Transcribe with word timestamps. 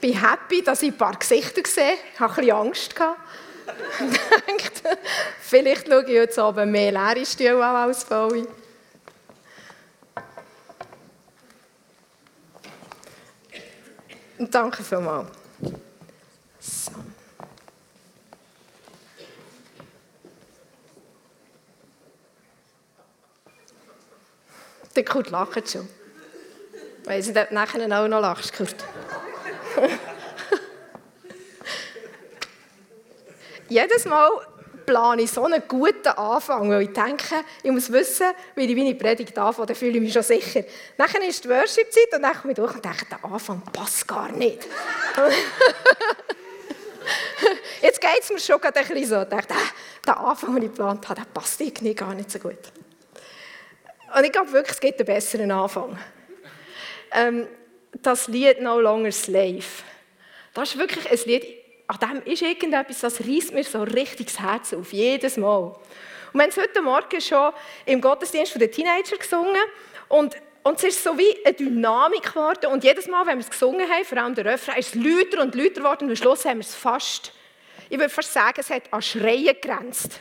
bin 0.00 0.20
happy, 0.20 0.62
dass 0.62 0.82
ich 0.82 0.92
ein 0.92 0.98
paar 0.98 1.16
Gesichter 1.16 1.62
sehe. 1.66 1.94
Ich 2.14 2.20
hatte 2.20 2.40
ein 2.40 2.46
bisschen 2.46 2.56
Angst. 2.56 2.94
Dachte, 4.88 4.98
vielleicht 5.40 5.88
schaue 5.88 6.02
ich 6.04 6.08
jetzt 6.08 6.38
oben 6.38 6.70
mehr 6.70 6.92
leere 6.92 7.26
Stühle 7.26 7.64
an 7.64 7.76
als 7.76 8.04
volle. 8.04 8.46
Und 14.38 14.54
danke 14.54 14.82
vielmals. 14.82 15.28
So. 16.60 16.92
Der 24.94 25.04
Kurt 25.04 25.30
lacht 25.30 25.70
schon. 25.70 25.88
Weil 27.04 27.22
sie 27.22 27.32
dort 27.32 27.52
nachher 27.52 27.84
auch 27.84 28.08
noch 28.08 28.20
lachst, 28.20 28.52
Kurt. 28.52 28.76
Jedes 33.68 34.06
Mal 34.06 34.30
plane 34.88 35.22
ich 35.22 35.30
so 35.30 35.44
einen 35.44 35.62
guten 35.68 36.08
Anfang, 36.08 36.70
weil 36.70 36.82
ich 36.82 36.92
denke, 36.94 37.44
ich 37.62 37.70
muss 37.70 37.92
wissen, 37.92 38.28
wie 38.54 38.64
ich 38.64 38.74
meine 38.74 38.94
Predigt 38.94 39.36
anfange, 39.36 39.66
dann 39.66 39.76
fühle 39.76 39.98
ich 39.98 40.00
mich 40.00 40.14
schon 40.14 40.22
sicher. 40.22 40.64
Dann 40.96 41.22
ist 41.22 41.44
die 41.44 41.50
Worship-Zeit 41.50 42.14
und 42.14 42.22
dann 42.22 42.34
komme 42.34 42.52
ich 42.52 42.56
durch 42.56 42.74
und 42.74 42.82
denke, 42.82 43.04
der 43.04 43.22
Anfang 43.22 43.60
passt 43.70 44.08
gar 44.08 44.32
nicht. 44.32 44.66
Jetzt 47.82 48.00
geht 48.00 48.20
es 48.20 48.30
mir 48.30 48.38
schon 48.38 48.62
ein 48.62 48.72
bisschen 48.72 49.06
so. 49.06 49.20
Ich 49.20 49.28
denke, 49.28 49.46
der 50.06 50.18
Anfang, 50.18 50.54
den 50.54 50.62
ich 50.64 50.70
geplant 50.70 51.06
habe, 51.06 51.20
der 51.20 51.26
passt 51.26 51.60
irgendwie 51.60 51.94
gar 51.94 52.14
nicht 52.14 52.30
so 52.30 52.38
gut. 52.38 52.72
Und 54.16 54.24
ich 54.24 54.32
glaube 54.32 54.50
wirklich, 54.52 54.72
es 54.72 54.80
gibt 54.80 54.98
einen 55.00 55.06
besseren 55.06 55.50
Anfang. 55.50 55.98
Ähm, 57.12 57.46
das 58.02 58.28
Lied 58.28 58.60
No 58.60 58.80
Longer 58.80 59.12
Slave. 59.12 59.64
Das 60.54 60.70
ist 60.70 60.78
wirklich 60.78 61.10
ein 61.10 61.18
Lied, 61.26 61.46
an 61.86 61.98
dem 61.98 62.32
ist 62.32 62.42
irgendetwas, 62.42 63.00
das 63.00 63.20
reißt 63.20 63.52
mir 63.54 63.64
so 63.64 63.82
richtig 63.82 64.26
das 64.26 64.40
Herz 64.40 64.74
auf, 64.74 64.92
jedes 64.92 65.36
Mal. 65.36 65.74
Und 66.32 66.34
wir 66.34 66.42
haben 66.42 66.50
es 66.50 66.56
heute 66.56 66.82
Morgen 66.82 67.20
schon 67.20 67.52
im 67.86 68.00
Gottesdienst 68.00 68.60
der 68.60 68.70
Teenager 68.70 69.16
gesungen 69.16 69.62
und, 70.08 70.36
und 70.62 70.78
es 70.78 70.84
ist 70.84 71.04
so 71.04 71.16
wie 71.16 71.34
eine 71.44 71.54
Dynamik 71.54 72.24
geworden 72.24 72.66
und 72.66 72.84
jedes 72.84 73.06
Mal, 73.08 73.26
wenn 73.26 73.38
wir 73.38 73.44
es 73.44 73.50
gesungen 73.50 73.88
haben, 73.88 74.04
vor 74.04 74.18
allem 74.18 74.34
der 74.34 74.44
Refrain, 74.44 74.78
ist 74.78 74.94
es 74.94 75.02
lauter 75.02 75.42
und 75.42 75.54
lauter 75.54 75.80
geworden 75.80 76.04
und 76.04 76.10
am 76.10 76.16
Schluss 76.16 76.44
haben 76.44 76.58
wir 76.58 76.66
es 76.66 76.74
fast, 76.74 77.32
ich 77.88 77.98
würde 77.98 78.10
fast 78.10 78.32
sagen, 78.32 78.60
es 78.60 78.68
hat 78.68 78.92
an 78.92 79.00
Schreien 79.00 79.46
gegrenzt. 79.46 80.20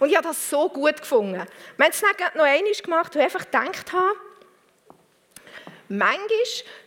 Und 0.00 0.08
ich 0.08 0.16
habe 0.16 0.26
das 0.26 0.50
so 0.50 0.68
gut 0.68 1.00
gefunden. 1.00 1.34
Wir 1.76 1.84
haben 1.84 1.92
es 1.92 2.00
dann 2.00 2.10
noch 2.34 2.44
einmal 2.44 2.72
gemacht, 2.72 3.14
weil 3.14 3.26
ich 3.26 3.34
einfach 3.34 3.44
gedacht 3.44 3.92
habe, 3.92 4.16
manchmal 5.88 6.28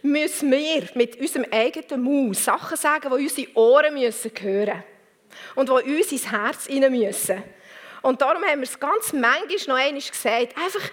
müssen 0.02 0.52
wir 0.52 0.90
mit 0.96 1.20
unserem 1.20 1.46
eigenen 1.52 2.02
Mund 2.02 2.38
Sachen 2.38 2.78
sagen, 2.78 3.10
die 3.10 3.24
unsere 3.24 3.56
Ohren 3.56 3.94
müssen 3.94 4.32
hören 4.40 4.84
und 5.56 5.70
die 5.70 5.98
uns 5.98 6.12
ins 6.12 6.32
Herz 6.32 6.70
rein 6.70 6.92
müssen. 6.92 7.44
Und 8.02 8.22
darum 8.22 8.44
haben 8.44 8.60
wir 8.60 8.68
es 8.68 8.80
ganz 8.80 9.14
manchmal 9.14 9.58
noch 9.68 9.86
einmal 9.86 10.02
gesagt, 10.02 10.58
einfach, 10.58 10.90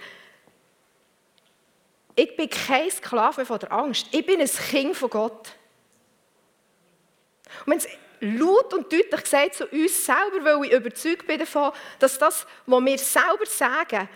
ich 2.15 2.35
bin 2.35 2.49
kein 2.49 2.89
Sklave 2.89 3.45
von 3.45 3.59
der 3.59 3.71
Angst, 3.71 4.07
ich 4.11 4.25
bin 4.25 4.41
ein 4.41 4.47
Kind 4.47 4.95
von 4.95 5.09
Gott. 5.09 5.49
Und 7.65 7.71
wenn 7.71 7.77
es 7.77 7.87
laut 8.19 8.73
und 8.73 8.91
deutlich 8.91 9.23
gesagt 9.23 9.55
zu 9.55 9.67
uns 9.67 10.05
selber, 10.05 10.43
weil 10.43 10.65
ich 10.65 10.71
überzeugt 10.71 11.27
bin 11.27 11.39
davon, 11.39 11.71
dass 11.99 12.17
das, 12.17 12.45
was 12.65 12.83
wir 12.83 12.97
selber 12.97 13.45
sagen, 13.45 14.09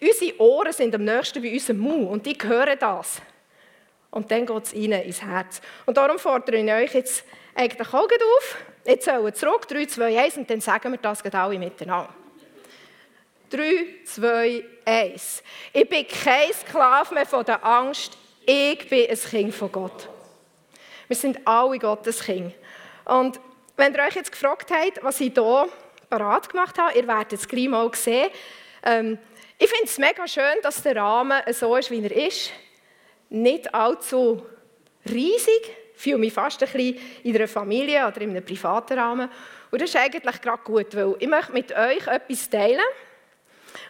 unsere 0.00 0.40
Ohren 0.40 0.72
sind 0.72 0.94
am 0.94 1.04
nächsten 1.04 1.42
bei 1.42 1.52
unserem 1.52 1.78
Mund 1.78 2.08
und 2.08 2.26
die 2.26 2.36
hören 2.42 2.78
das. 2.78 3.20
Und 4.10 4.30
dann 4.30 4.46
geht 4.46 4.64
es 4.64 4.72
ihnen 4.72 5.02
ins 5.02 5.22
Herz. 5.22 5.60
Und 5.86 5.96
darum 5.96 6.18
fordere 6.18 6.56
ich 6.56 6.72
euch 6.72 6.94
jetzt 6.94 7.24
eigentlich 7.54 7.88
auch 7.88 8.04
auf. 8.04 8.56
Jetzt 8.84 9.06
sollen 9.06 9.34
zurück, 9.34 9.66
3, 9.66 9.86
2, 9.86 10.20
1 10.20 10.36
und 10.36 10.50
dann 10.50 10.60
sagen 10.60 10.92
wir 10.92 10.98
das 10.98 11.22
alle 11.22 11.58
miteinander. 11.58 12.14
3, 13.50 13.86
2, 14.04 14.64
1. 14.84 15.42
Ich 15.72 15.88
bin 15.88 16.06
kein 16.06 16.52
Sklave 16.52 17.14
mehr 17.14 17.26
von 17.26 17.44
der 17.44 17.64
Angst, 17.64 18.16
ich 18.44 18.88
bin 18.88 19.08
ein 19.08 19.16
Kind 19.16 19.54
von 19.54 19.72
Gott. 19.72 20.08
Wir 21.08 21.16
sind 21.16 21.46
alle 21.46 21.78
Gottes 21.78 22.22
Kinder. 22.22 22.52
Und 23.04 23.40
wenn 23.76 23.94
ihr 23.94 24.02
euch 24.02 24.14
jetzt 24.14 24.32
gefragt 24.32 24.70
habt, 24.70 25.02
was 25.02 25.20
ich 25.20 25.32
hier 25.32 25.68
parat 26.08 26.48
gemacht 26.48 26.78
habe, 26.78 26.98
ihr 26.98 27.06
werdet 27.06 27.34
es 27.34 27.48
gleich 27.48 27.68
mal 27.68 27.90
sehen. 27.94 28.30
Ähm, 28.82 29.18
ich 29.58 29.68
finde 29.68 29.84
es 29.84 29.98
mega 29.98 30.26
schön, 30.26 30.56
dass 30.62 30.82
der 30.82 30.96
Rahmen 30.96 31.40
so 31.52 31.76
ist, 31.76 31.90
wie 31.90 32.02
er 32.02 32.26
ist. 32.28 32.50
Nicht 33.30 33.72
allzu 33.74 34.44
riesig. 35.08 35.76
Ich 35.94 36.00
fühle 36.00 36.18
mich 36.18 36.32
fast 36.32 36.62
ein 36.62 36.70
bisschen 36.70 36.98
in 37.22 37.36
einer 37.36 37.48
Familie 37.48 38.06
oder 38.06 38.20
in 38.20 38.30
einem 38.30 38.44
privaten 38.44 38.98
Rahmen. 38.98 39.30
Und 39.70 39.80
das 39.80 39.90
ist 39.90 39.96
eigentlich 39.96 40.40
gerade 40.40 40.62
gut, 40.62 40.94
weil 40.94 41.14
ich 41.18 41.28
möchte 41.28 41.52
mit 41.52 41.72
euch 41.72 42.06
etwas 42.06 42.50
teilen, 42.50 42.84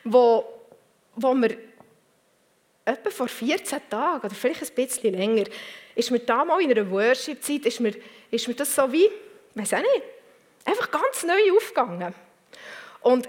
wo, 0.05 0.45
wo 1.17 1.35
wir 1.35 1.57
etwa 2.85 3.11
vor 3.11 3.29
14 3.29 3.81
Tagen 3.89 4.27
oder 4.27 4.35
vielleicht 4.35 4.63
ein 4.63 4.75
bisschen 4.75 5.15
länger, 5.15 5.45
ist 5.95 6.11
mir 6.11 6.21
da 6.21 6.45
mal 6.45 6.61
in 6.61 6.71
einer 6.71 6.91
Worship-Zeit, 6.91 7.67
ist 7.67 7.81
mir, 7.81 7.95
ist 8.31 8.47
mir 8.47 8.55
das 8.55 8.75
so 8.75 8.91
wie, 8.93 9.09
weiß 9.55 9.75
auch 9.75 9.79
nicht, 9.79 10.03
einfach 10.65 10.91
ganz 10.91 11.23
neu 11.25 11.57
aufgegangen. 11.57 12.15
Und 13.01 13.29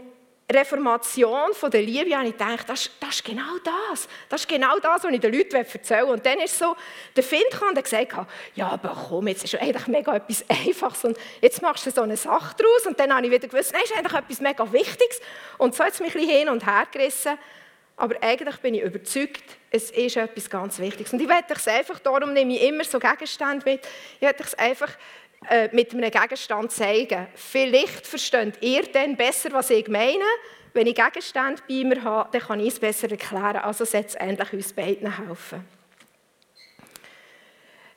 Reformation 0.52 1.54
von 1.54 1.72
der 1.72 1.82
Liebe 1.82 2.16
habe 2.16 2.28
ich 2.28 2.38
gedacht, 2.38 2.70
das, 2.70 2.92
das, 3.00 3.16
ist 3.16 3.26
genau 3.26 3.58
das. 3.64 4.08
Das 4.30 4.42
ist 4.42 4.48
genau 4.48 4.78
das, 4.80 5.04
was 5.04 5.12
ich 5.12 5.20
den 5.20 5.34
Leuten 5.34 5.56
erzählen 5.56 6.06
will. 6.06 6.14
Und 6.14 6.26
dann 6.26 6.40
ist 6.40 6.60
so, 6.60 6.76
der 7.16 7.24
Find 7.24 7.50
kam 7.50 7.70
und 7.70 7.84
gesagt, 7.84 8.14
ja, 8.54 8.70
aber 8.70 8.96
komm, 9.10 9.28
jetzt 9.28 9.44
ist 9.44 9.56
eigentlich 9.56 9.88
mega 9.88 10.16
etwas 10.16 10.46
Einfaches 10.48 11.04
und 11.04 11.18
jetzt 11.42 11.64
machst 11.64 11.88
du 11.88 11.92
so 11.92 12.02
eine 12.02 12.16
Sache 12.16 12.56
daraus. 12.58 12.86
Und 12.86 13.00
dann 13.00 13.14
habe 13.14 13.26
ich 13.26 13.32
wieder 13.32 13.48
gewusst, 13.48 13.74
nein, 13.74 13.82
ist 13.84 13.98
eigentlich 13.98 14.14
etwas 14.14 14.40
mega 14.40 14.72
Wichtiges. 14.72 15.20
Und 15.58 15.74
so 15.74 15.84
hat 15.84 15.94
es 15.94 16.00
mich 16.00 16.14
ein 16.14 16.22
bisschen 16.22 16.38
hin 16.38 16.50
und 16.50 16.64
her 16.64 16.84
gerissen. 16.92 17.40
Aber 17.98 18.16
eigentlich 18.22 18.58
bin 18.58 18.76
ich 18.76 18.84
überzeugt, 18.84 19.44
es 19.72 19.90
ist 19.90 20.18
etwas 20.18 20.50
ganz 20.50 20.78
Wichtiges. 20.78 21.12
Und 21.12 21.22
ich 21.22 21.28
werde 21.28 21.54
es 21.56 21.68
einfach, 21.68 21.98
darum 22.00 22.34
nehme 22.34 22.56
ich 22.56 22.64
immer 22.64 22.84
so 22.84 23.00
Gegenstände 23.00 23.64
mit, 23.66 23.82
ich 24.16 24.22
werde 24.22 24.44
es 24.44 24.54
einfach 24.56 24.92
äh, 25.50 25.70
mit 25.72 25.94
einem 25.94 26.12
Gegenstand 26.12 26.72
zeigen. 26.72 27.28
Vielleicht 27.36 28.06
versteht 28.06 28.62
ihr 28.62 28.84
dann 28.92 29.16
besser, 29.16 29.52
was 29.52 29.70
ich 29.70 29.88
meine. 29.88 30.24
Wenn 30.74 30.88
ich 30.88 30.96
Gegenstände 30.96 31.62
bei 31.68 31.84
mir 31.84 32.04
habe, 32.04 32.30
dann 32.32 32.42
kann 32.42 32.60
ich 32.60 32.68
es 32.68 32.80
besser 32.80 33.10
erklären. 33.10 33.58
Also 33.58 33.86
sollte 33.86 34.10
es 34.10 34.16
endlich 34.16 34.54
uns 34.54 34.74
beiden 34.74 35.18
helfen. 35.18 35.66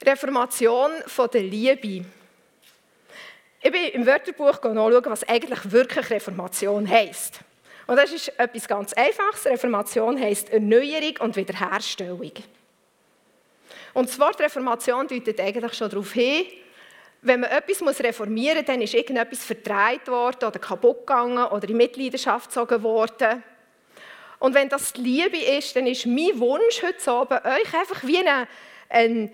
Reformation 0.04 0.92
von 1.06 1.28
der 1.30 1.42
Liebe. 1.42 2.06
Ich 3.60 3.72
bin 3.72 3.88
im 3.92 4.06
Wörterbuch 4.06 4.62
nachschauen, 4.62 5.04
was 5.06 5.28
eigentlich 5.28 5.72
wirklich 5.72 6.10
Reformation 6.10 6.88
heisst. 6.88 7.40
Und 7.88 7.96
das 7.96 8.12
ist 8.12 8.28
etwas 8.38 8.68
ganz 8.68 8.92
Einfaches. 8.92 9.46
Reformation 9.46 10.20
heisst 10.20 10.50
Erneuerung 10.50 11.16
und 11.20 11.36
Wiederherstellung. 11.36 12.32
Und 13.94 14.08
das 14.08 14.18
Wort 14.20 14.38
Reformation 14.40 15.08
deutet 15.08 15.40
eigentlich 15.40 15.74
schon 15.74 15.90
darauf 15.90 16.12
hin, 16.12 16.46
wenn 17.22 17.40
man 17.40 17.50
etwas 17.50 18.00
reformieren 18.00 18.58
muss, 18.58 18.66
dann 18.66 18.80
ist 18.80 18.94
irgendetwas 18.94 19.44
verdreht 19.44 20.06
worden 20.06 20.44
oder 20.44 20.58
kaputt 20.58 21.06
gegangen 21.06 21.44
oder 21.44 21.68
in 21.68 21.76
Mitleidenschaft 21.76 22.48
gezogen 22.48 22.82
worden. 22.82 23.42
Und 24.38 24.54
wenn 24.54 24.68
das 24.68 24.92
die 24.92 25.00
Liebe 25.00 25.36
ist, 25.36 25.74
dann 25.74 25.86
ist 25.86 26.06
mein 26.06 26.38
Wunsch 26.38 26.82
heute 26.82 27.10
Abend, 27.10 27.44
euch 27.44 27.74
einfach 27.74 28.04
wie 28.04 28.18
ein, 28.18 28.46
ein, 28.88 29.32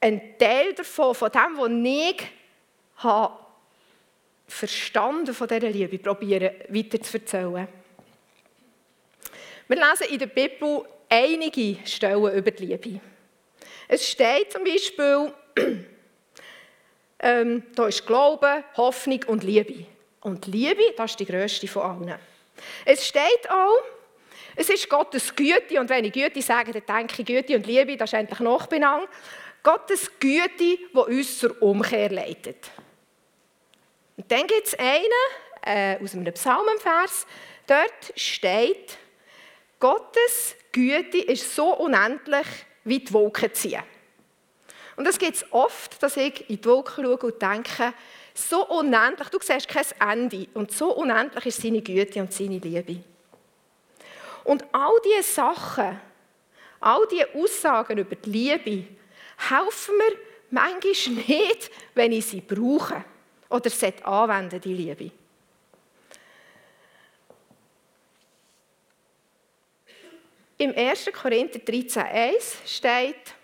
ein 0.00 0.38
Teil 0.38 0.72
davon, 0.74 1.14
von 1.14 1.30
dem, 1.30 1.56
was 1.56 1.70
ich 1.70 2.26
habe 2.96 3.34
verstanden 4.48 5.32
von 5.32 5.46
dieser 5.46 5.68
Liebe, 5.68 5.98
probieren 5.98 6.50
weiter 6.68 7.00
zu 7.00 7.18
erzählen. 7.18 7.68
Wir 9.68 9.76
lesen 9.76 10.12
in 10.12 10.18
der 10.18 10.26
Bibel 10.26 10.84
einige 11.08 11.86
Stellen 11.86 12.34
über 12.34 12.50
die 12.50 12.66
Liebe. 12.66 13.00
Es 13.86 14.08
steht 14.08 14.50
zum 14.50 14.64
Beispiel, 14.64 15.32
ähm, 17.20 17.62
da 17.74 17.86
ist 17.86 18.06
Glaube, 18.06 18.64
Hoffnung 18.76 19.20
und 19.26 19.44
Liebe. 19.44 19.86
Und 20.22 20.46
Liebe, 20.46 20.94
das 20.96 21.12
ist 21.12 21.20
die 21.20 21.26
grösste 21.26 21.68
von 21.68 21.82
allen. 21.82 22.18
Es 22.84 23.06
steht 23.06 23.48
auch, 23.48 23.82
es 24.56 24.68
ist 24.68 24.88
Gottes 24.88 25.34
Güte, 25.34 25.80
und 25.80 25.88
wenn 25.88 26.04
ich 26.04 26.12
Güte 26.12 26.42
sage, 26.42 26.72
dann 26.72 26.98
denke 26.98 27.22
ich 27.22 27.26
Güte 27.26 27.56
und 27.56 27.66
Liebe, 27.66 27.96
das 27.96 28.10
ist 28.10 28.18
eigentlich 28.18 28.40
noch 28.40 28.66
benannt. 28.66 29.08
Gottes 29.62 30.10
Güte, 30.18 30.50
die 30.58 30.86
uns 30.92 31.38
zur 31.38 31.60
Umkehr 31.62 32.10
leitet. 32.10 32.70
Und 34.16 34.30
dann 34.30 34.46
gibt 34.46 34.66
es 34.66 34.78
einen 34.78 35.04
äh, 35.62 36.02
aus 36.02 36.14
einem 36.14 36.32
Psalmenvers, 36.32 37.26
dort 37.66 38.12
steht, 38.16 38.98
Gottes 39.78 40.56
Güte 40.72 41.18
ist 41.18 41.54
so 41.54 41.74
unendlich 41.76 42.46
wie 42.84 42.98
die 42.98 43.12
Wolken 43.12 43.52
ziehen. 43.54 43.82
Und 45.00 45.06
es 45.06 45.18
gibt 45.18 45.46
oft, 45.50 46.02
dass 46.02 46.18
ich 46.18 46.50
in 46.50 46.60
die 46.60 46.64
Wolken 46.66 47.02
schaue 47.02 47.16
und 47.16 47.40
denke, 47.40 47.94
so 48.34 48.66
unendlich, 48.66 49.30
du 49.30 49.38
siehst 49.40 49.66
kein 49.66 49.86
Ende, 49.98 50.46
und 50.52 50.72
so 50.72 50.94
unendlich 50.94 51.46
ist 51.46 51.62
seine 51.62 51.80
Güte 51.80 52.20
und 52.20 52.30
seine 52.34 52.58
Liebe. 52.58 53.02
Und 54.44 54.62
all 54.72 54.92
diese 55.02 55.22
Sachen, 55.22 55.98
all 56.80 57.08
diese 57.10 57.34
Aussagen 57.34 57.96
über 57.96 58.14
die 58.14 58.28
Liebe, 58.28 58.88
helfen 59.38 59.96
mir, 59.96 60.18
manchmal 60.50 61.14
nicht, 61.14 61.70
wenn 61.94 62.12
ich 62.12 62.26
sie 62.26 62.42
brauche 62.42 63.02
oder 63.48 63.70
sie 63.70 63.94
anwenden, 64.04 64.60
die 64.60 64.74
Liebe. 64.74 65.10
Im 70.58 70.76
1. 70.76 71.10
Korinther 71.10 71.60
13,1 71.60 72.66
steht, 72.66 73.39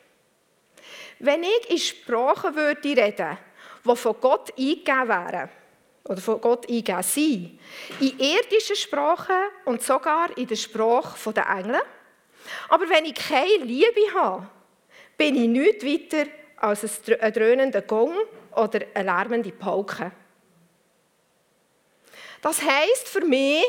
wenn 1.19 1.43
ich 1.43 1.71
in 1.71 1.79
Sprachen 1.79 2.55
würde 2.55 2.89
reden, 2.89 3.39
die 3.85 3.97
von 3.97 4.17
Gott 4.21 4.53
eingegeben 4.59 5.09
wären, 5.09 5.49
oder 6.05 6.21
von 6.21 6.41
Gott 6.41 6.69
eingegeben 6.69 7.03
sind, 7.03 7.59
in 8.01 8.19
irdischen 8.19 8.77
Sprachen 8.77 9.37
und 9.65 9.83
sogar 9.83 10.37
in 10.37 10.47
der 10.47 10.57
Sprache 10.57 11.33
der 11.33 11.49
Engel, 11.49 11.81
aber 12.69 12.89
wenn 12.89 13.05
ich 13.05 13.15
keine 13.15 13.65
Liebe 13.65 14.15
habe, 14.15 14.49
bin 15.17 15.35
ich 15.37 15.49
nichts 15.49 15.85
weiter 15.85 16.31
als 16.57 17.09
ein 17.09 17.33
dröhnender 17.33 17.83
Gong 17.83 18.15
oder 18.55 18.81
eine 18.95 19.05
lärmende 19.05 19.53
Pauke. 19.53 20.13
Das 22.41 22.63
heisst 22.63 23.09
für 23.09 23.25
mich, 23.25 23.65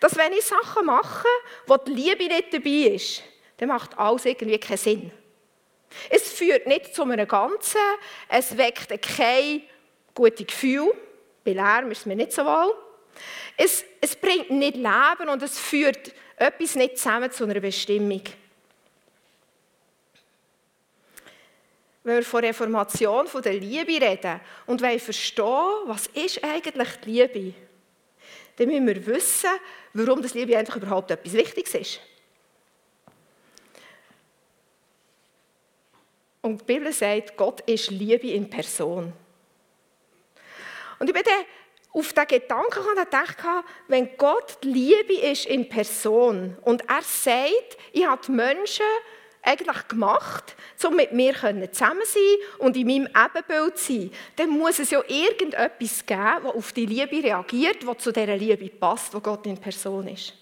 dass 0.00 0.16
wenn 0.16 0.32
ich 0.32 0.44
Sachen 0.44 0.86
mache, 0.86 1.26
wo 1.66 1.76
die 1.76 1.92
Liebe 1.92 2.24
nicht 2.24 2.52
dabei 2.52 2.94
ist, 2.94 3.22
dann 3.56 3.68
macht 3.68 3.98
alles 3.98 4.24
irgendwie 4.26 4.58
keinen 4.58 4.76
Sinn. 4.76 5.12
Es 6.10 6.32
führt 6.32 6.66
nicht 6.66 6.94
zu 6.94 7.02
einem 7.02 7.26
Ganzen, 7.26 7.80
es 8.28 8.56
weckt 8.56 8.90
kein 9.02 9.62
gutes 10.14 10.46
Gefühl, 10.46 10.92
bei 11.44 11.52
Lärm 11.52 11.90
ist 11.90 12.00
es 12.00 12.06
mir 12.06 12.16
nicht 12.16 12.32
so 12.32 12.44
wohl. 12.44 12.74
Es, 13.56 13.84
es 14.00 14.14
bringt 14.14 14.50
nicht 14.50 14.76
Leben 14.76 15.28
und 15.30 15.42
es 15.42 15.58
führt 15.58 16.12
etwas 16.36 16.74
nicht 16.76 16.98
zusammen 16.98 17.30
zu 17.30 17.44
einer 17.44 17.60
Bestimmung. 17.60 18.22
Wenn 22.04 22.16
wir 22.16 22.22
von 22.22 22.44
Reformation, 22.44 23.26
von 23.26 23.42
der 23.42 23.54
Liebe 23.54 24.00
reden 24.00 24.40
und 24.66 24.80
wollen 24.80 25.00
verstehen, 25.00 25.84
was 25.86 26.06
ist 26.08 26.42
eigentlich 26.44 26.88
die 27.04 27.10
Liebe, 27.10 27.54
dann 28.56 28.68
müssen 28.68 28.86
wir 28.86 29.06
wissen, 29.06 29.50
warum 29.92 30.22
das 30.22 30.34
Liebe 30.34 30.56
eigentlich 30.56 30.76
überhaupt 30.76 31.10
etwas 31.10 31.32
Wichtiges 31.32 31.74
ist. 31.74 32.00
Und 36.48 36.62
die 36.62 36.64
Bibel 36.64 36.90
sagt, 36.94 37.36
Gott 37.36 37.60
ist 37.68 37.90
Liebe 37.90 38.28
in 38.28 38.48
Person. 38.48 39.12
Und 40.98 41.06
ich 41.06 41.12
bin 41.12 41.22
dann 41.22 41.44
auf 41.92 42.12
den 42.14 42.26
Gedanken 42.26 42.96
gedacht, 42.96 43.36
wenn 43.86 44.16
Gott 44.16 44.56
Liebe 44.62 45.12
ist 45.12 45.44
in 45.44 45.68
Person 45.68 46.56
und 46.62 46.88
er 46.88 47.02
sagt, 47.02 47.76
ich 47.92 48.06
habe 48.06 48.22
die 48.26 48.32
Menschen 48.32 48.86
eigentlich 49.42 49.88
gemacht, 49.88 50.56
um 50.86 50.96
mit 50.96 51.12
mir 51.12 51.34
zusammen 51.34 52.02
zu 52.04 52.14
sein 52.14 52.36
und 52.60 52.78
in 52.78 52.86
meinem 52.86 53.08
Ebenbild 53.08 53.76
zu 53.76 53.92
sein, 53.92 54.10
dann 54.36 54.48
muss 54.48 54.78
es 54.78 54.90
ja 54.90 55.02
irgendetwas 55.06 56.06
geben, 56.06 56.44
das 56.44 56.54
auf 56.54 56.72
die 56.72 56.86
Liebe 56.86 57.22
reagiert, 57.22 57.86
das 57.86 57.98
zu 57.98 58.10
dieser 58.10 58.38
Liebe 58.38 58.70
passt, 58.70 59.12
wo 59.12 59.20
Gott 59.20 59.46
in 59.46 59.58
Person 59.58 60.08
ist. 60.08 60.32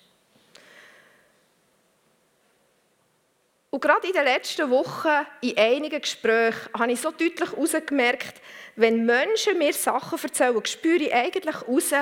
Und 3.76 3.82
gerade 3.82 4.06
in 4.06 4.14
den 4.14 4.24
letzten 4.24 4.70
Wochen, 4.70 5.26
in 5.42 5.58
einigen 5.58 6.00
Gesprächen, 6.00 6.70
habe 6.72 6.92
ich 6.92 6.98
so 6.98 7.10
deutlich 7.10 7.50
herausgemerkt, 7.50 8.40
wenn 8.74 9.04
Menschen 9.04 9.58
mir 9.58 9.74
Sachen 9.74 10.18
erzählen, 10.18 10.64
spüre 10.64 11.02
ich 11.02 11.12
eigentlich 11.12 11.54
heraus, 11.54 11.92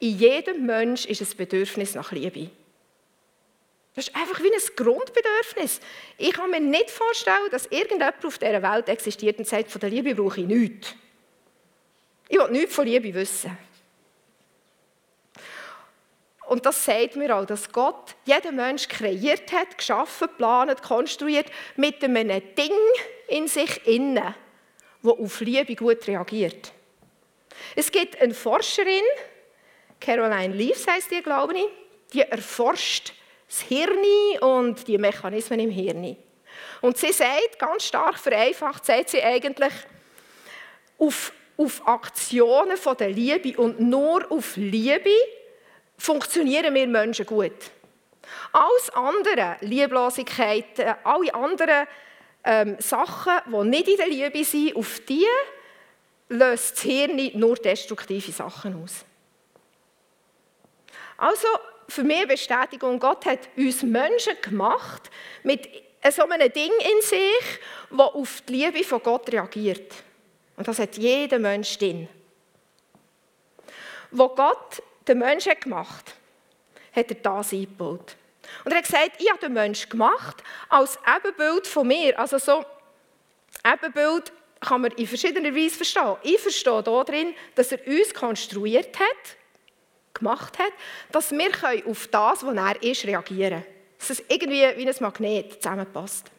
in 0.00 0.18
jedem 0.18 0.66
Mensch 0.66 1.06
ist 1.06 1.22
ein 1.22 1.36
Bedürfnis 1.38 1.94
nach 1.94 2.12
Liebe. 2.12 2.50
Das 3.94 4.08
ist 4.08 4.14
einfach 4.14 4.38
wie 4.42 4.52
ein 4.52 4.76
Grundbedürfnis. 4.76 5.80
Ich 6.18 6.34
kann 6.34 6.50
mir 6.50 6.60
nicht 6.60 6.90
vorstellen, 6.90 7.48
dass 7.50 7.68
irgendjemand 7.70 8.22
auf 8.22 8.36
dieser 8.36 8.62
Welt 8.62 8.90
existiert 8.90 9.38
und 9.38 9.48
sagt, 9.48 9.70
von 9.70 9.80
der 9.80 9.88
Liebe 9.88 10.14
brauche 10.14 10.42
ich 10.42 10.46
nichts. 10.46 10.94
Ich 12.28 12.36
will 12.36 12.50
nichts 12.50 12.74
von 12.74 12.84
Liebe 12.84 13.14
wissen. 13.14 13.56
Und 16.48 16.66
das 16.66 16.84
sagt 16.84 17.16
mir 17.16 17.34
auch, 17.36 17.46
dass 17.46 17.72
Gott 17.72 18.14
jeden 18.24 18.56
Mensch 18.56 18.88
kreiert 18.88 19.50
hat, 19.52 19.78
geschaffen, 19.78 20.28
geplant, 20.28 20.82
konstruiert, 20.82 21.46
mit 21.76 22.04
einem 22.04 22.28
Ding 22.54 22.72
in 23.28 23.48
sich 23.48 23.86
innen, 23.86 24.34
wo 25.02 25.12
auf 25.12 25.40
Liebe 25.40 25.74
gut 25.74 26.06
reagiert. 26.06 26.72
Es 27.74 27.90
gibt 27.90 28.20
eine 28.20 28.34
Forscherin, 28.34 29.04
Caroline 30.00 30.54
Leaves 30.54 30.86
heißt 30.86 31.10
die, 31.10 31.22
glaube 31.22 31.54
ich, 31.56 31.64
die 32.12 32.20
erforscht 32.20 33.14
das 33.48 33.60
Hirn 33.60 34.38
und 34.40 34.86
die 34.86 34.98
Mechanismen 34.98 35.60
im 35.60 35.70
Hirn. 35.70 36.16
Und 36.80 36.98
sie 36.98 37.12
sagt, 37.12 37.58
ganz 37.58 37.84
stark 37.84 38.18
vereinfacht, 38.18 38.84
sagt 38.84 39.10
sie 39.10 39.22
eigentlich, 39.22 39.72
auf, 40.98 41.32
auf 41.56 41.86
Aktionen 41.86 42.76
von 42.76 42.96
der 42.96 43.10
Liebe 43.10 43.58
und 43.60 43.80
nur 43.80 44.30
auf 44.30 44.56
Liebe 44.56 45.10
funktionieren 46.04 46.74
wir 46.74 46.86
Menschen 46.86 47.26
gut. 47.26 47.52
Alles 48.52 48.90
andere, 48.90 49.56
Lieblosigkeit, 49.60 50.78
alle 51.02 51.34
anderen 51.34 51.86
ähm, 52.44 52.76
Sachen, 52.78 53.32
die 53.46 53.68
nicht 53.68 53.88
in 53.88 53.96
der 53.96 54.08
Liebe 54.08 54.44
sind, 54.44 54.76
auf 54.76 55.00
die 55.00 55.26
löst 56.28 56.76
das 56.76 56.82
Hirn 56.82 57.30
nur 57.34 57.56
destruktive 57.56 58.32
Sachen 58.32 58.82
aus. 58.82 59.04
Also 61.16 61.48
für 61.88 62.02
mich 62.02 62.26
Bestätigung, 62.26 62.98
Gott 62.98 63.26
hat 63.26 63.40
uns 63.56 63.82
Menschen 63.82 64.34
gemacht 64.42 65.10
mit 65.42 65.68
so 66.10 66.22
einem 66.24 66.52
Ding 66.52 66.72
in 66.80 67.02
sich, 67.02 67.60
das 67.90 67.98
auf 67.98 68.42
die 68.42 68.52
Liebe 68.52 68.84
von 68.84 69.02
Gott 69.02 69.32
reagiert. 69.32 69.92
Und 70.56 70.68
das 70.68 70.78
hat 70.78 70.96
jeder 70.96 71.38
Mensch 71.38 71.78
drin. 71.78 72.08
Wo 74.10 74.28
Gott 74.28 74.82
den 75.06 75.18
Menschen 75.18 75.58
gemacht 75.60 76.14
hat 76.94 77.10
er 77.10 77.16
das 77.16 77.52
eingebaut. 77.52 78.16
Und 78.64 78.72
er 78.72 78.78
hat 78.78 78.84
gesagt, 78.84 79.12
ich 79.18 79.28
habe 79.28 79.40
den 79.40 79.52
Menschen 79.52 79.90
gemacht 79.90 80.42
als 80.68 80.98
Ebenbild 81.16 81.66
von 81.66 81.86
mir. 81.86 82.18
Also 82.18 82.38
so 82.38 82.64
Ebenbild 83.64 84.32
kann 84.60 84.82
man 84.82 84.92
in 84.92 85.06
verschiedener 85.06 85.54
Weise 85.54 85.76
verstehen. 85.76 86.16
Ich 86.22 86.40
verstehe 86.40 86.82
darin, 86.82 87.34
dass 87.54 87.72
er 87.72 87.86
uns 87.86 88.14
konstruiert 88.14 88.98
hat, 88.98 89.36
gemacht 90.12 90.58
hat, 90.58 90.72
dass 91.10 91.32
wir 91.32 91.86
auf 91.86 92.06
das, 92.08 92.44
was 92.44 92.56
er 92.56 92.82
ist, 92.82 93.04
reagieren 93.04 93.62
können. 93.62 93.74
Dass 93.98 94.10
es 94.10 94.22
irgendwie 94.28 94.76
wie 94.76 94.88
ein 94.88 94.94
Magnet 95.00 95.62
zusammenpasst. 95.62 96.30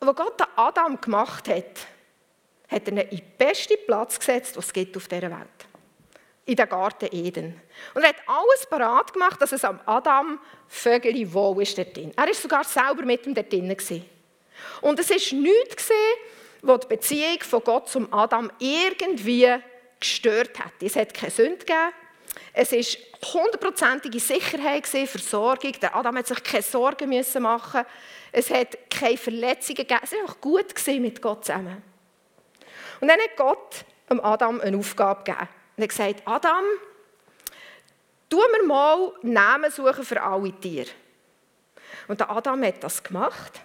Was 0.00 0.14
Gott 0.14 0.40
Adam 0.56 1.00
gemacht 1.00 1.48
hat, 1.48 1.86
hat 2.68 2.88
er 2.88 2.92
ihn 2.92 2.98
in 2.98 3.18
den 3.18 3.32
besten 3.38 3.76
Platz 3.86 4.18
gesetzt, 4.18 4.56
was 4.56 4.66
es 4.66 4.72
gibt 4.72 4.96
auf 4.96 5.08
dieser 5.08 5.30
Welt. 5.30 5.66
In 6.44 6.56
den 6.56 6.68
Garten 6.68 7.08
Eden. 7.10 7.60
Und 7.94 8.02
er 8.02 8.10
hat 8.10 8.22
alles 8.26 8.66
parat 8.68 9.12
gemacht, 9.12 9.40
dass 9.40 9.52
es 9.52 9.64
am 9.64 9.80
Adam 9.84 10.38
vögeli 10.68 11.32
wohl 11.32 11.62
ist 11.62 11.76
dort 11.76 11.96
drin. 11.96 12.12
Er 12.16 12.26
war 12.26 12.34
sogar 12.34 12.64
selber 12.64 13.04
mit 13.04 13.26
ihm 13.26 13.34
dort 13.34 13.52
drin. 13.52 13.74
Und 14.80 14.98
es 14.98 15.10
war 15.10 15.38
nichts, 15.38 15.76
gesehen, 15.76 16.16
die 16.62 16.86
Beziehung 16.88 17.40
von 17.40 17.62
Gott 17.62 17.88
zum 17.88 18.12
Adam 18.12 18.50
irgendwie 18.58 19.48
gestört 19.98 20.58
hat. 20.58 20.72
Es 20.80 20.96
hat 20.96 21.14
keine 21.14 21.30
Sünde 21.30 21.58
gegeben. 21.58 21.92
Es 22.52 22.72
war 22.72 23.32
hundertprozentige 23.32 24.20
Sicherheit, 24.20 24.86
Versorgung. 24.86 25.72
Der 25.80 25.94
Adam 25.94 26.16
hat 26.16 26.26
sich 26.26 26.42
keine 26.42 26.62
Sorgen 26.62 27.24
machen. 27.40 27.82
Es 28.32 28.50
hat 28.50 28.90
keine 28.90 29.16
Verletzungen 29.16 29.76
gegeben. 29.76 30.00
Es 30.02 30.12
war 30.12 30.20
einfach 30.20 30.40
gut 30.40 30.74
mit 31.00 31.22
Gott 31.22 31.44
zusammen. 31.44 31.82
Und 33.00 33.08
dann 33.08 33.20
hat 33.20 33.36
Gott 33.36 33.84
Adam 34.08 34.60
eine 34.60 34.76
Aufgabe 34.76 35.24
gegeben. 35.24 35.48
Er 35.76 35.82
hat 35.82 35.88
gesagt, 35.88 36.22
Adam, 36.24 36.64
tu 38.28 38.36
mir 38.36 38.66
mal 38.66 39.12
Namen 39.22 39.70
suchen 39.70 40.04
für 40.04 40.22
alle 40.22 40.52
Tiere. 40.60 40.90
Und 42.08 42.22
Adam 42.22 42.62
hat 42.64 42.82
das 42.82 43.02
gemacht. 43.02 43.60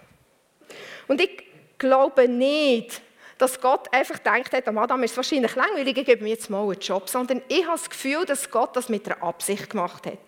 Und 1.08 1.20
ich 1.20 1.44
glaube 1.78 2.28
nicht, 2.28 3.00
dass 3.38 3.60
Gott 3.60 3.92
einfach 3.92 4.18
gedacht 4.18 4.52
hat, 4.52 4.68
am 4.68 4.78
Adam 4.78 5.02
ist 5.02 5.16
wahrscheinlich 5.16 5.54
langweilig, 5.56 5.96
ich 5.96 6.06
gebe 6.06 6.22
mir 6.22 6.30
jetzt 6.30 6.48
mal 6.48 6.62
einen 6.62 6.78
Job, 6.78 7.08
sondern 7.08 7.42
ich 7.48 7.64
habe 7.66 7.76
das 7.76 7.90
Gefühl, 7.90 8.24
dass 8.24 8.50
Gott 8.50 8.76
das 8.76 8.88
mit 8.88 9.06
einer 9.06 9.22
Absicht 9.22 9.70
gemacht 9.70 10.06
hat. 10.06 10.18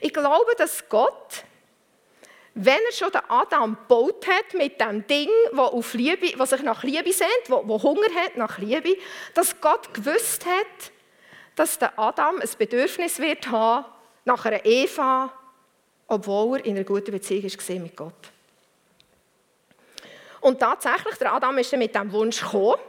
Ich 0.00 0.12
glaube, 0.12 0.52
dass 0.58 0.88
Gott, 0.88 1.44
wenn 2.58 2.80
er 2.86 2.92
schon 2.92 3.12
den 3.12 3.20
Adam 3.28 3.76
gebaut 3.76 4.26
hat 4.26 4.54
mit 4.54 4.80
dem 4.80 5.06
Ding, 5.06 5.28
das, 5.52 5.58
auf 5.58 5.92
Liebe, 5.92 6.32
was 6.38 6.50
sich 6.50 6.62
nach 6.62 6.82
Liebe 6.82 7.12
sehnt, 7.12 7.30
wo, 7.48 7.62
wo 7.66 7.82
Hunger 7.82 8.08
hat 8.14 8.38
nach 8.38 8.56
Liebe, 8.56 8.96
dass 9.34 9.60
Gott 9.60 9.92
gewusst 9.92 10.46
hat, 10.46 10.90
dass 11.54 11.78
der 11.78 11.98
Adam 11.98 12.40
ein 12.40 12.48
Bedürfnis 12.58 13.18
wird 13.18 13.50
haben 13.50 13.84
nach 14.24 14.46
einer 14.46 14.64
Eva, 14.64 15.30
obwohl 16.08 16.58
er 16.58 16.64
in 16.64 16.76
einer 16.76 16.84
guten 16.84 17.10
Beziehung 17.10 17.44
war 17.44 17.76
mit 17.76 17.94
Gott. 17.94 18.32
Und 20.40 20.58
tatsächlich, 20.58 21.16
der 21.16 21.34
Adam 21.34 21.58
ist 21.58 21.70
dann 21.72 21.80
mit 21.80 21.94
diesem 21.94 22.10
Wunsch 22.12 22.40
gekommen 22.40 22.80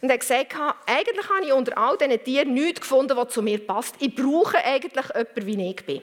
und 0.00 0.10
hat 0.10 0.20
gesagt, 0.20 0.54
eigentlich 0.86 1.28
habe 1.28 1.44
ich 1.44 1.52
unter 1.52 1.76
all 1.76 1.98
diesen 1.98 2.24
Tieren 2.24 2.54
nichts 2.54 2.80
gefunden, 2.80 3.14
was 3.14 3.28
zu 3.28 3.42
mir 3.42 3.58
passt. 3.66 3.94
Ich 3.98 4.14
brauche 4.14 4.56
eigentlich 4.56 5.06
jemanden, 5.06 5.46
wie 5.46 5.70
ich 5.70 5.84
bin. 5.84 6.02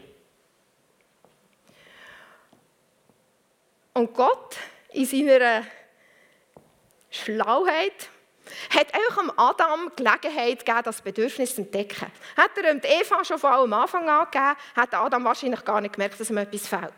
Und 3.94 4.14
Gott 4.14 4.58
in 4.92 5.06
seiner 5.06 5.64
Schlauheit 7.10 8.10
hat 8.76 8.88
auch 8.94 9.18
am 9.18 9.32
Adam 9.38 9.92
Gelegenheit 9.96 10.66
gegeben, 10.66 10.82
das 10.84 11.02
Bedürfnis 11.02 11.56
zu 11.56 11.62
entdecken. 11.62 12.12
Hat 12.36 12.58
er 12.58 12.72
ihm 12.72 12.82
die 12.82 12.88
Eva 12.88 13.24
schon 13.24 13.38
von 13.38 13.52
allem 13.52 13.74
Anfang 13.74 14.10
an 14.10 14.26
gegeben, 14.26 14.56
hat 14.76 14.94
Adam 14.94 15.24
wahrscheinlich 15.24 15.64
gar 15.64 15.82
nicht 15.82 15.94
gemerkt, 15.94 16.20
dass 16.20 16.30
ihm 16.30 16.38
etwas 16.38 16.68
fehlt. 16.68 16.94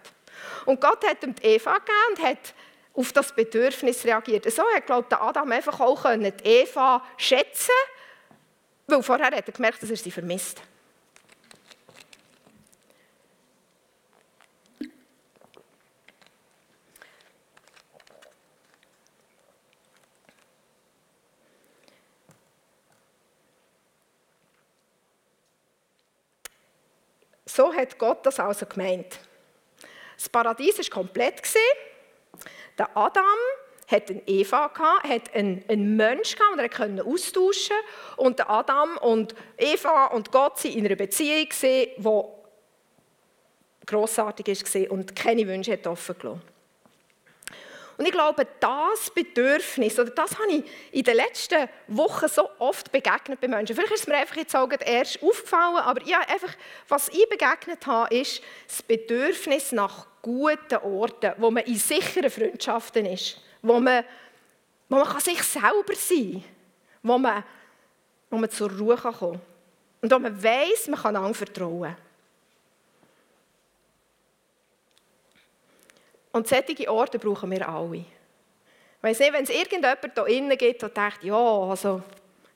Und 0.65 0.79
Gott 0.79 1.05
hat 1.05 1.23
ihm 1.23 1.35
die 1.35 1.43
Eva 1.43 1.77
gegeben 1.77 1.97
und 2.09 2.23
hat 2.23 2.53
auf 2.93 3.11
das 3.13 3.33
Bedürfnis 3.33 4.05
reagiert. 4.05 4.49
So 4.51 4.63
hat, 4.73 4.85
glaube 4.85 5.21
Adam 5.21 5.51
einfach 5.51 5.79
auch 5.79 6.05
die 6.13 6.33
Eva 6.43 7.03
schätzen 7.17 7.71
weil 8.91 9.03
vorher 9.03 9.27
hat 9.27 9.47
er 9.47 9.53
gemerkt, 9.53 9.81
dass 9.81 9.89
er 9.89 9.95
sie 9.95 10.11
vermisst. 10.11 10.61
So 27.61 27.71
hat 27.71 27.95
Gott 27.99 28.25
das 28.25 28.39
also 28.39 28.65
gemeint. 28.65 29.19
Das 30.17 30.27
Paradies 30.27 30.79
war 30.79 30.85
komplett. 30.89 31.43
Der 32.75 32.97
Adam 32.97 33.23
hatte 33.85 34.13
eine 34.13 34.23
Eva, 34.25 34.71
hat 35.03 35.35
einen, 35.35 35.63
einen 35.67 35.95
Mensch, 35.95 36.35
den 36.35 36.57
er 36.57 36.69
konnte 36.69 37.05
austauschen 37.05 37.75
Und 38.17 38.39
der 38.39 38.49
Adam 38.49 38.97
und 38.97 39.35
Eva 39.59 40.07
und 40.07 40.31
Gott 40.31 40.63
waren 40.63 40.73
in 40.73 40.87
einer 40.87 40.95
Beziehung, 40.95 41.49
die 41.61 42.23
grossartig 43.85 44.47
war 44.73 44.91
und 44.91 45.15
keine 45.15 45.45
Wünsche 45.45 45.77
offen 45.85 46.17
gelassen. 46.17 46.41
Und 48.01 48.07
ich 48.07 48.13
glaube, 48.13 48.47
das 48.59 49.11
Bedürfnis, 49.11 49.99
oder 49.99 50.09
das 50.09 50.31
habe 50.39 50.51
ich 50.51 50.63
in 50.91 51.03
den 51.03 51.17
letzten 51.17 51.69
Wochen 51.87 52.27
so 52.27 52.49
oft 52.57 52.91
begegnet 52.91 53.39
bei 53.39 53.47
Menschen. 53.47 53.75
Vielleicht 53.75 53.93
ist 53.93 54.01
es 54.01 54.07
mir 54.07 54.15
einfach 54.15 54.37
jetzt 54.37 54.55
auch 54.55 54.67
erst 54.83 55.21
aufgefallen, 55.21 55.75
aber 55.75 56.01
ja, 56.07 56.17
einfach, 56.21 56.51
was 56.87 57.09
ich 57.09 57.29
begegnet 57.29 57.85
habe, 57.85 58.15
ist 58.15 58.41
das 58.67 58.81
Bedürfnis 58.81 59.71
nach 59.71 60.07
guten 60.23 60.77
Orten, 60.77 61.33
wo 61.37 61.51
man 61.51 61.63
in 61.65 61.75
sicheren 61.75 62.31
Freundschaften 62.31 63.05
ist, 63.05 63.39
wo 63.61 63.79
man, 63.79 64.03
wo 64.89 64.95
man 64.95 65.07
kann 65.07 65.19
sich 65.21 65.43
selber 65.43 65.93
sein 65.93 66.31
kann, 66.31 66.43
wo 67.03 67.19
man, 67.19 67.43
wo 68.31 68.37
man 68.37 68.49
zur 68.49 68.71
Ruhe 68.71 68.97
kommen 68.97 69.19
kann 69.19 69.41
und 70.01 70.11
wo 70.11 70.17
man 70.17 70.43
weiß, 70.43 70.87
man 70.87 70.99
kann 70.99 71.15
anderen 71.17 71.35
vertrauen. 71.35 71.95
Und 76.31 76.47
solche 76.47 76.91
Orte 76.91 77.19
brauchen 77.19 77.51
wir 77.51 77.67
alle. 77.67 77.97
Ich 77.97 78.05
weiss 79.01 79.19
nicht, 79.19 79.33
wenn 79.33 79.43
es 79.43 79.49
irgendjemand 79.49 80.13
hier 80.13 80.27
innen 80.27 80.57
gibt, 80.57 80.81
der 80.81 80.89
denkt, 80.89 81.23
ja, 81.23 81.35
also, 81.35 82.03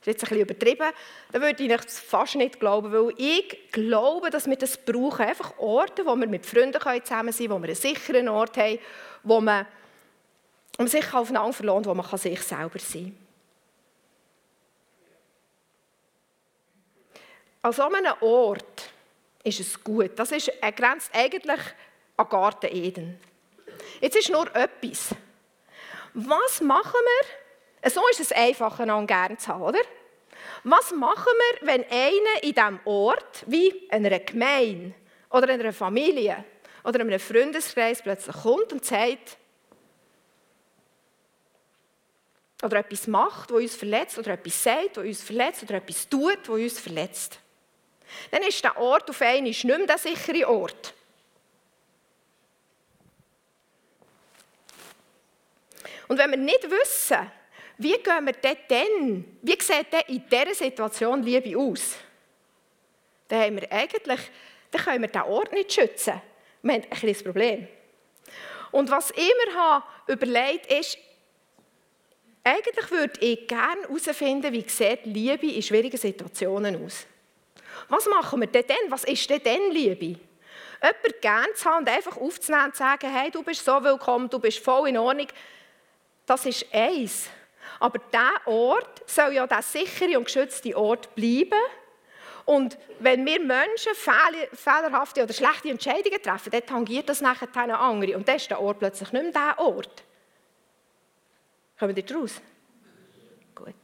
ist 0.00 0.06
jetzt 0.06 0.24
ein 0.24 0.28
bisschen 0.28 0.42
übertrieben, 0.42 0.92
dann 1.32 1.42
würde 1.42 1.62
ich 1.62 1.76
das 1.76 1.98
fast 1.98 2.36
nicht 2.36 2.60
glauben, 2.60 2.92
weil 2.92 3.12
ich 3.16 3.72
glaube, 3.72 4.30
dass 4.30 4.46
wir 4.46 4.56
das 4.56 4.78
brauchen. 4.78 5.26
Einfach 5.26 5.58
Orte, 5.58 6.06
wo 6.06 6.14
wir 6.14 6.28
mit 6.28 6.46
Freunden 6.46 6.80
zusammen 6.80 7.32
sein 7.32 7.48
können, 7.48 7.50
wo 7.50 7.58
wir 7.58 7.66
einen 7.66 7.74
sicheren 7.74 8.28
Ort 8.28 8.56
haben, 8.56 8.78
wo 9.24 9.40
man, 9.40 9.66
wo 10.76 10.84
man 10.84 10.88
sich 10.88 11.12
aufeinander 11.12 11.52
verlohnt, 11.52 11.86
wo 11.86 11.94
man 11.94 12.16
sich 12.16 12.40
selber 12.40 12.78
sein 12.78 13.04
kann. 13.04 13.26
An 17.62 17.72
so 17.72 17.82
einem 17.82 18.12
Ort 18.20 18.90
ist 19.42 19.58
es 19.58 19.82
gut. 19.82 20.12
Das 20.16 20.30
ist, 20.30 20.52
grenzt 20.76 21.10
eigentlich 21.12 21.60
an 22.16 22.28
Garten 22.28 22.68
Eden. 22.72 23.18
Jetzt 24.00 24.16
ist 24.16 24.30
nur 24.30 24.54
etwas. 24.54 25.14
Was 26.14 26.60
machen 26.60 27.00
wir? 27.82 27.90
So 27.90 28.00
ist 28.10 28.20
es 28.20 28.32
einfach, 28.32 28.80
einander 28.80 29.06
gerne 29.06 29.36
zu 29.36 29.48
haben, 29.48 29.62
oder? 29.62 29.80
Was 30.64 30.92
machen 30.92 31.32
wir, 31.32 31.66
wenn 31.66 31.84
einer 31.84 32.42
in 32.42 32.54
diesem 32.54 32.80
Ort, 32.84 33.44
wie 33.46 33.88
einer 33.90 34.18
Gemeinde 34.18 34.94
oder 35.30 35.52
einer 35.52 35.72
Familie 35.72 36.44
oder 36.84 37.00
einem 37.00 37.20
Freundeskreis 37.20 38.02
plötzlich 38.02 38.36
kommt 38.36 38.72
und 38.72 38.84
sagt, 38.84 39.36
oder 42.62 42.78
etwas 42.78 43.06
macht, 43.06 43.50
das 43.50 43.56
uns 43.56 43.76
verletzt, 43.76 44.18
oder 44.18 44.32
etwas 44.32 44.62
sagt, 44.62 44.96
das 44.96 45.04
uns 45.04 45.22
verletzt, 45.22 45.62
oder 45.64 45.74
etwas 45.74 46.08
tut, 46.08 46.38
das 46.40 46.48
uns 46.48 46.80
verletzt. 46.80 47.38
Dann 48.30 48.42
ist 48.42 48.62
der 48.64 48.76
Ort 48.78 49.10
auf 49.10 49.20
einmal 49.20 49.42
nicht 49.42 49.64
mehr 49.64 49.78
der 49.86 49.98
sichere 49.98 50.48
Ort. 50.48 50.94
Und 56.08 56.18
wenn 56.18 56.30
wir 56.30 56.38
nicht 56.38 56.70
wissen, 56.70 57.30
wie 57.78 57.92
gehen 57.92 58.24
wir 58.24 58.32
denn 58.32 59.38
wie 59.42 59.58
sieht 59.60 59.92
denn 59.92 60.02
in 60.08 60.22
dieser 60.28 60.54
Situation 60.54 61.22
Liebe 61.22 61.58
aus, 61.58 61.96
dann, 63.28 63.40
haben 63.40 63.60
wir 63.60 63.72
eigentlich, 63.72 64.20
dann 64.70 64.82
können 64.82 65.02
wir 65.02 65.08
diesen 65.08 65.26
Ort 65.26 65.52
nicht 65.52 65.72
schützen. 65.72 66.20
Wir 66.62 66.74
haben 66.74 66.82
ein 66.82 66.90
kleines 66.90 67.22
Problem. 67.22 67.68
Und 68.70 68.90
was 68.90 69.10
ich 69.10 69.32
mir 69.46 69.54
habe 69.54 69.84
überlegt 70.06 70.72
ist, 70.72 70.98
eigentlich 72.44 72.90
würde 72.90 73.20
ich 73.20 73.48
gerne 73.48 73.82
herausfinden, 73.82 74.52
wie 74.52 74.68
sieht 74.68 75.04
Liebe 75.04 75.48
in 75.48 75.62
schwierigen 75.62 75.96
Situationen 75.96 76.84
aus. 76.84 77.06
Was 77.88 78.06
machen 78.06 78.40
wir 78.40 78.46
denn 78.46 78.64
dann? 78.66 78.90
Was 78.90 79.04
ist 79.04 79.28
denn 79.28 79.42
dann 79.42 79.70
Liebe? 79.70 80.18
Jemanden 80.82 81.20
gerne 81.20 81.54
zu 81.54 81.64
haben 81.64 81.78
und 81.78 81.88
einfach 81.88 82.16
aufzunehmen 82.16 82.66
und 82.66 82.74
zu 82.74 82.78
sagen, 82.78 83.12
hey, 83.12 83.30
du 83.30 83.42
bist 83.42 83.64
so 83.64 83.82
willkommen, 83.82 84.30
du 84.30 84.38
bist 84.38 84.58
voll 84.58 84.88
in 84.88 84.98
Ordnung, 84.98 85.26
das 86.26 86.46
ist 86.46 86.66
eins. 86.72 87.28
Aber 87.78 87.98
dieser 87.98 88.46
Ort 88.46 89.08
soll 89.08 89.34
ja 89.34 89.46
der 89.46 89.62
sichere 89.62 90.18
und 90.18 90.24
geschützte 90.24 90.76
Ort 90.76 91.14
bleiben. 91.14 91.60
Und 92.44 92.78
wenn 93.00 93.26
wir 93.26 93.40
Menschen 93.40 93.92
fehlerhafte 94.52 95.22
oder 95.22 95.32
schlechte 95.32 95.68
Entscheidungen 95.68 96.22
treffen, 96.22 96.50
dann 96.50 96.64
tangiert 96.64 97.08
das 97.08 97.20
nachher 97.20 97.48
eine 97.54 97.78
andere. 97.78 98.16
Und 98.16 98.28
dann 98.28 98.36
ist 98.36 98.50
der 98.50 98.60
Ort 98.60 98.78
plötzlich 98.78 99.12
nicht 99.12 99.22
mehr 99.22 99.32
dieser 99.32 99.58
Ort. 99.58 100.04
Kommen 101.78 101.96
ihr 101.96 102.16
raus? 102.16 102.40
Gut. 103.54 103.74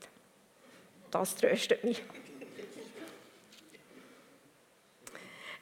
Das 1.11 1.35
tröstet 1.35 1.85
mich. 1.85 2.03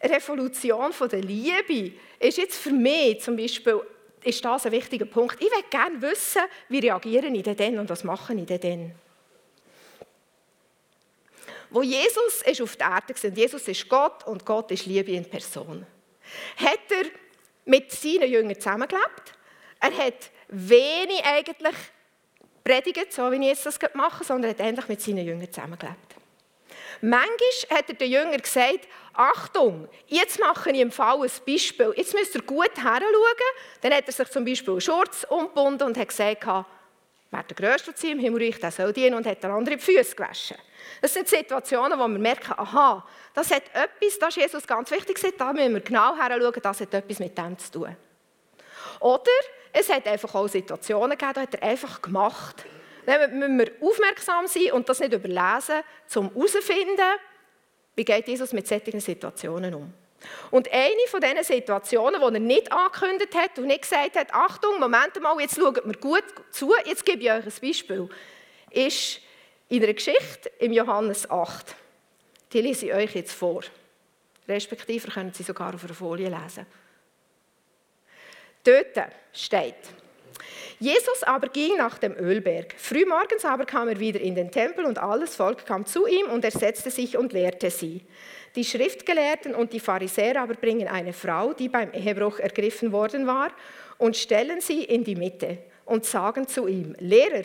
Revolution 0.02 0.92
von 0.92 1.08
der 1.08 1.20
Liebe 1.20 1.92
ist 2.18 2.38
jetzt 2.38 2.56
für 2.56 2.70
mich 2.70 3.20
zum 3.20 3.36
Beispiel 3.36 3.80
ist 4.24 4.44
das 4.44 4.66
ein 4.66 4.72
wichtiger 4.72 5.06
Punkt. 5.06 5.36
Ich 5.40 5.50
möchte 5.50 5.70
gerne 5.70 6.02
wissen, 6.02 6.42
wie 6.68 6.78
reagiere 6.78 7.26
ich 7.26 7.42
denn 7.42 7.56
dann 7.56 7.78
und 7.78 7.90
was 7.90 8.04
mache 8.04 8.34
ich 8.34 8.46
denn 8.46 8.60
dann. 8.60 8.94
Wo 11.70 11.82
Jesus 11.82 12.42
ist 12.42 12.60
auf 12.60 12.76
der 12.76 12.88
Erde 12.88 13.14
war, 13.14 13.30
Jesus 13.30 13.68
ist 13.68 13.88
Gott 13.88 14.26
und 14.26 14.44
Gott 14.44 14.70
ist 14.72 14.86
Liebe 14.86 15.12
in 15.12 15.24
Person, 15.24 15.86
hat 16.56 16.90
er 16.90 17.10
mit 17.64 17.92
seinen 17.92 18.30
Jüngern 18.30 18.56
zusammengelebt. 18.56 19.34
Er 19.78 19.96
hat 19.96 20.30
wenig 20.48 21.24
eigentlich 21.24 21.76
predigt, 22.64 23.12
so 23.12 23.30
wie 23.30 23.46
jetzt 23.46 23.64
das 23.64 23.78
mache, 23.94 24.24
sondern 24.24 24.50
er 24.50 24.58
hat 24.58 24.60
endlich 24.60 24.88
mit 24.88 25.00
seinen 25.00 25.24
Jüngern 25.24 25.50
zusammengelebt. 25.52 26.16
Manchmal 27.00 27.78
hat 27.78 27.88
er 27.88 27.94
den 27.94 28.10
Jüngern 28.10 28.40
gesagt, 28.40 28.88
Achtung, 29.20 29.86
jetzt 30.06 30.40
mache 30.40 30.70
ich 30.70 30.80
im 30.80 30.90
Fall 30.90 31.20
ein 31.20 31.30
Beispiel. 31.46 31.92
Jetzt 31.94 32.14
müsst 32.14 32.34
ihr 32.34 32.40
gut 32.40 32.74
heranschauen. 32.74 33.50
Dann 33.82 33.92
hat 33.92 34.06
er 34.06 34.12
sich 34.14 34.30
zum 34.30 34.46
Beispiel 34.46 34.72
einen 34.72 34.80
Schurz 34.80 35.26
umgebunden 35.28 35.88
und 35.88 35.98
hat 35.98 36.08
gesagt, 36.08 36.46
wer 36.46 37.42
der 37.42 37.54
Größte 37.54 38.08
im 38.08 38.18
Himmelreich, 38.18 38.58
der 38.58 38.70
soll 38.70 38.94
dienen 38.94 39.14
und 39.16 39.26
hat 39.26 39.42
der 39.42 39.50
andere 39.50 39.76
die 39.76 39.82
Füße 39.82 40.16
gewaschen. 40.16 40.56
Das 41.02 41.12
sind 41.12 41.28
Situationen, 41.28 41.98
wo 41.98 42.08
wir 42.08 42.18
merken, 42.18 42.54
aha, 42.56 43.06
das 43.34 43.50
hat 43.50 43.64
etwas, 43.74 44.18
das 44.18 44.28
ist 44.30 44.36
Jesus 44.36 44.66
ganz 44.66 44.90
wichtig, 44.90 45.18
da 45.36 45.52
müssen 45.52 45.74
wir 45.74 45.80
genau 45.80 46.16
heranschauen, 46.16 46.62
das 46.62 46.80
hat 46.80 46.94
etwas 46.94 47.18
mit 47.18 47.36
dem 47.36 47.58
zu 47.58 47.72
tun. 47.72 47.96
Oder 49.00 49.30
es 49.70 49.90
hat 49.90 50.06
einfach 50.06 50.34
auch 50.34 50.48
Situationen 50.48 51.18
gegeben, 51.18 51.32
da 51.34 51.40
hat 51.42 51.54
er 51.56 51.62
einfach 51.62 52.00
gemacht. 52.00 52.64
Dann 53.04 53.38
müssen 53.38 53.58
wir 53.58 53.70
aufmerksam 53.82 54.46
sein 54.46 54.72
und 54.72 54.88
das 54.88 55.00
nicht 55.00 55.12
überlesen, 55.12 55.82
um 56.14 56.32
herauszufinden, 56.32 57.18
wie 58.00 58.04
geht 58.06 58.28
Jesus 58.28 58.54
mit 58.54 58.66
solchen 58.66 58.98
Situationen 58.98 59.74
um. 59.74 59.92
Und 60.50 60.72
eine 60.72 61.06
von 61.08 61.20
diesen 61.20 61.44
Situationen, 61.44 62.18
die 62.18 62.34
er 62.34 62.40
nicht 62.40 62.72
angekündigt 62.72 63.34
hat 63.34 63.58
und 63.58 63.66
nicht 63.66 63.82
gesagt 63.82 64.16
hat, 64.16 64.32
Achtung, 64.32 64.80
Moment 64.80 65.20
mal, 65.20 65.38
jetzt 65.38 65.56
schaut 65.56 65.84
mir 65.84 65.98
gut 65.98 66.24
zu, 66.50 66.72
jetzt 66.86 67.04
gebe 67.04 67.22
ich 67.22 67.30
euch 67.30 67.44
ein 67.44 67.52
Beispiel, 67.60 68.08
ist 68.70 69.20
in 69.68 69.82
einer 69.82 69.92
Geschichte 69.92 70.50
im 70.60 70.72
Johannes 70.72 71.30
8. 71.30 71.74
Die 72.54 72.62
lese 72.62 72.86
ich 72.86 72.94
euch 72.94 73.14
jetzt 73.14 73.32
vor. 73.32 73.60
Respektive 74.48 75.10
können 75.10 75.34
Sie 75.34 75.42
sogar 75.42 75.74
auf 75.74 75.84
einer 75.84 75.92
Folie 75.92 76.30
lesen. 76.30 76.64
Dort 78.64 79.12
steht, 79.34 79.74
Jesus 80.78 81.22
aber 81.22 81.48
ging 81.48 81.76
nach 81.76 81.98
dem 81.98 82.16
Ölberg. 82.16 82.74
Frühmorgens 82.76 83.44
aber 83.44 83.66
kam 83.66 83.88
er 83.88 84.00
wieder 84.00 84.20
in 84.20 84.34
den 84.34 84.50
Tempel 84.50 84.84
und 84.84 84.98
alles 84.98 85.36
Volk 85.36 85.66
kam 85.66 85.86
zu 85.86 86.06
ihm 86.06 86.26
und 86.26 86.44
er 86.44 86.50
setzte 86.50 86.90
sich 86.90 87.16
und 87.16 87.32
lehrte 87.32 87.70
sie. 87.70 88.02
Die 88.56 88.64
Schriftgelehrten 88.64 89.54
und 89.54 89.72
die 89.72 89.80
Pharisäer 89.80 90.40
aber 90.40 90.54
bringen 90.54 90.88
eine 90.88 91.12
Frau, 91.12 91.52
die 91.52 91.68
beim 91.68 91.92
Ehebruch 91.92 92.38
ergriffen 92.38 92.92
worden 92.92 93.26
war, 93.26 93.50
und 93.98 94.16
stellen 94.16 94.60
sie 94.60 94.82
in 94.82 95.04
die 95.04 95.14
Mitte 95.14 95.58
und 95.84 96.06
sagen 96.06 96.48
zu 96.48 96.66
ihm, 96.66 96.96
Lehrer, 96.98 97.42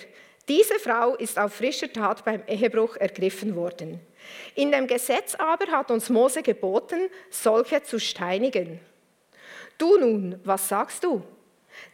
diese 0.48 0.80
Frau 0.80 1.16
ist 1.16 1.38
auf 1.40 1.56
frischer 1.56 1.92
Tat 1.92 2.24
beim 2.24 2.44
Ehebruch 2.48 2.96
ergriffen 2.98 3.56
worden. 3.56 4.00
In 4.54 4.72
dem 4.72 4.88
Gesetz 4.88 5.36
aber 5.36 5.72
hat 5.72 5.92
uns 5.92 6.10
Mose 6.10 6.44
geboten, 6.44 7.10
solche 7.30 7.84
zu 7.84 8.00
steinigen. 8.00 8.80
Du 9.78 9.98
nun, 9.98 10.40
was 10.44 10.70
sagst 10.70 11.04
du? 11.04 11.24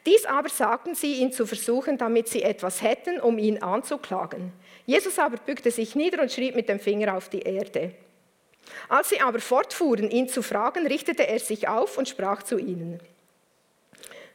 Dies 0.05 0.25
aber 0.25 0.49
sagten 0.49 0.95
sie, 0.95 1.15
ihn 1.15 1.31
zu 1.31 1.45
versuchen, 1.45 1.97
damit 1.97 2.27
sie 2.27 2.43
etwas 2.43 2.81
hätten, 2.81 3.19
um 3.19 3.37
ihn 3.37 3.61
anzuklagen. 3.61 4.51
Jesus 4.85 5.19
aber 5.19 5.37
bückte 5.37 5.71
sich 5.71 5.95
nieder 5.95 6.21
und 6.21 6.31
schrieb 6.31 6.55
mit 6.55 6.69
dem 6.69 6.79
Finger 6.79 7.15
auf 7.15 7.29
die 7.29 7.41
Erde. 7.41 7.91
Als 8.89 9.09
sie 9.09 9.21
aber 9.21 9.39
fortfuhren, 9.39 10.09
ihn 10.09 10.27
zu 10.27 10.41
fragen, 10.41 10.87
richtete 10.87 11.27
er 11.27 11.39
sich 11.39 11.67
auf 11.67 11.97
und 11.97 12.09
sprach 12.09 12.43
zu 12.43 12.57
ihnen. 12.57 12.99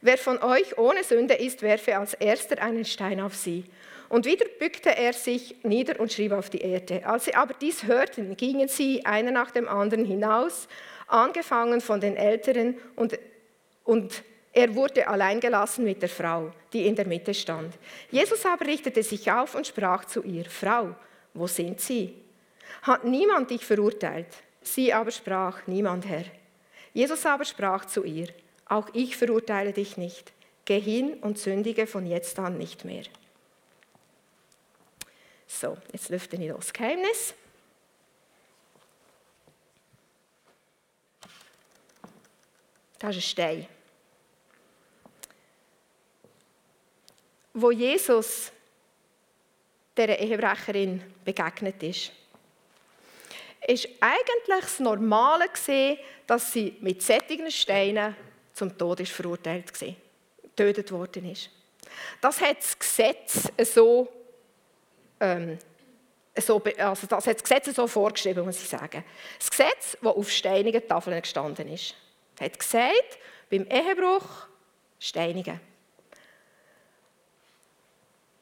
Wer 0.01 0.17
von 0.17 0.41
euch 0.41 0.77
ohne 0.77 1.03
Sünde 1.03 1.33
ist, 1.33 1.61
werfe 1.61 1.97
als 1.97 2.13
erster 2.13 2.61
einen 2.61 2.85
Stein 2.85 3.19
auf 3.19 3.35
sie. 3.35 3.65
Und 4.09 4.25
wieder 4.25 4.45
bückte 4.59 4.95
er 4.95 5.11
sich 5.11 5.55
nieder 5.63 5.99
und 5.99 6.13
schrieb 6.13 6.31
auf 6.31 6.49
die 6.49 6.61
Erde. 6.61 7.05
Als 7.05 7.25
sie 7.25 7.35
aber 7.35 7.53
dies 7.53 7.83
hörten, 7.83 8.37
gingen 8.37 8.67
sie 8.67 9.05
einer 9.05 9.31
nach 9.31 9.51
dem 9.51 9.67
anderen 9.67 10.05
hinaus, 10.05 10.67
angefangen 11.07 11.81
von 11.81 11.99
den 11.99 12.15
Älteren, 12.15 12.77
und, 12.95 13.19
und 13.83 14.23
er 14.57 14.73
wurde 14.73 15.07
allein 15.07 15.39
gelassen 15.39 15.83
mit 15.83 16.01
der 16.01 16.09
Frau, 16.09 16.51
die 16.73 16.87
in 16.87 16.95
der 16.95 17.05
Mitte 17.05 17.31
stand. 17.31 17.77
Jesus 18.09 18.43
aber 18.43 18.65
richtete 18.65 19.03
sich 19.03 19.31
auf 19.31 19.53
und 19.53 19.67
sprach 19.67 20.05
zu 20.05 20.23
ihr, 20.23 20.45
Frau, 20.45 20.95
wo 21.35 21.45
sind 21.45 21.79
sie? 21.79 22.15
Hat 22.81 23.03
niemand 23.05 23.51
dich 23.51 23.63
verurteilt? 23.63 24.25
Sie 24.63 24.91
aber 24.91 25.11
sprach, 25.11 25.67
niemand, 25.67 26.07
Herr. 26.07 26.23
Jesus 26.91 27.23
aber 27.27 27.45
sprach 27.45 27.85
zu 27.85 28.03
ihr, 28.03 28.29
auch 28.65 28.89
ich 28.93 29.15
verurteile 29.15 29.73
dich 29.73 29.95
nicht. 29.95 30.33
Geh 30.65 30.79
hin 30.79 31.19
und 31.21 31.37
sündige 31.37 31.85
von 31.85 32.07
jetzt 32.07 32.39
an 32.39 32.57
nicht 32.57 32.83
mehr. 32.83 33.03
So, 35.45 35.77
jetzt 35.93 36.09
lüfte 36.09 36.35
ich 36.35 36.51
das 36.51 36.73
Geheimnis. 36.73 37.35
Das 42.97 43.11
ist 43.11 43.17
ein 43.17 43.21
Stein. 43.21 43.76
Wo 47.59 47.71
Jesus 47.71 48.51
der 49.95 50.19
Ehebrecherin 50.19 51.01
begegnet 51.25 51.81
ist, 51.81 52.11
ist 53.67 53.89
eigentlich 53.99 54.61
das 54.61 54.79
Normale 54.79 55.49
gesehen, 55.49 55.97
dass 56.27 56.53
sie 56.53 56.77
mit 56.81 57.01
sättigen 57.01 57.49
Steinen 57.49 58.15
zum 58.53 58.77
Tod 58.77 58.99
ist 58.99 59.11
verurteilt 59.11 59.81
war, 59.81 59.95
getötet 60.43 60.91
worden 60.91 61.31
ist. 61.31 61.49
Das 62.21 62.39
hat 62.41 62.59
das 62.59 62.77
Gesetz 62.77 63.51
so 63.73 64.07
ähm, 65.19 65.57
so, 66.39 66.61
also 66.77 67.07
das 67.07 67.25
hat 67.25 67.37
das 67.37 67.43
Gesetz 67.43 67.75
so 67.75 67.87
vorgeschrieben, 67.87 68.45
muss 68.45 68.61
ich 68.61 68.69
sagen. 68.69 69.03
Das 69.39 69.49
Gesetz, 69.49 69.97
das 69.99 70.15
auf 70.15 70.29
steinigen 70.29 70.87
Tafeln 70.87 71.19
gestanden 71.19 71.67
ist, 71.69 71.95
hat 72.39 72.59
gesagt, 72.59 73.17
beim 73.49 73.65
Ehebruch 73.65 74.45
steinigen. 74.99 75.59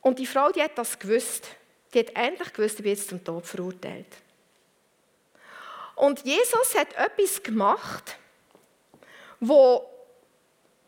Und 0.06 0.20
die 0.20 0.28
Frau, 0.28 0.52
die 0.52 0.62
hat 0.62 0.78
das 0.78 1.00
gewusst. 1.00 1.48
Die 1.92 1.98
hat 1.98 2.16
endlich 2.16 2.54
gewusst, 2.54 2.80
ich 2.80 2.86
jetzt 2.86 3.10
zum 3.10 3.24
Tod 3.24 3.44
verurteilt. 3.44 4.06
Und 5.96 6.24
Jesus 6.24 6.76
hat 6.76 6.94
etwas 6.94 7.42
gemacht, 7.42 8.16
wo, 9.40 9.84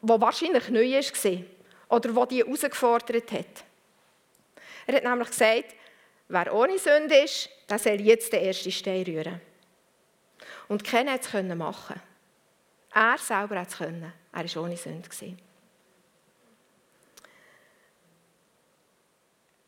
wo 0.02 0.22
wahrscheinlich 0.22 0.70
neu 0.70 0.92
war 0.92 1.44
oder 1.90 2.16
wo 2.16 2.26
die 2.26 2.44
herausgefordert 2.44 3.32
hat. 3.32 3.64
Er 4.86 4.98
hat 4.98 5.04
nämlich 5.04 5.30
gesagt, 5.30 5.76
wer 6.28 6.54
ohne 6.54 6.78
Sünde 6.78 7.18
ist, 7.18 7.50
der 7.68 7.80
soll 7.80 8.00
jetzt 8.00 8.32
den 8.32 8.46
ersten 8.46 8.72
Stein 8.72 9.02
rühren. 9.02 9.42
Und 10.68 10.84
keiner 10.84 11.18
konnte 11.18 11.54
es 11.54 11.56
machen. 11.56 12.00
Er 12.94 13.18
selber 13.18 13.62
hat 13.62 13.70
es. 13.70 13.82
Er 13.82 14.56
war 14.56 14.64
ohne 14.64 14.78
Sünde. 14.78 15.10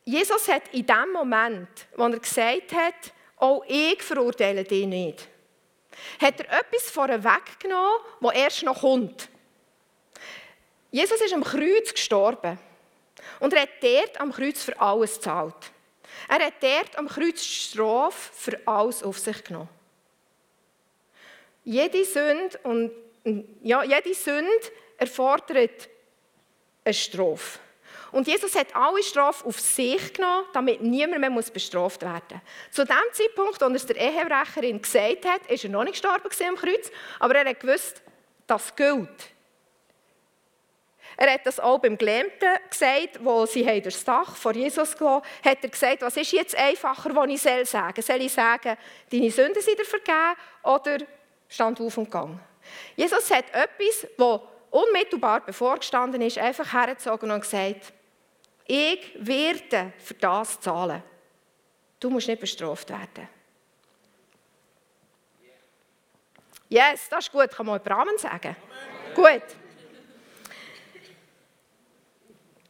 Jesus 0.09 0.47
hat 0.47 0.63
in 0.71 0.87
dem 0.87 1.11
Moment, 1.13 1.69
wo 1.95 2.03
er 2.05 2.19
gesagt 2.19 2.73
hat, 2.73 3.13
auch 3.37 3.63
ich 3.67 4.01
verurteile 4.01 4.63
dich 4.63 4.87
nicht, 4.87 5.27
hat 6.19 6.39
er 6.39 6.59
etwas 6.59 6.89
vorweggenommen, 6.89 7.99
das 8.19 8.33
erst 8.33 8.63
noch 8.63 8.81
kommt. 8.81 9.29
Jesus 10.89 11.21
ist 11.21 11.33
am 11.33 11.43
Kreuz 11.43 11.93
gestorben. 11.93 12.57
Und 13.39 13.53
er 13.53 13.61
hat 13.61 13.69
dort 13.81 14.19
am 14.19 14.31
Kreuz 14.31 14.63
für 14.63 14.79
alles 14.81 15.15
gezahlt. 15.15 15.71
Er 16.27 16.43
hat 16.43 16.53
dort 16.59 16.97
am 16.97 17.07
Kreuz 17.07 17.43
Strafe 17.43 18.33
für 18.33 18.59
alles 18.65 19.03
auf 19.03 19.19
sich 19.19 19.43
genommen. 19.43 19.69
Jede 21.63 22.03
Sünde, 22.03 22.57
und, 22.63 22.91
ja, 23.61 23.83
jede 23.83 24.15
Sünde 24.15 24.71
erfordert 24.97 25.87
eine 26.83 26.93
Strafe. 26.95 27.59
Und 28.11 28.27
Jesus 28.27 28.55
hat 28.55 28.75
alle 28.75 29.03
Strafe 29.03 29.45
auf 29.45 29.59
sich 29.59 30.13
genommen, 30.13 30.45
damit 30.53 30.81
niemand 30.81 31.19
mehr 31.19 31.43
bestraft 31.53 32.01
werden 32.01 32.23
muss. 32.29 32.75
Zu 32.75 32.85
dem 32.85 32.95
Zeitpunkt, 33.11 33.61
als 33.61 33.73
es 33.73 33.85
der 33.85 33.97
Ehebrecherin 33.97 34.81
gesagt 34.81 35.25
hat, 35.25 35.45
ist 35.47 35.63
er 35.63 35.69
noch 35.69 35.83
nicht 35.83 36.01
gestorben 36.01 36.29
am 36.47 36.55
Kreuz, 36.55 36.91
aber 37.19 37.35
er 37.35 37.49
hat 37.49 37.59
gewusst, 37.59 38.01
das 38.47 38.75
gilt. 38.75 39.09
Er 41.21 41.33
hat 41.33 41.45
das 41.45 41.59
auch 41.59 41.79
beim 41.79 41.97
Gelähmten 41.97 42.47
gesagt, 42.69 43.19
wo 43.21 43.45
sie 43.45 43.81
durchs 43.81 44.05
Dach 44.05 44.37
vor 44.37 44.53
Jesus 44.53 44.95
gelassen 44.95 45.25
hat 45.43 45.57
er 45.61 45.69
gesagt, 45.69 46.01
was 46.01 46.15
ist 46.15 46.31
jetzt 46.31 46.55
einfacher, 46.55 47.13
was 47.13 47.27
ich 47.27 47.41
soll 47.41 47.65
sagen 47.65 48.01
soll. 48.01 48.21
ich 48.21 48.31
sagen, 48.31 48.77
deine 49.11 49.29
Sünden 49.29 49.61
sind 49.61 49.77
dir 49.77 49.83
vergeben 49.83 50.39
oder 50.63 50.97
stand 51.49 51.81
auf 51.81 51.97
und 51.97 52.09
gang? 52.09 52.39
Jesus 52.95 53.29
hat 53.31 53.45
etwas, 53.51 54.07
das 54.17 54.39
unmittelbar 54.69 55.41
bevorgestanden 55.41 56.21
ist, 56.21 56.37
einfach 56.37 56.71
hergezogen 56.71 57.31
und 57.31 57.41
gesagt, 57.41 57.91
ich 58.71 59.11
werde 59.15 59.93
für 59.97 60.13
das 60.13 60.59
zahlen. 60.59 61.01
Du 61.99 62.11
musst 62.11 62.27
nicht 62.27 62.39
bestraft 62.39 62.87
werden. 62.91 63.27
Yes, 66.69 67.09
das 67.09 67.25
ist 67.25 67.31
gut. 67.31 67.49
Kann 67.49 67.65
man 67.65 67.81
Amen 67.81 68.17
sagen? 68.19 68.55
Amen. 68.55 69.15
Gut. 69.15 69.43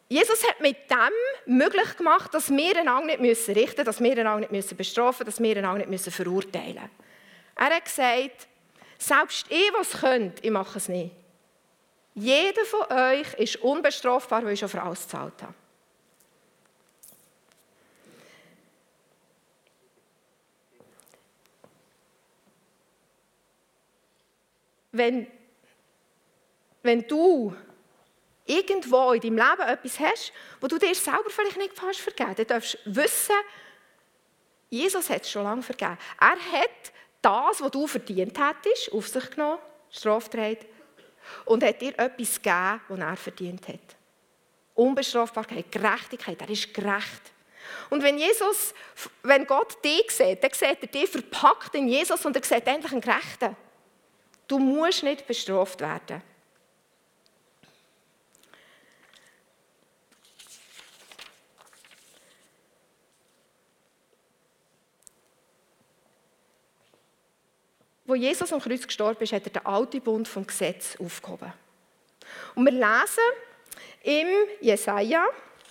Jesus 0.08 0.48
hat 0.48 0.62
mit 0.62 0.90
dem 0.90 1.58
möglich 1.58 1.98
gemacht, 1.98 2.34
dass 2.34 2.50
wir 2.50 2.80
einander 2.80 3.18
nicht 3.18 3.50
richten 3.50 3.58
müssen, 3.58 3.86
dass 3.86 4.02
wir 4.02 4.18
einander 4.18 4.48
nicht 4.50 4.78
bestrafen 4.78 5.26
müssen, 5.26 5.38
dass 5.38 5.44
wir 5.44 5.58
einander 5.58 5.80
nicht 5.80 5.90
müssen 5.90 6.14
verurteilen 6.14 6.76
müssen. 6.76 6.90
Er 7.56 7.76
hat 7.76 7.84
gesagt, 7.84 8.48
selbst 8.98 9.48
ich, 9.50 9.72
was 9.78 10.00
könnt, 10.00 10.44
ich 10.44 10.50
mache 10.50 10.78
es 10.78 10.88
nicht. 10.88 11.14
Jeder 12.16 12.64
von 12.64 12.84
euch 12.90 13.34
ist 13.34 13.58
unbestrafbar, 13.58 14.46
weil 14.46 14.54
ich 14.54 14.60
schon 14.62 14.70
für 14.70 14.82
alles 14.82 15.04
gezahlt 15.04 15.44
habe. 15.44 15.54
Wenn, 24.91 25.28
wenn 26.82 27.08
du 27.08 27.56
irgendwo 28.45 29.12
in 29.12 29.21
deinem 29.21 29.38
Leben 29.38 29.69
etwas 29.69 29.99
hast, 29.99 30.34
wo 30.60 30.67
du 30.67 30.78
dir 30.78 30.95
selber 30.95 31.30
vielleicht 31.30 31.58
nicht 31.58 31.82
hast 31.82 31.99
vergeben, 31.99 32.36
dann 32.36 32.47
darfst 32.47 32.78
du 32.84 32.95
wissen, 32.95 33.36
Jesus 34.69 35.10
hat 35.10 35.23
es 35.23 35.32
schon 35.32 35.43
lange 35.43 35.63
vergeben. 35.63 35.97
Er 36.19 36.60
hat 36.60 36.91
das, 37.21 37.62
was 37.62 37.71
du 37.71 37.88
verdient 37.88 38.38
hättest, 38.39 38.91
auf 38.91 39.08
sich 39.08 39.30
genommen, 39.32 39.60
Straftreid, 39.91 40.65
und 41.45 41.63
hat 41.63 41.82
dir 41.82 41.97
etwas 41.97 42.41
gegeben, 42.41 42.82
was 42.88 42.99
er 42.99 43.15
verdient 43.15 43.67
hat. 43.67 43.80
Unbestrafbarkeit, 44.75 45.71
Gerechtigkeit, 45.71 46.41
er 46.41 46.49
ist 46.49 46.73
gerecht. 46.73 47.34
Und 47.89 48.02
wenn 48.02 48.17
Jesus, 48.17 48.73
wenn 49.23 49.45
Gott 49.45 49.84
dich 49.84 50.10
sieht, 50.10 50.43
dann 50.43 50.54
sieht 50.54 50.82
er 50.82 50.88
dich 50.88 51.10
verpackt 51.10 51.75
in 51.75 51.88
Jesus 51.88 52.25
und 52.25 52.36
er 52.36 52.43
sieht 52.43 52.65
endlich 52.65 52.91
einen 52.91 53.02
Gerechten. 53.02 53.56
Du 54.50 54.58
musst 54.58 55.04
nicht 55.04 55.28
bestraft 55.28 55.80
werden. 55.80 56.24
Wo 68.06 68.16
Jesus 68.16 68.52
am 68.52 68.60
Kreuz 68.60 68.88
gestorben 68.88 69.22
ist, 69.22 69.34
hat 69.34 69.44
er 69.46 69.52
den 69.52 69.66
alten 69.68 70.02
Bund 70.02 70.28
vom 70.28 70.48
Gesetz 70.48 70.98
aufgehoben. 71.00 71.54
Und 72.56 72.66
wir 72.66 72.72
lesen 72.72 73.24
im 74.02 74.28
Jesaja, 74.62 75.28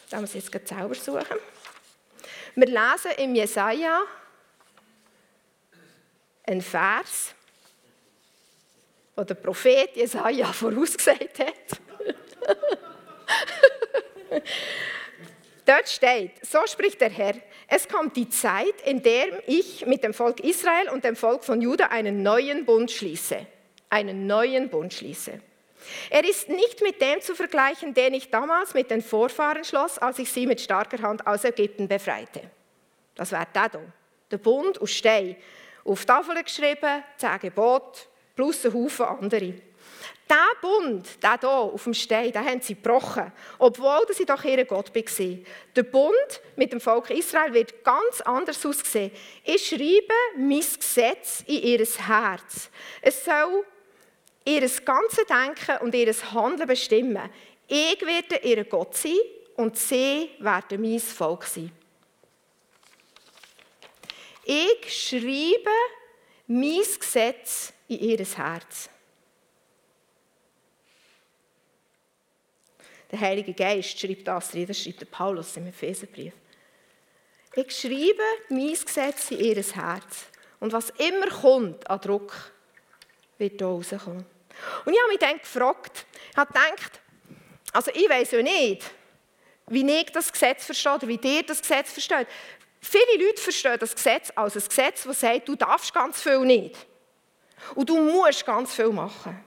da 0.08 0.20
muss 0.20 0.36
ich 0.36 0.48
jetzt 0.54 0.68
selber 0.68 0.94
suchen. 0.94 1.36
Wir 2.54 2.66
lesen 2.66 3.10
im 3.16 3.34
Jesaja 3.34 4.02
einen 6.44 6.62
Vers, 6.62 7.34
wo 9.18 9.24
der 9.24 9.34
Prophet 9.34 9.96
Jesaja 9.96 10.46
vorausgesagt 10.52 11.40
hat. 11.40 11.80
Dort 15.66 15.88
steht, 15.88 16.46
so 16.46 16.60
spricht 16.66 17.00
der 17.00 17.10
Herr, 17.10 17.34
es 17.66 17.88
kommt 17.88 18.16
die 18.16 18.28
Zeit, 18.28 18.80
in 18.84 19.02
der 19.02 19.42
ich 19.48 19.84
mit 19.86 20.04
dem 20.04 20.14
Volk 20.14 20.40
Israel 20.40 20.88
und 20.90 21.04
dem 21.04 21.16
Volk 21.16 21.42
von 21.44 21.60
Juda 21.60 21.86
einen 21.86 22.22
neuen 22.22 22.64
Bund 22.64 22.90
schließe. 22.90 23.44
Einen 23.90 24.26
neuen 24.26 24.70
Bund 24.70 24.94
schließe. 24.94 25.40
Er 26.10 26.24
ist 26.24 26.48
nicht 26.48 26.80
mit 26.80 27.00
dem 27.02 27.20
zu 27.20 27.34
vergleichen, 27.34 27.94
den 27.94 28.14
ich 28.14 28.30
damals 28.30 28.72
mit 28.72 28.90
den 28.90 29.02
Vorfahren 29.02 29.64
schloss, 29.64 29.98
als 29.98 30.20
ich 30.20 30.30
sie 30.30 30.46
mit 30.46 30.60
starker 30.60 31.02
Hand 31.02 31.26
aus 31.26 31.44
Ägypten 31.44 31.88
befreite. 31.88 32.42
Das 33.16 33.32
wäre 33.32 33.48
der 33.52 33.70
hier. 33.72 33.92
Der 34.30 34.38
Bund 34.38 34.80
aus 34.80 34.92
Stein. 34.92 35.36
Auf 35.84 36.04
Tafeln 36.04 36.42
geschrieben, 36.44 37.02
zehn 37.16 37.38
Gebote, 37.40 38.00
plus 38.38 38.64
ein 38.64 38.72
Haufen 38.72 39.04
andere. 39.04 39.54
Der 40.30 40.60
Bund, 40.60 41.20
der 41.20 41.40
hier 41.40 41.48
auf 41.48 41.82
dem 41.82 41.94
Stein, 41.94 42.30
den 42.30 42.44
haben 42.44 42.60
sie 42.60 42.76
gebrochen, 42.76 43.32
obwohl 43.58 44.06
sie 44.12 44.24
doch 44.24 44.44
ihr 44.44 44.64
Gott 44.64 44.94
war. 44.94 45.38
Der 45.74 45.82
Bund 45.82 46.40
mit 46.54 46.72
dem 46.72 46.80
Volk 46.80 47.10
Israel 47.10 47.52
wird 47.52 47.82
ganz 47.82 48.20
anders 48.20 48.64
aussehen. 48.64 49.10
Ich 49.42 49.66
schreibe 49.66 50.14
mein 50.36 50.60
Gesetz 50.60 51.42
in 51.48 51.62
ihr 51.62 51.84
Herz. 51.84 52.70
Es 53.02 53.24
soll 53.24 53.64
ihr 54.44 54.60
ganzes 54.60 55.26
Denken 55.26 55.82
und 55.82 55.94
ihr 55.96 56.14
Handeln 56.32 56.68
bestimmen. 56.68 57.30
Ich 57.66 58.00
werde 58.02 58.46
ihr 58.46 58.62
Gott 58.66 58.96
sein 58.96 59.18
und 59.56 59.76
sie 59.76 60.30
werden 60.38 60.80
mein 60.80 61.00
Volk 61.00 61.42
sein. 61.42 61.72
Ich 64.44 65.08
schreibe 65.08 65.70
mein 66.46 66.82
Gesetz 67.00 67.72
in 67.88 68.00
ihr 68.00 68.18
Herz. 68.18 68.90
Der 73.10 73.20
Heilige 73.20 73.54
Geist 73.54 73.98
schreibt 73.98 74.28
das 74.28 74.50
drin, 74.50 74.66
das 74.66 74.82
schreibt 74.82 75.00
der 75.00 75.06
Paulus 75.06 75.56
im 75.56 75.66
Epheserbrief. 75.66 76.34
Ich 77.54 77.76
schreibe 77.76 78.22
mein 78.50 78.72
Gesetz 78.72 79.30
in 79.30 79.40
ihr 79.40 79.56
Herz. 79.56 80.26
Und 80.60 80.72
was 80.72 80.90
immer 80.90 81.28
kommt 81.28 81.88
an 81.88 82.00
Druck, 82.00 82.52
wird 83.38 83.58
hier 83.58 83.66
rauskommen. 83.66 84.26
Und 84.84 84.92
ich 84.92 84.98
habe 85.00 85.08
mich 85.10 85.18
dann 85.18 85.38
gefragt, 85.38 86.04
ich 86.30 86.36
habe 86.36 86.52
gedacht, 86.52 87.00
also 87.72 87.90
ich 87.94 88.08
weiß 88.08 88.32
ja 88.32 88.42
nicht, 88.42 88.82
wie 89.68 89.88
ich 89.90 90.10
das 90.10 90.32
Gesetz 90.32 90.66
verstehe 90.66 90.94
oder 90.94 91.08
wie 91.08 91.20
ihr 91.22 91.42
das 91.44 91.60
Gesetz 91.60 91.92
versteht. 91.92 92.26
Viele 92.80 93.26
Leute 93.26 93.40
verstehen 93.40 93.78
das 93.78 93.94
Gesetz 93.94 94.32
als 94.34 94.56
ein 94.56 94.68
Gesetz, 94.68 95.04
das 95.04 95.20
sagt, 95.20 95.48
du 95.48 95.54
darfst 95.54 95.94
ganz 95.94 96.20
viel 96.20 96.40
nicht. 96.40 96.87
Und 97.74 97.88
du 97.88 97.96
musst 98.00 98.44
ganz 98.44 98.74
viel 98.74 98.90
machen. 98.90 99.44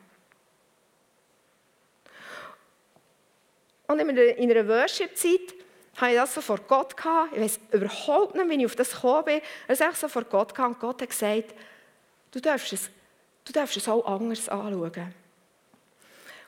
Und 3.88 4.00
in 4.00 4.52
einer 4.52 4.67
Worship-Zeit 4.67 5.54
hatte 5.97 6.12
ich 6.12 6.17
das 6.17 6.34
so 6.34 6.41
vor 6.41 6.60
Gott 6.60 6.95
gehabt. 6.95 7.34
Ich 7.34 7.41
weiß 7.41 7.60
überhaupt 7.71 8.36
nicht, 8.36 8.50
wie 8.50 8.60
ich 8.60 8.65
auf 8.65 8.76
das 8.76 8.91
gekommen 8.91 9.26
bin. 9.26 9.41
Er 9.67 9.76
ist 9.76 10.00
so 10.00 10.08
vor 10.08 10.24
Gott 10.24 10.56
gehabt 10.56 10.76
und 10.76 10.80
Gott 10.80 11.02
hat 11.02 11.10
gesagt, 11.10 11.54
du 12.32 12.39
darfst 12.39 12.71
es, 12.71 12.89
du 13.43 13.52
darfst 13.52 13.76
es 13.76 13.89
auch 13.89 14.06
anders 14.06 14.47
anschauen. 14.47 15.13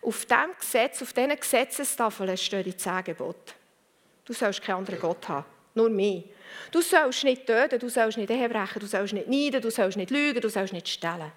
Auf 0.01 0.25
diesem 0.25 0.51
Gesetz, 0.57 1.01
auf 1.01 1.13
diesen 1.13 1.37
Gesetzestafeln 1.37 2.37
stehen 2.37 2.63
die 2.63 2.77
zehn. 2.77 3.15
Du 4.25 4.33
sollst 4.33 4.61
keinen 4.61 4.77
anderen 4.77 4.99
Gott 4.99 5.27
haben, 5.27 5.45
nur 5.75 5.89
mich. 5.89 6.23
Du 6.71 6.81
sollst 6.81 7.23
nicht 7.25 7.45
töten, 7.45 7.79
du 7.79 7.89
sollst 7.89 8.17
nicht 8.17 8.29
Ehebrechen, 8.29 8.79
du 8.79 8.85
sollst 8.85 9.13
nicht 9.13 9.27
neiden, 9.27 9.61
du 9.61 9.69
sollst 9.69 9.97
nicht 9.97 10.11
lügen, 10.11 10.39
du 10.39 10.49
sollst 10.49 10.71
nicht 10.71 10.87
stellen. 10.87 11.31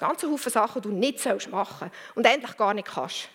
Ganz 0.00 0.22
Haufen 0.22 0.50
Sachen, 0.50 0.80
die 0.80 0.88
du 0.88 0.94
nicht 0.94 1.24
machen 1.50 1.90
sollst 1.90 2.16
und 2.16 2.26
endlich 2.26 2.56
gar 2.56 2.72
nicht 2.72 2.88
kannst. 2.88 3.28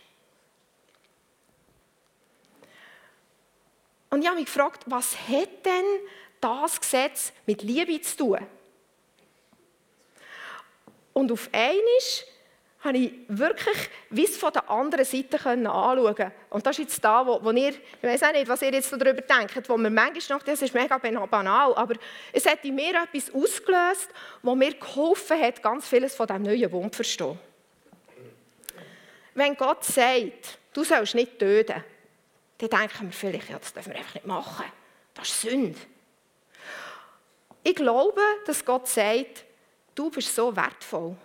Und 4.09 4.21
ich 4.21 4.27
habe 4.27 4.37
mich 4.37 4.47
gefragt, 4.47 4.83
was 4.87 5.15
hat 5.27 5.63
denn 5.63 5.85
das 6.41 6.81
Gesetz 6.81 7.31
mit 7.45 7.61
Liebe 7.61 8.01
zu 8.01 8.17
tun? 8.17 8.47
Und 11.13 11.31
auf 11.31 11.49
einmal 11.51 11.83
habe 12.85 12.97
ich 12.97 13.13
wirklich 13.27 13.89
wie 14.09 14.27
von 14.27 14.53
der 14.53 14.69
anderen 14.69 15.03
Seite 15.03 15.37
anschauen 15.45 16.31
Und 16.49 16.65
das 16.65 16.79
ist 16.79 16.85
jetzt 16.85 17.03
da, 17.03 17.25
wo, 17.25 17.43
wo 17.43 17.51
ihr, 17.51 17.69
ich 17.71 18.03
weiß 18.03 18.23
auch 18.23 18.31
nicht, 18.31 18.47
was 18.47 18.61
ihr 18.61 18.71
jetzt 18.71 18.91
darüber 18.91 19.21
denkt, 19.21 19.67
wo 19.67 19.77
man 19.77 19.93
manchmal 19.93 20.37
noch, 20.37 20.45
das 20.45 20.61
ist 20.61 20.73
mega 20.73 20.97
banal, 20.97 21.73
aber 21.75 21.95
es 22.31 22.45
hat 22.45 22.63
in 22.63 22.75
mir 22.75 22.93
etwas 23.03 23.33
ausgelöst, 23.33 24.09
wo 24.41 24.55
mir 24.55 24.73
geholfen 24.73 25.41
hat, 25.41 25.61
ganz 25.61 25.87
vieles 25.87 26.15
von 26.15 26.27
diesem 26.27 26.43
neuen 26.43 26.69
Bund 26.69 26.93
zu 26.93 26.97
verstehen. 26.97 27.39
Wenn 29.33 29.55
Gott 29.57 29.83
sagt, 29.83 30.59
du 30.71 30.83
sollst 30.83 31.15
nicht 31.15 31.37
töten, 31.37 31.83
dann 32.57 32.69
denken 32.69 33.07
wir 33.07 33.11
vielleicht, 33.11 33.49
ja, 33.49 33.59
das 33.59 33.73
dürfen 33.73 33.91
wir 33.91 33.99
einfach 33.99 34.13
nicht 34.13 34.25
machen. 34.25 34.65
Das 35.13 35.27
ist 35.27 35.41
Sünde. 35.41 35.79
Ich 37.63 37.75
glaube, 37.75 38.21
dass 38.45 38.63
Gott 38.63 38.87
sagt, 38.87 39.43
du 39.95 40.09
bist 40.09 40.33
so 40.33 40.55
wertvoll. 40.55 41.17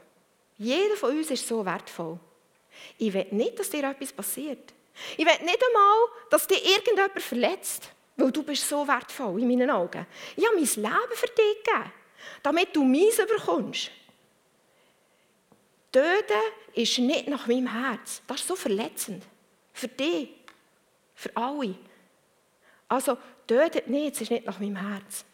Jeder 0.61 0.95
von 0.95 1.17
uns 1.17 1.31
ist 1.31 1.49
so 1.49 1.65
wertvoll. 1.65 2.21
Ich 2.99 3.15
will 3.15 3.27
nicht, 3.31 3.59
dass 3.59 3.71
dir 3.71 3.83
etwas 3.83 4.13
passiert. 4.13 4.75
Ich 5.17 5.25
will 5.25 5.47
nicht 5.47 5.59
einmal, 5.67 5.99
dass 6.29 6.47
dir 6.47 6.63
irgendjemand 6.63 7.23
verletzt, 7.23 7.89
weil 8.15 8.31
du 8.31 8.43
bist 8.43 8.69
so 8.69 8.87
wertvoll 8.87 9.41
in 9.41 9.49
meinen 9.49 9.71
Augen. 9.71 10.07
Ich 10.37 10.45
habe 10.45 10.57
mein 10.57 10.67
Leben 10.67 11.15
für 11.15 11.29
dich 11.29 11.65
gegeben, 11.65 11.93
damit 12.43 12.77
du 12.77 12.85
meins 12.85 13.17
bekommst. 13.17 13.91
Töten 15.91 16.43
ist 16.75 16.99
nicht 16.99 17.29
nach 17.29 17.47
meinem 17.47 17.67
Herz. 17.67 18.21
Das 18.27 18.43
ist 18.43 18.47
so 18.47 18.55
verletzend. 18.55 19.25
Für 19.73 19.89
dich. 19.89 20.29
Für 21.15 21.35
alle. 21.39 21.75
Also, 22.87 23.17
tötet 23.47 23.89
nicht, 23.89 24.17
es 24.17 24.21
ist 24.21 24.31
nicht 24.31 24.45
nach 24.45 24.61
meinem 24.61 24.77
Herz. 24.77 25.25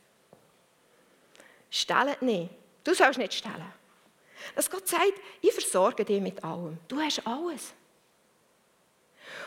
Stellt 1.69 2.23
nicht. 2.23 2.51
Du 2.85 2.95
sollst 2.95 3.19
nicht 3.19 3.35
stellen. 3.35 3.73
Dass 4.55 4.71
Gott 4.71 4.87
sagt, 4.87 5.15
ich 5.41 5.53
versorge 5.53 6.05
dich 6.05 6.21
mit 6.21 6.43
allem. 6.45 6.79
Du 6.89 7.01
hast 7.01 7.27
alles. 7.27 7.75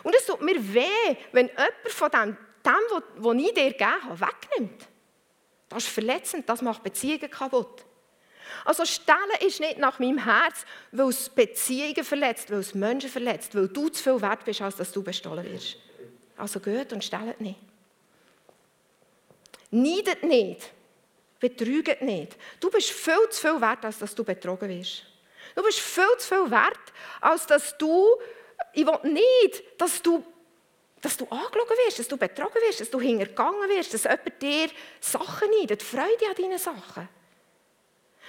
Und 0.04 0.16
es 0.16 0.26
tut 0.26 0.42
mir 0.42 0.56
weh, 0.74 1.16
wenn 1.32 1.48
jemand 1.48 1.72
von 1.88 2.12
dem, 2.12 2.38
dem 2.66 3.02
was 3.18 3.36
ich 3.36 3.54
dir 3.54 3.72
gegeben 3.72 4.04
habe, 4.04 4.20
wegnimmt. 4.20 4.88
Das 5.70 5.84
ist 5.84 5.94
verletzend, 5.94 6.50
das 6.50 6.62
macht 6.62 6.84
Beziehungen 6.84 7.30
kaputt. 7.30 7.86
Also 8.66 8.84
stellen 8.86 9.18
ist 9.46 9.60
nicht 9.60 9.78
nach 9.78 10.00
meinem 10.00 10.18
Herz, 10.18 10.66
weil 10.92 11.10
es 11.10 11.30
Beziehungen 11.30 12.04
verletzt, 12.04 12.50
weil 12.50 12.60
es 12.60 12.74
Menschen 12.74 13.10
verletzt, 13.10 13.54
weil 13.56 13.68
du 13.68 13.90
zu 13.90 14.02
viel 14.02 14.22
wert 14.22 14.44
bist, 14.44 14.62
als 14.62 14.76
dass 14.76 14.92
du 14.92 15.04
bestohlen 15.04 15.46
wirst. 15.46 15.78
Also 16.36 16.60
geht 16.60 16.92
und 16.92 17.04
stellt 17.04 17.40
nicht. 17.40 17.60
Neidet 19.72 20.24
nicht. 20.24 20.72
Betrüget 21.40 22.02
nicht. 22.02 22.38
Du 22.60 22.70
bist 22.70 22.90
viel 22.90 23.30
zu 23.30 23.42
viel 23.42 23.62
wert, 23.62 23.86
als 23.86 24.00
dass 24.00 24.14
du 24.14 24.24
betrogen 24.24 24.70
wirst. 24.70 25.06
Du 25.56 25.64
bist 25.64 25.80
viel 25.80 26.18
zu 26.18 26.28
viel 26.28 26.52
wert, 26.52 26.94
als 27.22 27.46
dass 27.48 27.78
du, 27.78 28.18
ich 28.74 28.86
will 28.86 29.12
nicht, 29.12 29.64
dass 29.78 30.02
du, 30.02 30.24
dass 31.02 31.16
du 31.16 31.26
angelogen 31.26 31.76
wirst, 31.86 32.00
dass 32.00 32.08
du 32.08 32.18
betrogen 32.18 32.62
wirst, 32.68 32.82
dass 32.82 32.90
du 32.90 33.00
hintergangen 33.00 33.70
wirst, 33.70 33.94
dass 33.94 34.04
jemand 34.04 34.42
dir 34.42 34.70
Sachen 35.00 35.50
neidet, 35.52 35.82
Freude 35.82 36.28
an 36.30 36.36
deinen 36.38 36.60
Sachen. 36.60 37.08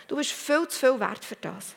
Du 0.06 0.16
bist 0.16 0.32
viel 0.32 0.66
zu 0.68 0.78
viel 0.78 1.00
wert 1.00 1.24
für 1.24 1.36
das. 1.36 1.74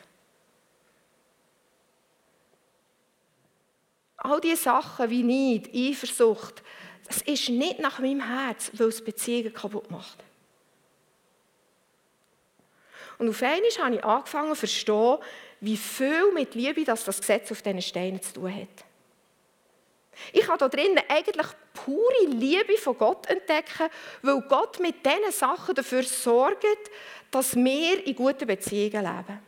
All 4.16 4.40
diese 4.40 4.62
Sachen 4.62 5.10
wie 5.10 5.22
Neid, 5.22 5.68
Eifersucht, 5.74 6.62
das 7.06 7.20
ist 7.22 7.48
nicht 7.50 7.80
nach 7.80 7.98
meinem 7.98 8.26
Herz, 8.26 8.70
weil 8.72 8.88
es 8.88 9.04
Beziehungen 9.04 9.52
kaputt 9.52 9.90
macht. 9.90 10.23
Und 13.24 13.30
auf 13.30 13.42
einmal 13.42 13.70
habe 13.78 13.94
ich 13.94 14.04
angefangen 14.04 14.50
zu 14.50 14.56
verstehen, 14.56 15.16
wie 15.60 15.78
viel 15.78 16.30
mit 16.32 16.54
Liebe 16.54 16.84
das, 16.84 17.04
das 17.04 17.20
Gesetz 17.20 17.50
auf 17.50 17.62
diesen 17.62 17.80
Steinen 17.80 18.20
zu 18.20 18.34
tun 18.34 18.54
hat. 18.54 18.84
Ich 20.30 20.46
habe 20.46 20.58
da 20.58 20.68
drinnen 20.68 21.02
eigentlich 21.08 21.46
pure 21.72 22.26
Liebe 22.28 22.76
von 22.76 22.98
Gott 22.98 23.26
entdecken, 23.30 23.88
weil 24.20 24.42
Gott 24.42 24.78
mit 24.78 24.96
diesen 25.06 25.32
Sachen 25.32 25.74
dafür 25.74 26.02
sorgt, 26.02 26.66
dass 27.30 27.56
wir 27.56 28.06
in 28.06 28.14
guten 28.14 28.46
Beziehungen 28.46 29.04
leben. 29.04 29.40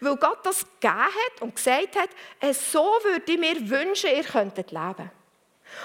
Weil 0.00 0.16
Gott 0.16 0.44
das 0.44 0.66
gegeben 0.78 1.04
hat 1.04 1.40
und 1.40 1.56
gesagt 1.56 1.96
hat, 1.96 2.10
so 2.54 2.84
würde 3.02 3.32
ich 3.32 3.38
mir 3.38 3.70
wünschen, 3.70 4.10
ihr 4.14 4.24
könntet 4.24 4.72
leben. 4.72 5.10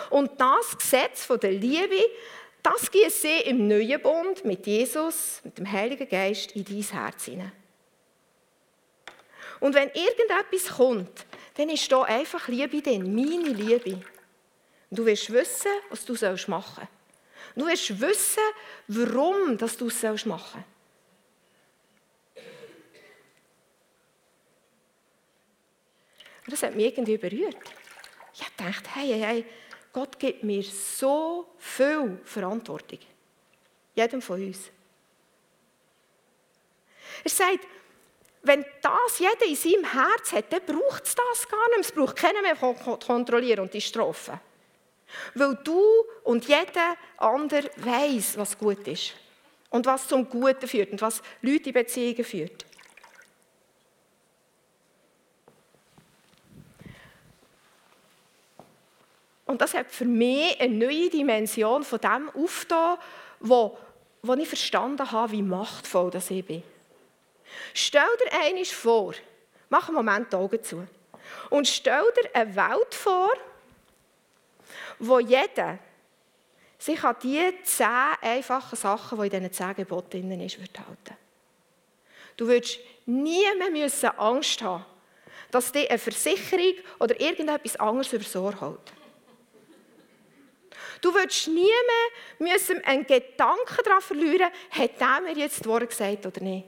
Und 0.09 0.39
das 0.39 0.77
Gesetz 0.77 1.27
der 1.27 1.51
Liebe, 1.51 2.03
das 2.63 2.91
gieße 2.91 3.27
ich 3.27 3.47
im 3.47 3.67
neuen 3.67 4.01
Bund 4.01 4.45
mit 4.45 4.65
Jesus, 4.67 5.41
mit 5.43 5.57
dem 5.57 5.71
Heiligen 5.71 6.07
Geist 6.07 6.51
in 6.51 6.63
dein 6.63 6.81
Herz 6.81 7.25
hinein. 7.25 7.51
Und 9.59 9.75
wenn 9.75 9.89
irgendetwas 9.89 10.75
kommt, 10.75 11.25
dann 11.55 11.69
ist 11.69 11.91
da 11.91 12.03
einfach 12.03 12.47
Liebe 12.47 12.81
drin, 12.81 13.13
meine 13.13 13.49
Liebe. 13.49 13.93
Und 14.89 14.99
du 14.99 15.05
wirst 15.05 15.31
wissen, 15.31 15.71
was 15.89 16.05
du 16.05 16.13
machen 16.49 16.87
sollst. 17.55 17.55
Du 17.55 17.65
wirst 17.67 18.01
wissen, 18.01 18.43
warum 18.87 19.57
du 19.57 19.65
es 19.65 20.25
machen 20.25 20.63
sollst. 20.63 20.71
Und 26.45 26.53
das 26.53 26.63
hat 26.63 26.75
mich 26.75 26.85
irgendwie 26.85 27.17
berührt. 27.17 27.55
Ich 28.33 28.57
gedacht, 28.57 28.83
hey, 28.95 29.07
hey, 29.07 29.19
hey, 29.21 29.45
Gott 29.93 30.17
gibt 30.17 30.43
mir 30.43 30.63
so 30.63 31.47
viel 31.57 32.19
Verantwortung. 32.23 32.99
Jedem 33.93 34.21
von 34.21 34.41
uns. 34.41 34.69
Er 37.23 37.29
sagt, 37.29 37.67
wenn 38.43 38.65
das 38.81 39.19
jeder 39.19 39.45
in 39.45 39.55
seinem 39.55 39.91
Herz 39.91 40.31
hat, 40.31 40.51
dann 40.51 40.65
braucht 40.65 41.05
es 41.05 41.13
das 41.13 41.47
gar 41.47 41.69
nicht. 41.69 41.81
Es 41.81 41.91
braucht 41.91 42.15
keiner 42.15 42.41
mehr 42.41 42.55
kontrollieren 42.55 43.59
und 43.59 43.73
die 43.73 43.81
Strafen. 43.81 44.39
Weil 45.35 45.55
du 45.63 45.83
und 46.23 46.47
jeder 46.47 46.95
andere 47.17 47.69
weiß, 47.75 48.37
was 48.37 48.57
gut 48.57 48.87
ist. 48.87 49.13
Und 49.69 49.85
was 49.85 50.07
zum 50.07 50.27
Guten 50.27 50.67
führt 50.67 50.91
und 50.91 51.01
was 51.01 51.21
Leute 51.41 51.69
in 51.69 51.73
Beziehungen 51.73 52.23
führt. 52.23 52.65
Und 59.51 59.59
das 59.59 59.73
hat 59.73 59.91
für 59.91 60.05
mich 60.05 60.57
eine 60.61 60.73
neue 60.73 61.09
Dimension 61.09 61.83
von 61.83 61.99
dem 61.99 62.29
aufgetan, 62.29 62.97
wo, 63.41 63.77
wo 64.21 64.33
ich 64.35 64.47
verstanden 64.47 65.11
habe, 65.11 65.33
wie 65.33 65.41
machtvoll 65.41 66.09
das 66.09 66.31
ich 66.31 66.45
bin. 66.45 66.63
Stell 67.73 68.07
dir 68.23 68.39
einmal 68.39 68.63
vor, 68.63 69.13
mach 69.69 69.89
einen 69.89 69.97
Moment 69.97 70.31
die 70.31 70.37
Augen 70.37 70.63
zu, 70.63 70.87
und 71.49 71.67
stell 71.67 72.03
dir 72.15 72.29
eine 72.33 72.55
Welt 72.55 72.95
vor, 72.95 73.29
wo 74.99 75.19
jeder 75.19 75.79
sich 76.77 77.03
an 77.03 77.17
die 77.21 77.51
zehn 77.63 77.87
einfachen 78.21 78.77
Sachen, 78.77 79.19
die 79.19 79.25
in 79.25 79.31
diesen 79.31 79.51
zehn 79.51 79.75
Geboten 79.75 80.29
drin 80.29 80.41
ist, 80.41 80.61
wird 80.61 80.79
halten. 80.79 81.17
Du 82.37 82.47
würdest 82.47 82.79
nie 83.05 83.43
mehr 83.69 84.19
Angst 84.19 84.61
haben, 84.61 84.85
dass 85.51 85.73
dir 85.73 85.89
eine 85.89 85.99
Versicherung 85.99 86.75
oder 86.99 87.19
irgendetwas 87.19 87.75
anderes 87.75 88.13
über 88.13 88.23
so 88.23 88.49
hält. 88.49 89.00
Du 91.01 91.13
würdest 91.13 91.47
nie 91.47 91.63
mehr 91.63 92.53
müssen 92.53 92.83
einen 92.85 93.05
Gedanken 93.05 93.83
daran 93.83 94.01
verlieren, 94.01 94.51
hat 94.69 94.99
der 94.99 95.21
mir 95.21 95.33
jetzt 95.33 95.59
das 95.59 95.67
Wort 95.67 95.89
gesagt 95.89 96.25
oder 96.25 96.41
nicht. 96.41 96.67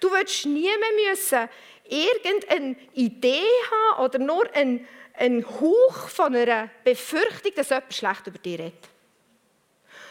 Du 0.00 0.10
würdest 0.10 0.44
nie 0.44 0.68
mehr 0.68 1.10
müssen 1.10 1.48
irgendeine 1.84 2.76
Idee 2.92 3.48
haben 3.70 4.04
oder 4.04 4.18
nur 4.18 4.54
einen, 4.54 4.86
einen 5.14 5.46
Hauch 5.48 6.08
von 6.08 6.34
einer 6.34 6.68
Befürchtung, 6.84 7.52
dass 7.56 7.70
jemand 7.70 7.94
schlecht 7.94 8.26
über 8.26 8.38
dich 8.38 8.58
redet. 8.58 8.88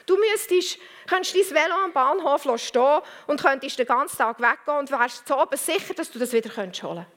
Du 0.08 0.18
müsstest, 0.18 0.80
könntest 1.06 1.36
dein 1.36 1.64
Velo 1.64 1.76
am 1.84 1.92
Bahnhof 1.92 2.44
stehen 2.60 3.02
und 3.28 3.42
könntest 3.42 3.78
den 3.78 3.86
ganzen 3.86 4.18
Tag 4.18 4.40
weggehen 4.40 4.80
und 4.80 4.90
wärst 4.90 5.28
so 5.28 5.46
sicher, 5.52 5.94
dass 5.94 6.10
du 6.10 6.18
das 6.18 6.32
wieder 6.32 6.50
holen 6.56 6.72
könntest. 6.72 7.08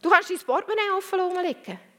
Du 0.00 0.08
kannst 0.08 0.30
dein 0.30 0.38
Portemonnaie 0.38 0.90
offen 0.96 1.44
liegen 1.44 1.89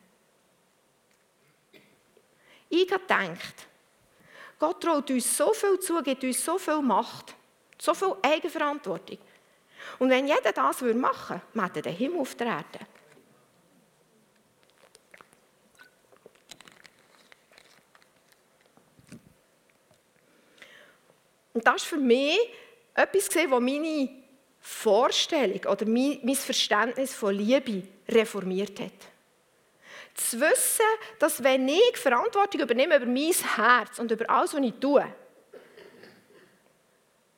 ich 2.72 2.92
habe 2.92 3.02
gedacht, 3.02 3.68
Gott 4.58 4.82
traut 4.82 5.10
uns 5.10 5.38
so 5.38 5.54
viel 5.54 5.80
zu, 5.80 6.02
gibt 6.02 6.24
uns 6.24 6.44
so 6.44 6.58
viel 6.58 6.82
Macht, 6.82 7.36
so 7.78 7.94
viel 7.94 8.16
Eigenverantwortung. 8.22 9.18
Und 10.00 10.10
wenn 10.10 10.28
jeder 10.28 10.52
das 10.52 10.82
machen 10.82 11.42
würde, 11.54 11.66
hätte 11.66 11.82
der 11.82 11.92
Himmel 11.92 12.20
auf 12.22 12.36
der 12.36 12.48
Erde. 12.48 12.80
Und 21.54 21.68
das 21.68 21.82
war 21.82 21.98
für 21.98 21.98
mich 21.98 22.40
etwas, 22.94 23.30
das 23.30 23.48
meine 23.48 24.10
Vorstellung 24.60 25.66
oder 25.66 25.86
mein 25.86 26.36
Verständnis 26.36 27.14
von 27.14 27.36
Liebe 27.36 27.84
reformiert 28.08 28.80
hat. 28.80 29.11
Zu 30.14 30.40
wissen, 30.40 30.86
dass 31.20 31.44
wenn 31.44 31.68
ich 31.68 31.98
Verantwortung 31.98 32.62
übernehme 32.62 32.98
über 32.98 33.06
mein 33.06 33.34
Herz 33.34 34.00
und 34.00 34.12
über 34.12 34.30
alles, 34.30 34.54
was 34.54 34.62
ich 34.62 34.74
tue, 34.80 35.06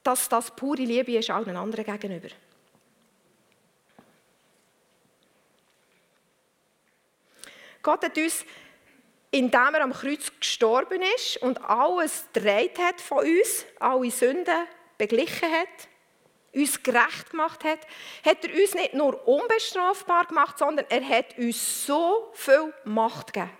dass 0.03 0.27
das 0.27 0.51
pure 0.55 0.81
Liebe 0.81 1.17
ist 1.17 1.29
allen 1.29 1.55
anderen 1.55 1.85
gegenüber. 1.85 2.29
Gott 7.81 8.03
hat 8.03 8.17
uns, 8.17 8.45
indem 9.31 9.75
er 9.75 9.83
am 9.83 9.93
Kreuz 9.93 10.31
gestorben 10.39 11.01
ist 11.15 11.37
und 11.37 11.61
alles 11.63 12.27
gedreht 12.31 12.79
hat 12.79 13.01
von 13.01 13.19
uns, 13.19 13.65
alle 13.79 14.09
Sünden 14.09 14.67
beglichen 14.97 15.51
hat, 15.51 15.89
uns 16.53 16.81
gerecht 16.81 17.31
gemacht 17.31 17.63
hat, 17.63 17.79
hat 18.23 18.45
er 18.45 18.53
uns 18.53 18.73
nicht 18.73 18.93
nur 18.93 19.27
unbestrafbar 19.27 20.25
gemacht, 20.25 20.57
sondern 20.57 20.85
er 20.89 21.07
hat 21.07 21.37
uns 21.37 21.85
so 21.85 22.31
viel 22.33 22.73
Macht 22.83 23.33
gegeben. 23.33 23.51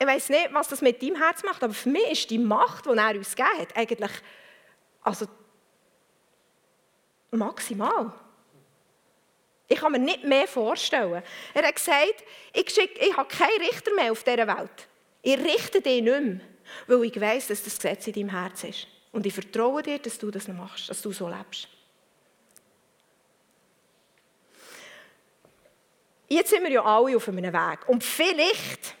Ich 0.00 0.06
weiß 0.06 0.28
nicht, 0.28 0.54
was 0.54 0.68
das 0.68 0.80
mit 0.80 1.02
deinem 1.02 1.16
Herz 1.16 1.42
macht, 1.42 1.62
aber 1.62 1.74
für 1.74 1.88
mich 1.88 2.08
ist 2.12 2.30
die 2.30 2.38
Macht, 2.38 2.86
die 2.86 2.90
er 2.90 3.16
uns 3.16 3.34
gegeben 3.34 3.58
hat, 3.58 3.76
eigentlich 3.76 4.12
also 5.02 5.26
maximal. 7.32 8.12
Ich 9.66 9.80
kann 9.80 9.92
mir 9.92 9.98
nicht 9.98 10.24
mehr 10.24 10.46
vorstellen. 10.46 11.22
Er 11.52 11.66
hat 11.66 11.74
gesagt, 11.74 12.24
ich, 12.54 12.70
schicke, 12.70 13.04
ich 13.04 13.16
habe 13.16 13.28
keinen 13.28 13.60
Richter 13.60 13.92
mehr 13.94 14.12
auf 14.12 14.22
dieser 14.22 14.46
Welt. 14.46 14.88
Ich 15.20 15.36
richte 15.36 15.80
dich 15.80 16.00
nicht 16.00 16.20
mehr, 16.20 16.40
weil 16.86 17.04
ich 17.04 17.20
weiß, 17.20 17.48
dass 17.48 17.64
das 17.64 17.76
Gesetz 17.76 18.06
in 18.06 18.12
deinem 18.14 18.30
Herz 18.30 18.64
ist. 18.64 18.86
Und 19.12 19.26
ich 19.26 19.34
vertraue 19.34 19.82
dir, 19.82 19.98
dass 19.98 20.18
du 20.18 20.30
das 20.30 20.48
machst, 20.48 20.90
dass 20.90 21.02
du 21.02 21.12
so 21.12 21.28
lebst. 21.28 21.68
Jetzt 26.28 26.50
sind 26.50 26.62
wir 26.62 26.70
ja 26.70 26.84
alle 26.84 27.16
auf 27.16 27.26
einem 27.28 27.52
Weg. 27.52 27.88
Und 27.88 28.04
vielleicht 28.04 28.94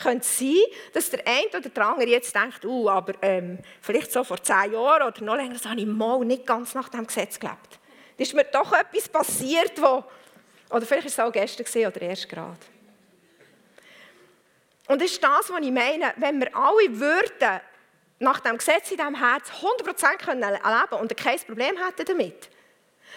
könnte 0.00 0.20
es 0.20 0.38
sein, 0.38 0.62
dass 0.92 1.10
der 1.10 1.26
eine 1.26 1.48
oder 1.48 1.68
der 1.68 1.86
andere 1.86 2.10
jetzt 2.10 2.34
denkt, 2.34 2.64
uh, 2.64 2.88
aber 2.88 3.14
ähm, 3.22 3.58
vielleicht 3.80 4.12
so 4.12 4.24
vor 4.24 4.42
zehn 4.42 4.72
Jahren 4.72 5.08
oder 5.08 5.22
noch 5.22 5.36
länger, 5.36 5.58
habe 5.64 5.80
ich 5.80 5.86
mal 5.86 6.24
nicht 6.24 6.46
ganz 6.46 6.74
nach 6.74 6.88
dem 6.88 7.06
Gesetz 7.06 7.38
gelebt. 7.38 7.78
Da 8.16 8.22
ist 8.22 8.34
mir 8.34 8.44
doch 8.44 8.72
etwas 8.72 9.08
passiert, 9.08 9.80
wo, 9.80 10.04
oder 10.70 10.86
vielleicht 10.86 11.18
war 11.18 11.26
es 11.26 11.30
auch 11.30 11.32
gestern 11.32 11.86
oder 11.86 12.02
erst 12.02 12.28
gerade. 12.28 12.58
Und 14.86 15.00
das 15.00 15.12
ist 15.12 15.22
das, 15.22 15.50
was 15.50 15.60
ich 15.60 15.70
meine, 15.70 16.12
wenn 16.16 16.40
wir 16.40 16.54
alle 16.54 17.00
würden 17.00 17.60
nach 18.24 18.40
dem 18.40 18.58
Gesetz 18.58 18.90
in 18.90 18.96
diesem 18.96 19.14
Herz 19.14 19.50
100% 19.50 20.24
können 20.24 20.40
leben 20.40 21.00
und 21.00 21.16
kein 21.16 21.38
Problem 21.40 21.76
hätten 21.76 22.04
damit, 22.06 22.48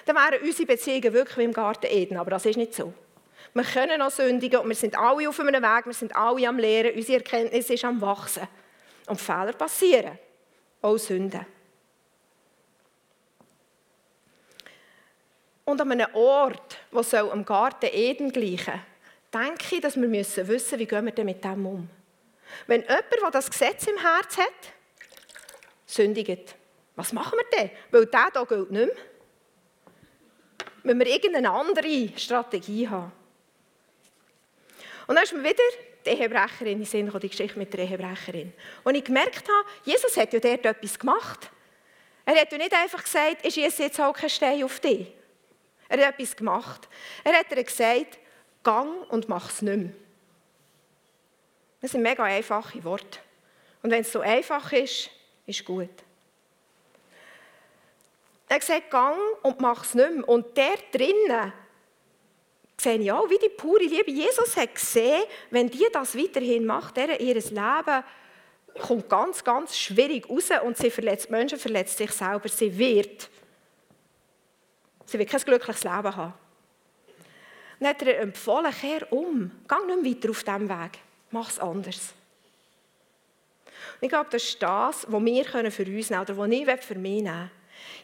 dann 0.06 0.15
wären 0.15 0.41
unsere 0.43 0.67
Beziehungen 0.67 1.13
wirklich 1.13 1.38
wie 1.38 1.43
im 1.43 1.54
Garten 1.54 1.88
Eden. 1.88 2.17
Aber 2.17 2.32
das 2.32 2.46
ist 2.46 2.58
nicht 2.58 2.74
so. 2.74 2.93
Wir 3.54 3.63
können 3.63 4.00
noch 4.00 4.12
sündigen 4.12 4.60
und 4.60 4.67
wir 4.67 4.76
sind 4.76 4.98
alle 4.98 5.28
auf 5.28 5.39
einem 5.39 5.63
Weg, 5.63 5.86
wir 5.86 5.93
sind 5.93 6.15
alle 6.15 6.48
am 6.48 6.60
Lehren, 6.60 6.96
unsere 6.96 7.20
Erkenntnis 7.20 7.70
ist 7.70 7.84
am 7.86 8.00
Wachsen. 8.02 8.48
Und 9.08 9.20
Fehler 9.20 9.54
passieren, 9.54 10.20
auch 10.82 10.98
Sünden. 10.98 11.46
Und 15.65 15.82
an 15.82 15.91
einem 15.91 16.13
Ort, 16.13 16.78
der 16.93 17.04
soll 17.04 17.32
am 17.32 17.43
Garten 17.43 17.89
Eden 17.91 18.32
gleichen 18.32 18.82
denke 19.34 19.76
ich, 19.76 19.82
dass 19.82 19.96
wir 19.96 20.12
wissen 20.12 20.48
müssen, 20.48 20.80
wie 20.80 20.86
gehen 20.86 21.06
wir 21.06 21.12
denn 21.12 21.26
mit 21.26 21.43
dem 21.43 21.65
um. 21.65 21.89
Wenn 22.65 22.82
jemand, 22.82 23.06
der 23.22 23.32
das 23.32 23.50
Gesetz 23.50 23.88
im 23.88 23.98
Herz 23.98 24.38
hat, 24.38 24.74
sündigt. 25.88 26.56
Was 26.95 27.13
machen 27.13 27.39
wir 27.39 27.58
denn? 27.58 27.71
Weil 27.89 28.06
der 28.06 28.30
hier 28.32 28.45
gilt 28.45 28.71
nicht 28.71 28.86
mehr. 28.86 28.95
Müssen 30.84 31.00
wir 31.00 31.08
irgendeine 31.08 31.50
andere 31.50 32.10
Strategie 32.17 32.88
haben. 32.88 33.12
Und 35.08 35.15
dann 35.15 35.23
ist 35.23 35.34
mir 35.34 35.43
wieder 35.43 35.63
die 36.06 36.10
Ehebrecherin 36.10 36.80
in 36.80 36.86
Sinn 36.86 37.12
die 37.21 37.30
Geschichte 37.30 37.58
mit 37.58 37.73
der 37.73 37.82
Ehebrecherin. 37.82 38.54
Und 38.84 38.95
ich 38.95 39.04
gemerkt 39.04 39.47
habe, 39.47 39.69
Jesus 39.84 40.15
hat 40.17 40.34
ja 40.34 40.39
dort 40.39 40.65
etwas 40.65 41.00
gemacht. 41.00 41.50
Er 42.26 42.41
hat 42.41 42.52
ja 42.52 42.58
nicht 42.58 42.73
einfach 42.73 43.04
gesagt, 43.04 43.45
ich 43.45 43.54
schieße 43.54 43.84
jetzt 43.84 44.00
auch 44.00 44.13
keinen 44.13 44.30
Stein 44.30 44.63
auf 44.63 44.80
dich. 44.80 45.08
Er 45.88 46.06
hat 46.06 46.19
etwas 46.19 46.36
gemacht. 46.36 46.89
Er 47.23 47.34
hat 47.34 47.52
ihr 47.56 47.63
gesagt, 47.63 48.19
gang 48.63 49.10
und 49.10 49.30
mach 49.30 49.50
es 49.50 49.62
nicht 49.62 49.78
mehr. 49.78 49.93
Das 51.82 51.91
sind 51.91 52.02
mega 52.02 52.23
einfache 52.23 52.84
Worte. 52.84 53.19
Und 53.82 53.91
wenn 53.91 54.02
es 54.02 54.12
so 54.12 54.19
einfach 54.19 54.73
ist, 54.73 55.10
ist 55.47 55.65
gut. 55.65 55.89
Er 58.49 58.60
gesagt, 58.60 58.91
gang 58.91 59.17
und 59.41 59.60
mach 59.60 59.83
es 59.83 59.93
nicht 59.93 60.12
mehr. 60.12 60.29
Und 60.29 60.55
der 60.55 60.75
drinnen 60.91 61.51
sehe 62.79 62.97
ich 62.97 63.12
auch, 63.12 63.29
wie 63.29 63.39
die 63.39 63.49
pure 63.49 63.83
Liebe. 63.83 64.12
Jesus 64.12 64.55
hat 64.55 64.75
gesehen, 64.75 65.23
wenn 65.49 65.69
die 65.69 65.88
das 65.91 66.17
weiterhin 66.17 66.65
macht, 66.65 66.97
ihr 66.97 67.33
Leben 67.36 68.03
kommt 68.79 69.10
ganz, 69.10 69.43
ganz 69.43 69.77
schwierig 69.77 70.29
raus 70.29 70.49
und 70.63 70.77
sie 70.77 70.91
verletzt 70.91 71.29
Menschen, 71.29 71.57
verletzt 71.57 71.97
sich 71.97 72.12
selber. 72.12 72.47
Sie 72.47 72.77
wird, 72.77 73.29
sie 75.05 75.17
wird 75.17 75.29
kein 75.29 75.41
glückliches 75.41 75.83
Leben 75.83 76.15
haben. 76.15 76.33
dann 77.79 77.89
hat 77.89 78.01
er 78.03 78.19
empfohlen, 78.19 78.71
kehr 78.71 79.12
um. 79.12 79.51
Geh 79.67 79.86
nicht 79.86 80.03
mehr 80.03 80.12
weiter 80.12 80.29
auf 80.29 80.43
diesem 80.43 80.69
Weg. 80.69 80.99
Mach 81.31 81.49
es 81.49 81.60
anders. 81.60 82.13
Ich 83.99 84.10
glaube, 84.10 84.29
das 84.31 84.43
ist 84.43 84.62
das, 84.62 85.05
was 85.10 85.25
wir 85.25 85.45
für 85.45 85.60
uns 85.60 85.71
nehmen 85.71 85.71
können, 85.81 86.21
oder 86.21 86.38
was 86.38 86.51
ich 86.51 86.86
für 86.86 86.95
mich 86.95 87.23
nehmen 87.23 87.25
will. 87.25 87.49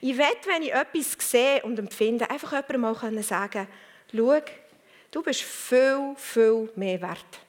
Ich 0.02 0.18
will, 0.18 0.26
wenn 0.46 0.64
ich 0.64 0.74
etwas 0.74 1.16
sehe 1.20 1.62
und 1.64 1.78
empfinde, 1.80 2.30
einfach 2.30 2.52
jemandem 2.52 2.82
mal 2.82 3.24
sagen 3.24 3.68
schau, 4.12 4.40
du 5.12 5.24
bist 5.24 5.42
viel, 5.42 6.14
viel 6.16 6.70
mehr 6.76 7.02
wert. 7.02 7.40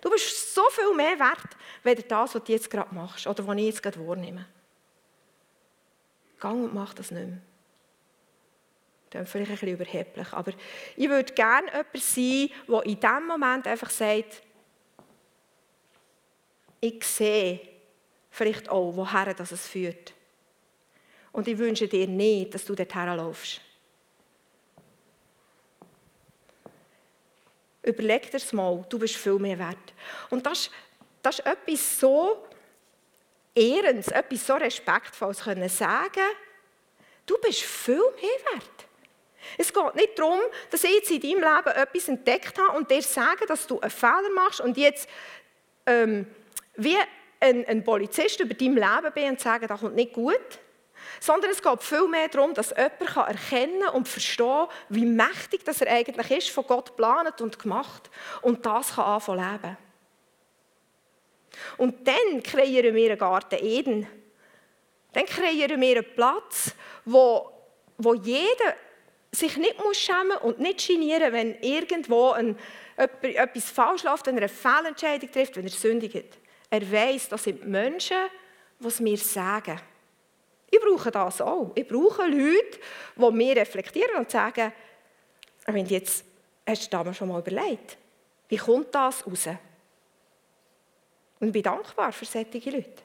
Du 0.00 0.10
bist 0.10 0.54
so 0.54 0.62
viel 0.70 0.94
mehr 0.94 1.18
wert, 1.18 1.56
als 1.84 2.06
das, 2.06 2.34
was 2.34 2.44
du 2.44 2.52
jetzt 2.52 2.70
gerade 2.70 2.94
machst 2.94 3.26
oder 3.26 3.46
was 3.46 3.56
ich 3.56 3.64
jetzt 3.64 3.82
gerade 3.82 4.06
wahrnehme. 4.06 4.46
Gang 6.38 6.64
und 6.64 6.74
mach 6.74 6.94
das 6.94 7.10
nicht 7.10 7.26
mehr. 7.26 7.38
Das 9.10 9.22
ist 9.22 9.30
vielleicht 9.30 9.50
ein 9.50 9.54
bisschen 9.54 9.74
überheblich, 9.74 10.32
aber 10.32 10.52
ich 10.96 11.08
würde 11.08 11.32
gerne 11.32 11.68
jemand 11.68 11.96
sein, 11.96 12.50
der 12.68 12.82
in 12.84 13.00
diesem 13.00 13.26
Moment 13.26 13.66
einfach 13.66 13.90
sagt, 13.90 14.42
ich 16.80 17.02
sehe 17.04 17.75
vielleicht 18.36 18.68
auch, 18.68 18.92
woher 18.94 19.32
das 19.32 19.50
es 19.50 19.66
führt. 19.66 20.12
Und 21.32 21.48
ich 21.48 21.56
wünsche 21.56 21.88
dir 21.88 22.06
nicht, 22.06 22.52
dass 22.52 22.66
du 22.66 22.74
dorthin 22.74 23.16
laufst. 23.16 23.62
Überleg 27.82 28.30
dir 28.30 28.36
es 28.36 28.52
mal, 28.52 28.84
du 28.90 28.98
bist 28.98 29.16
viel 29.16 29.38
mehr 29.38 29.58
wert. 29.58 29.94
Und 30.28 30.44
das, 30.44 30.70
das 31.22 31.38
ist 31.38 31.46
etwas 31.46 31.98
so 31.98 32.44
Ehrens, 33.54 34.08
etwas 34.08 34.46
so 34.46 34.54
Respektvolles 34.54 35.40
können 35.40 35.70
sagen, 35.70 36.28
du 37.24 37.38
bist 37.38 37.62
viel 37.62 38.02
mehr 38.16 38.52
wert. 38.52 38.86
Es 39.56 39.72
geht 39.72 39.94
nicht 39.94 40.18
darum, 40.18 40.40
dass 40.70 40.84
ich 40.84 40.90
jetzt 40.90 41.10
in 41.10 41.20
deinem 41.20 41.38
Leben 41.38 41.74
etwas 41.74 42.08
entdeckt 42.08 42.58
habe 42.58 42.76
und 42.76 42.90
dir 42.90 43.00
sage, 43.00 43.46
dass 43.46 43.66
du 43.66 43.80
einen 43.80 43.90
Fehler 43.90 44.30
machst 44.34 44.60
und 44.60 44.76
jetzt 44.76 45.08
ähm, 45.86 46.26
wie 46.74 46.98
ein, 47.40 47.66
ein 47.66 47.84
Polizist 47.84 48.40
über 48.40 48.54
dein 48.54 48.74
Leben 48.74 49.12
bin 49.14 49.30
und 49.30 49.40
sage, 49.40 49.66
das 49.66 49.80
kommt 49.80 49.94
nicht 49.94 50.12
gut. 50.12 50.58
Sondern 51.20 51.50
es 51.50 51.62
geht 51.62 51.82
viel 51.82 52.08
mehr 52.08 52.28
darum, 52.28 52.54
dass 52.54 52.70
jemand 52.70 53.28
erkennen 53.28 53.88
und 53.92 54.08
verstehen 54.08 54.46
kann, 54.46 54.68
wie 54.88 55.04
mächtig 55.04 55.64
das 55.64 55.80
er 55.80 55.92
eigentlich 55.92 56.30
ist, 56.30 56.50
von 56.50 56.66
Gott 56.66 56.88
geplant 56.88 57.40
und 57.40 57.58
gemacht. 57.58 58.10
Und 58.42 58.66
das 58.66 58.94
kann 58.94 59.04
anfangen 59.04 59.52
leben. 59.52 59.76
Und 61.76 62.06
dann 62.06 62.42
kreieren 62.42 62.94
wir 62.94 63.10
einen 63.10 63.18
Garten 63.18 63.64
Eden. 63.64 64.06
Dann 65.12 65.26
kreieren 65.26 65.80
wir 65.80 65.96
einen 65.96 66.14
Platz, 66.14 66.74
wo, 67.04 67.50
wo 67.96 68.14
jeder 68.14 68.74
sich 69.32 69.56
nicht 69.56 69.82
muss 69.82 69.98
schämen 69.98 70.36
und 70.38 70.58
nicht 70.58 70.86
genieren, 70.86 71.32
wenn 71.32 71.54
irgendwo 71.60 72.30
ein, 72.30 72.58
etwas 72.96 73.70
falsch 73.70 74.02
läuft, 74.02 74.26
wenn 74.26 74.36
er 74.36 74.42
eine 74.42 74.48
Fehlentscheidung 74.48 75.30
trifft, 75.30 75.56
wenn 75.56 75.64
er 75.64 75.70
sündigt. 75.70 76.38
Er 76.70 76.92
weiß, 76.92 77.28
das 77.28 77.44
sind 77.44 77.66
Menschen, 77.66 78.28
die 78.80 78.86
es 78.86 79.00
mir 79.00 79.16
sagen. 79.16 79.80
Ich 80.70 80.80
brauche 80.80 81.10
das 81.10 81.40
auch. 81.40 81.72
Ich 81.74 81.86
brauche 81.86 82.26
Leute, 82.26 82.78
die 83.16 83.30
mir 83.30 83.56
reflektieren 83.56 84.16
und 84.16 84.30
sagen, 84.30 84.72
wenn 85.66 85.86
jetzt, 85.86 86.24
hast 86.66 86.86
du 86.86 86.90
damals 86.90 87.16
schon 87.16 87.28
mal 87.28 87.40
überlegt, 87.40 87.96
wie 88.48 88.56
kommt 88.56 88.94
das 88.94 89.26
raus? 89.26 89.48
Und 91.38 91.48
ich 91.48 91.52
bin 91.52 91.62
dankbar 91.62 92.12
für 92.12 92.24
solche 92.24 92.70
Leute. 92.70 93.02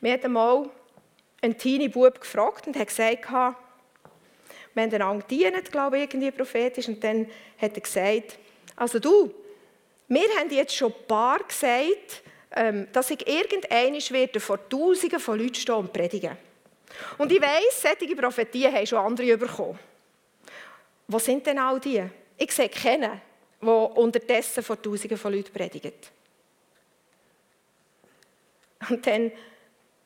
Wir 0.00 0.12
hatten 0.12 0.32
mal 0.32 0.68
einen 1.44 1.58
Teenie-Bub 1.58 2.20
gefragt 2.20 2.66
und 2.66 2.76
hat 2.76 2.88
gesagt, 2.88 3.30
wir 3.30 4.82
haben 4.82 4.94
einander 4.94 5.24
gedient, 5.26 5.70
glaube 5.70 5.98
ich, 5.98 6.02
irgendwie 6.04 6.30
prophetisch. 6.30 6.88
Und 6.88 7.02
dann 7.04 7.26
hat 7.60 7.74
er 7.74 7.80
gesagt, 7.80 8.38
also 8.76 8.98
du, 8.98 9.32
wir 10.08 10.28
haben 10.38 10.50
jetzt 10.50 10.74
schon 10.74 10.92
ein 10.92 11.06
paar 11.06 11.38
gesagt, 11.38 12.22
ähm, 12.56 12.88
dass 12.92 13.10
ich 13.10 13.26
irgendeinmal 13.26 14.00
werde 14.10 14.40
vor 14.40 14.68
Tausenden 14.68 15.20
von 15.20 15.38
Leuten 15.38 15.54
stehen 15.54 15.74
und 15.74 15.92
predigen. 15.92 16.36
Und 17.18 17.32
ich 17.32 17.40
weiss, 17.40 17.82
solche 17.82 18.16
Prophetien 18.16 18.72
haben 18.72 18.86
schon 18.86 18.98
andere 18.98 19.36
bekommen. 19.36 19.78
Wo 21.08 21.18
sind 21.18 21.46
denn 21.46 21.58
all 21.58 21.80
die? 21.80 22.02
Ich 22.36 22.52
sehe 22.52 22.68
keinen, 22.68 23.20
der 23.60 23.96
unterdessen 23.96 24.62
vor 24.62 24.80
Tausenden 24.80 25.18
von 25.18 25.32
Leuten 25.32 25.52
predigt. 25.52 26.10
Und 28.88 29.06
dann 29.06 29.32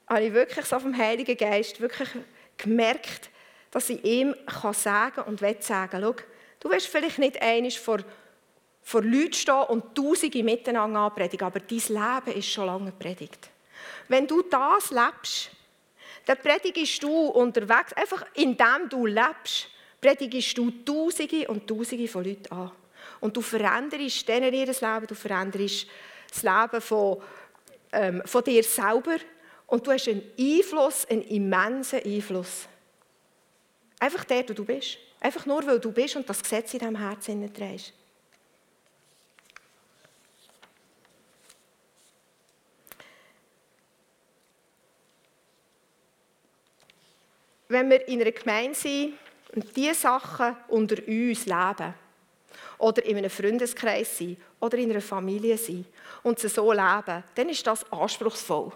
habe 0.09 0.25
ich 0.25 0.33
wirklich 0.33 0.65
so 0.65 0.79
vom 0.79 0.97
Heiligen 0.97 1.37
Geist 1.37 1.81
wirklich 1.81 2.09
gemerkt, 2.57 3.31
dass 3.71 3.91
ich 3.91 4.03
ihm 4.05 4.35
kann 4.47 4.73
sagen 4.73 5.23
und 5.23 5.41
will 5.41 5.57
sagen, 5.61 6.01
schau, 6.03 6.15
du 6.61 6.71
wirst 6.71 6.87
vielleicht 6.87 7.19
nicht 7.19 7.41
einmal 7.41 7.71
vor, 7.71 7.99
vor 8.83 9.03
Leuten 9.03 9.35
stehen 9.35 9.65
und 9.69 9.95
Tausende 9.95 10.43
miteinander 10.43 11.01
anpredigen, 11.01 11.45
aber 11.45 11.61
dein 11.61 11.79
Leben 11.79 12.39
ist 12.39 12.51
schon 12.51 12.67
lange 12.67 12.93
predigt. 12.93 13.51
Wenn 14.09 14.27
du 14.27 14.43
das 14.43 14.91
lebst, 14.91 15.51
dann 16.25 16.39
predigst 16.39 17.03
du 17.03 17.27
unterwegs, 17.29 17.93
einfach 17.93 18.25
indem 18.35 18.89
du 18.89 19.07
lebst, 19.07 19.69
predigst 20.01 20.57
du 20.57 20.71
Tausende 20.85 21.49
und 21.49 21.67
Tausende 21.67 22.09
von 22.09 22.25
Leuten 22.25 22.53
an. 22.53 22.71
Und 23.21 23.37
du 23.37 23.41
veränderst 23.41 24.27
denen 24.29 24.55
ihr 24.55 24.67
Leben, 24.67 25.07
du 25.07 25.15
veränderst 25.15 25.87
das 26.31 26.43
Leben 26.43 26.81
von, 26.81 27.23
ähm, 27.93 28.23
von 28.25 28.45
dir 28.45 28.63
selber, 28.63 29.17
und 29.69 29.87
du 29.87 29.93
hast 29.93 30.09
einen 30.09 30.23
Einfluss, 30.39 31.07
einen 31.07 31.23
immensen 31.23 32.03
Einfluss. 32.03 32.67
Einfach 34.01 34.25
der, 34.25 34.49
wo 34.49 34.55
du 34.55 34.65
bist. 34.65 34.99
Einfach 35.21 35.45
nur, 35.47 35.65
weil 35.67 35.79
du 35.79 35.93
bist 35.93 36.17
und 36.17 36.29
das 36.29 36.43
Gesetz 36.43 36.73
in 36.75 36.81
deinem 36.81 36.97
Herzen 36.97 37.53
trägst. 37.53 37.93
Wenn 47.69 47.91
wir 47.91 48.09
in 48.09 48.23
einer 48.23 48.33
Gemeinde 48.33 48.75
sind 48.75 49.15
und 49.55 49.77
diese 49.77 49.95
Sachen 49.95 50.57
unter 50.69 50.97
uns 51.07 51.45
leben, 51.45 51.95
oder 52.79 53.05
in 53.05 53.19
einem 53.19 53.29
Freundeskreis 53.29 54.17
sind, 54.17 54.39
oder 54.61 54.79
in 54.79 54.91
einer 54.91 55.01
Familie 55.01 55.59
sind 55.59 55.87
und 56.23 56.39
sie 56.39 56.49
so 56.49 56.73
leben, 56.73 57.25
dann 57.35 57.49
ist 57.49 57.67
das 57.67 57.93
anspruchsvoll. 57.93 58.73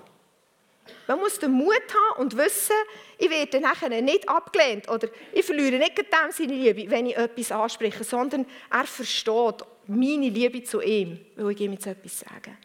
Man 1.07 1.21
muss 1.21 1.39
den 1.39 1.53
Mut 1.53 1.75
haben 1.75 2.23
und 2.23 2.37
wissen, 2.37 2.75
ich 3.19 3.31
werde 3.31 3.61
nachher 3.61 3.89
nicht 3.89 4.29
abgelehnt 4.29 4.89
oder 4.89 5.09
ich 5.33 5.45
verliere 5.45 5.79
nicht 5.79 5.99
dem 5.99 6.31
seine 6.31 6.55
Liebe, 6.55 6.91
wenn 6.91 7.07
ich 7.07 7.17
etwas 7.17 7.53
anspreche, 7.53 8.05
sondern 8.05 8.47
er 8.71 8.85
versteht 8.85 9.65
meine 9.87 10.29
Liebe 10.29 10.63
zu 10.65 10.81
ihm, 10.81 11.21
weil 11.37 11.53
ich 11.53 11.61
ihm 11.61 11.73
jetzt 11.73 11.87
etwas 11.87 12.21
sage. 12.21 12.57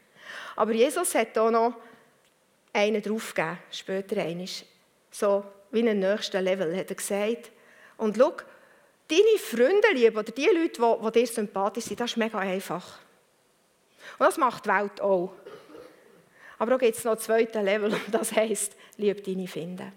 Aber 0.56 0.72
Jesus 0.72 1.14
hat 1.16 1.38
auch 1.38 1.52
noch 1.52 1.76
einen 2.74 3.02
draufgegeben, 3.02 3.60
später 3.72 4.22
einmal, 4.22 4.48
so 5.12 5.44
wie 5.72 5.80
einen 5.80 6.00
nächsten 6.00 6.44
Level, 6.44 6.76
hat 6.76 6.90
er 6.90 6.96
gesagt. 6.96 7.52
Und 7.98 8.18
schau, 8.18 8.34
deine 9.08 9.38
Freunde 9.40 9.88
lieben 9.94 10.18
oder 10.18 10.32
die 10.32 10.46
Leute, 10.46 10.82
die, 10.82 11.06
die 11.06 11.12
dir 11.20 11.28
sympathisch 11.28 11.86
sind, 11.86 12.00
das 12.00 12.12
ist 12.12 12.18
mega 12.18 12.40
einfach. 12.40 13.00
Und 14.18 14.26
das 14.26 14.38
macht 14.38 14.66
die 14.66 14.70
Welt 14.70 15.02
auch. 15.02 15.34
Aber 16.60 16.76
auch 16.76 16.80
gibt 16.80 16.98
es 16.98 17.04
noch 17.04 17.14
ein 17.14 17.20
zweites 17.20 17.62
Level 17.62 17.94
und 17.94 18.14
das 18.14 18.34
heisst, 18.34 18.76
lieb 18.98 19.24
deine 19.24 19.48
Finde. 19.48 19.92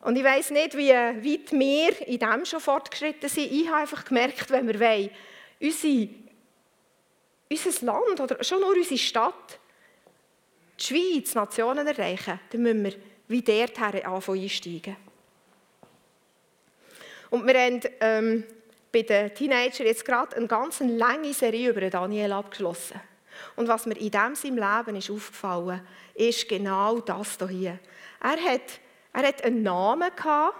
Und 0.00 0.16
ich 0.16 0.24
weiß 0.24 0.50
nicht, 0.50 0.76
wie 0.76 0.90
weit 0.90 1.52
wir 1.52 2.08
in 2.08 2.18
dem 2.18 2.44
schon 2.44 2.60
fortgeschritten 2.60 3.28
sind. 3.28 3.52
Ich 3.52 3.68
habe 3.68 3.82
einfach 3.82 4.04
gemerkt, 4.04 4.50
wenn 4.50 4.66
wir 4.66 4.80
wollen, 4.80 5.10
unsere, 5.60 6.08
unser 7.48 7.86
Land 7.86 8.20
oder 8.20 8.42
schon 8.42 8.60
nur 8.60 8.74
unsere 8.74 8.98
Stadt, 8.98 9.58
die 10.80 10.84
Schweiz, 10.84 11.34
Nationen 11.34 11.86
erreichen, 11.86 12.40
dann 12.50 12.62
müssen 12.62 12.84
wir 12.84 12.94
wie 13.28 13.42
dorthin 13.42 14.04
anfangen 14.04 14.42
einsteigen. 14.42 14.96
Und 17.30 17.46
wir 17.46 17.54
haben 17.54 17.80
ähm, 18.00 18.44
bei 18.92 19.02
den 19.02 19.32
Teenagern 19.34 19.86
jetzt 19.86 20.04
gerade 20.04 20.36
eine 20.36 20.48
ganz 20.48 20.80
lange 20.80 21.32
Serie 21.32 21.70
über 21.70 21.88
Daniel 21.88 22.32
abgeschlossen. 22.32 23.00
Und 23.56 23.68
was 23.68 23.86
mir 23.86 23.96
in 23.96 24.10
diesem 24.10 24.34
seinem 24.34 24.56
Leben 24.56 24.96
ist 24.96 25.10
aufgefallen 25.10 25.86
ist 26.14 26.48
genau 26.48 27.00
das 27.00 27.38
hier. 27.48 27.78
Er 28.20 28.52
hat, 28.52 28.80
er 29.12 29.28
hat 29.28 29.44
einen 29.44 29.62
Namen 29.62 30.10
gehabt, 30.14 30.56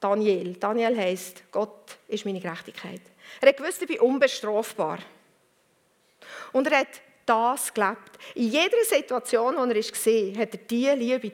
Daniel. 0.00 0.54
Daniel 0.54 0.96
heisst, 0.96 1.42
Gott 1.50 1.98
ist 2.08 2.24
meine 2.24 2.40
Gerechtigkeit. 2.40 3.00
Er 3.40 3.48
hat 3.48 3.56
gewusst, 3.56 3.82
ich 3.82 3.88
bin 3.88 4.00
unbestrafbar. 4.00 4.98
Und 6.52 6.66
er 6.66 6.80
hat 6.80 7.00
das 7.26 7.72
gelebt. 7.72 8.18
In 8.34 8.50
jeder 8.50 8.84
Situation, 8.84 9.56
in 9.56 9.68
der 9.70 9.76
er 9.76 9.82
war, 9.82 10.42
hat 10.42 10.54
er 10.54 10.58
die 10.58 10.88
Liebe, 10.90 11.32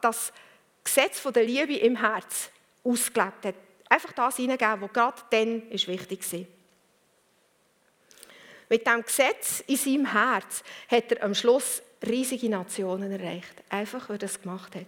das 0.00 0.32
Gesetz 0.84 1.22
der 1.22 1.44
Liebe 1.44 1.76
im 1.76 1.96
Herz 1.96 2.50
ausgelebt. 2.84 3.44
Er 3.44 3.48
hat 3.48 3.54
einfach 3.88 4.12
das 4.12 4.36
hineingegeben, 4.36 4.82
was 4.82 4.92
gerade 4.92 5.22
dann 5.30 5.70
wichtig 5.70 6.32
war. 6.32 6.59
Mit 8.70 8.86
dem 8.86 9.02
Gesetz 9.04 9.64
in 9.66 9.76
seinem 9.76 10.12
Herz 10.12 10.62
hat 10.88 11.10
er 11.10 11.24
am 11.24 11.34
Schluss 11.34 11.82
riesige 12.06 12.48
Nationen 12.48 13.10
erreicht. 13.10 13.52
Einfach, 13.68 14.08
weil 14.08 14.14
er 14.14 14.20
das 14.20 14.40
gemacht 14.40 14.76
hat. 14.76 14.86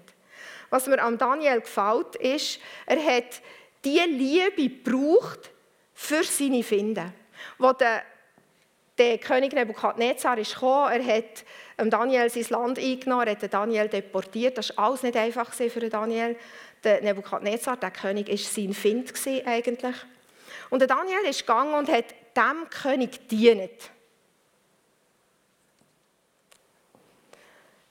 Was 0.71 0.87
mir 0.87 1.03
an 1.03 1.19
Daniel 1.19 1.61
gefällt, 1.61 2.15
ist, 2.15 2.61
er 2.87 3.05
hat 3.05 3.43
die 3.85 3.99
Liebe 3.99 4.71
gebraucht 4.71 5.51
für 5.95 6.23
seine 6.23 6.63
Finden. 6.63 7.13
Wo 7.59 7.73
der, 7.73 8.05
der 8.99 9.19
König 9.19 9.53
Nebukadnezar 9.53 10.39
ist 10.39 10.55
gekommen, 10.55 10.93
er 10.93 11.17
hat 11.17 11.45
Daniel 11.77 12.31
sein 12.31 12.47
Land 12.51 12.79
eingenommen, 12.79 13.27
er 13.27 13.33
hat 13.33 13.53
Daniel 13.53 13.89
deportiert. 13.89 14.57
Das 14.59 14.77
war 14.77 14.87
alles 14.87 15.03
nicht 15.03 15.17
einfach 15.17 15.53
für 15.53 15.89
Daniel. 15.91 16.37
Der 16.85 17.03
Nebukadnezar, 17.03 17.77
der 17.77 17.91
König, 17.91 18.29
war 18.29 18.37
sein 18.37 18.75
Find 18.75 19.13
eigentlich. 19.45 19.97
Und 20.71 20.79
der 20.79 20.89
Daniel 20.89 21.25
ist 21.29 21.41
gegangen 21.41 21.75
und 21.75 21.89
hat 21.89 22.15
dem 22.37 22.69
König 22.71 23.29
gedient. 23.29 23.91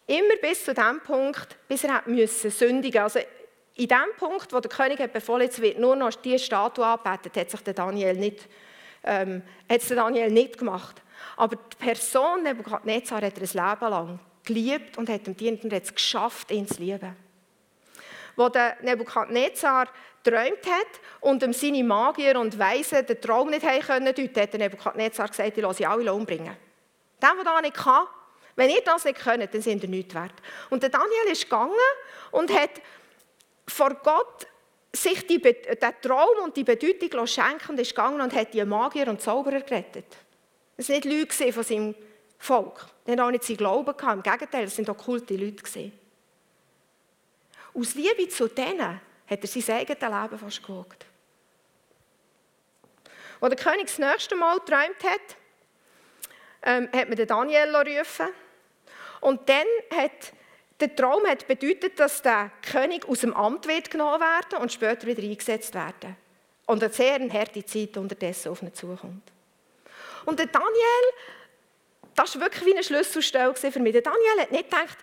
Immer 0.07 0.35
bis 0.41 0.65
zu 0.65 0.73
dem 0.73 0.99
Punkt, 1.01 1.57
bis 1.67 1.83
er 1.83 2.03
müssen 2.05 2.51
sündigen 2.51 3.01
Also 3.01 3.19
in 3.75 3.87
dem 3.87 4.15
Punkt, 4.17 4.51
wo 4.51 4.59
der 4.59 4.69
König 4.69 4.99
hat 4.99 5.13
befohlen 5.13 5.43
jetzt 5.43 5.61
wird 5.61 5.79
nur 5.79 5.95
noch 5.95 6.13
die 6.13 6.37
Statue 6.37 6.85
angebetet, 6.85 7.37
hat 7.37 7.49
sich 7.49 7.61
der 7.61 7.73
Daniel 7.73 8.15
nicht, 8.15 8.49
ähm, 9.03 9.41
hat 9.69 9.89
der 9.89 9.95
Daniel 9.95 10.29
nicht 10.29 10.57
gemacht. 10.57 11.01
Aber 11.37 11.55
die 11.55 11.77
Person 11.77 12.43
Nebuchadnezzar 12.43 13.21
hat 13.21 13.37
er 13.37 13.43
ein 13.43 13.69
Leben 13.79 13.91
lang 13.91 14.19
geliebt 14.43 14.97
und 14.97 15.09
hat 15.09 15.27
ihm 15.27 15.37
dient 15.37 15.63
und 15.63 15.73
hat 15.73 15.83
es 15.83 15.95
geschafft, 15.95 16.51
ihn 16.51 16.67
zu 16.67 16.81
lieben. 16.81 17.15
Wo 18.41 18.49
der 18.49 18.77
Nebukadnezar 18.81 19.87
geträumt 20.23 20.65
hat 20.65 20.99
und 21.19 21.43
ihm 21.43 21.53
seine 21.53 21.83
Magier 21.83 22.39
und 22.39 22.57
Weisen 22.57 23.05
den 23.05 23.21
Traum 23.21 23.51
nicht 23.51 23.63
haben 23.63 23.81
können 23.81 24.15
deuten, 24.15 24.41
hat 24.41 24.53
der 24.53 24.59
Nebukadnezar 24.59 25.27
gesagt, 25.27 25.55
ich 25.55 25.63
lasse 25.63 25.77
sie 25.77 25.85
alle 25.85 26.11
umbringen. 26.11 26.57
Der, 27.21 27.35
der 27.35 27.43
das 27.43 27.61
nicht 27.61 27.75
kann, 27.75 28.07
wenn 28.55 28.71
ihr 28.71 28.81
das 28.83 29.05
nicht 29.05 29.19
könnt, 29.19 29.53
dann 29.53 29.61
sind 29.61 29.83
ihr 29.83 29.89
nichts 29.89 30.15
wert. 30.15 30.33
Und 30.71 30.81
der 30.81 30.89
Daniel 30.89 31.31
ist 31.31 31.43
gegangen 31.43 31.75
und 32.31 32.51
hat 32.51 32.81
vor 33.67 33.93
Gott 34.03 34.47
sich 34.91 35.27
den 35.27 35.41
Traum 36.01 36.43
und 36.43 36.57
die 36.57 36.63
Bedeutung 36.63 37.27
schenken 37.27 37.69
und 37.69 37.79
ist 37.79 37.91
gegangen 37.91 38.21
und 38.21 38.33
hat 38.33 38.55
die 38.55 38.65
Magier 38.65 39.07
und 39.07 39.21
Zauberer 39.21 39.61
gerettet. 39.61 40.17
Das 40.77 40.89
waren 40.89 40.95
nicht 40.95 41.05
Leute 41.05 41.53
von 41.53 41.63
seinem 41.63 41.95
Volk. 42.39 42.87
Die 43.05 43.11
haben 43.11 43.19
auch 43.19 43.29
nicht 43.29 43.43
sein 43.43 43.57
Glauben 43.57 43.95
gehabt. 43.95 44.15
Im 44.15 44.23
Gegenteil, 44.23 44.65
das 44.65 44.75
sind 44.75 44.89
okkulte 44.89 45.35
Leute. 45.35 45.91
Aus 47.73 47.95
Liebe 47.95 48.27
zu 48.29 48.47
denen 48.47 48.99
hat 49.29 49.41
er 49.41 49.47
sein 49.47 49.75
eigenes 49.75 50.01
Leben 50.01 50.39
fast 50.39 50.63
gewagt. 50.63 51.05
Als 53.39 53.55
der 53.55 53.63
König 53.63 53.87
das 53.87 53.97
nächste 53.97 54.35
Mal 54.35 54.59
geträumt 54.59 55.03
hat, 55.03 55.35
ähm, 56.63 56.89
hat 56.93 57.07
man 57.07 57.15
den 57.15 57.27
Daniel 57.27 57.75
rufen. 57.75 58.27
Und 59.21 59.47
dann 59.49 59.65
hat 59.95 60.33
der 60.81 60.95
Traum 60.95 61.25
hat 61.27 61.47
bedeutet, 61.47 61.99
dass 61.99 62.21
der 62.21 62.51
König 62.71 63.07
aus 63.07 63.19
dem 63.19 63.33
Amt 63.33 63.67
wird 63.67 63.91
genommen 63.91 64.19
werden 64.19 64.59
und 64.59 64.71
später 64.71 65.05
wieder 65.07 65.21
eingesetzt 65.21 65.75
werden. 65.75 66.17
Und 66.65 66.83
eine 66.83 66.91
sehr 66.91 67.19
harte 67.31 67.63
Zeit 67.65 67.97
unterdessen 67.97 68.51
auf 68.51 68.61
ihn 68.61 68.73
zukommt. 68.73 69.31
Und 70.25 70.39
der 70.39 70.47
Daniel, 70.47 71.05
das 72.15 72.35
war 72.35 72.43
wirklich 72.43 72.65
wie 72.65 72.73
eine 72.73 72.83
Schlüsselstelle 72.83 73.53
für 73.55 73.79
mich. 73.79 73.93
Der 73.93 74.01
Daniel 74.01 74.39
hat 74.39 74.51
nicht 74.51 74.69
gedacht, 74.69 74.97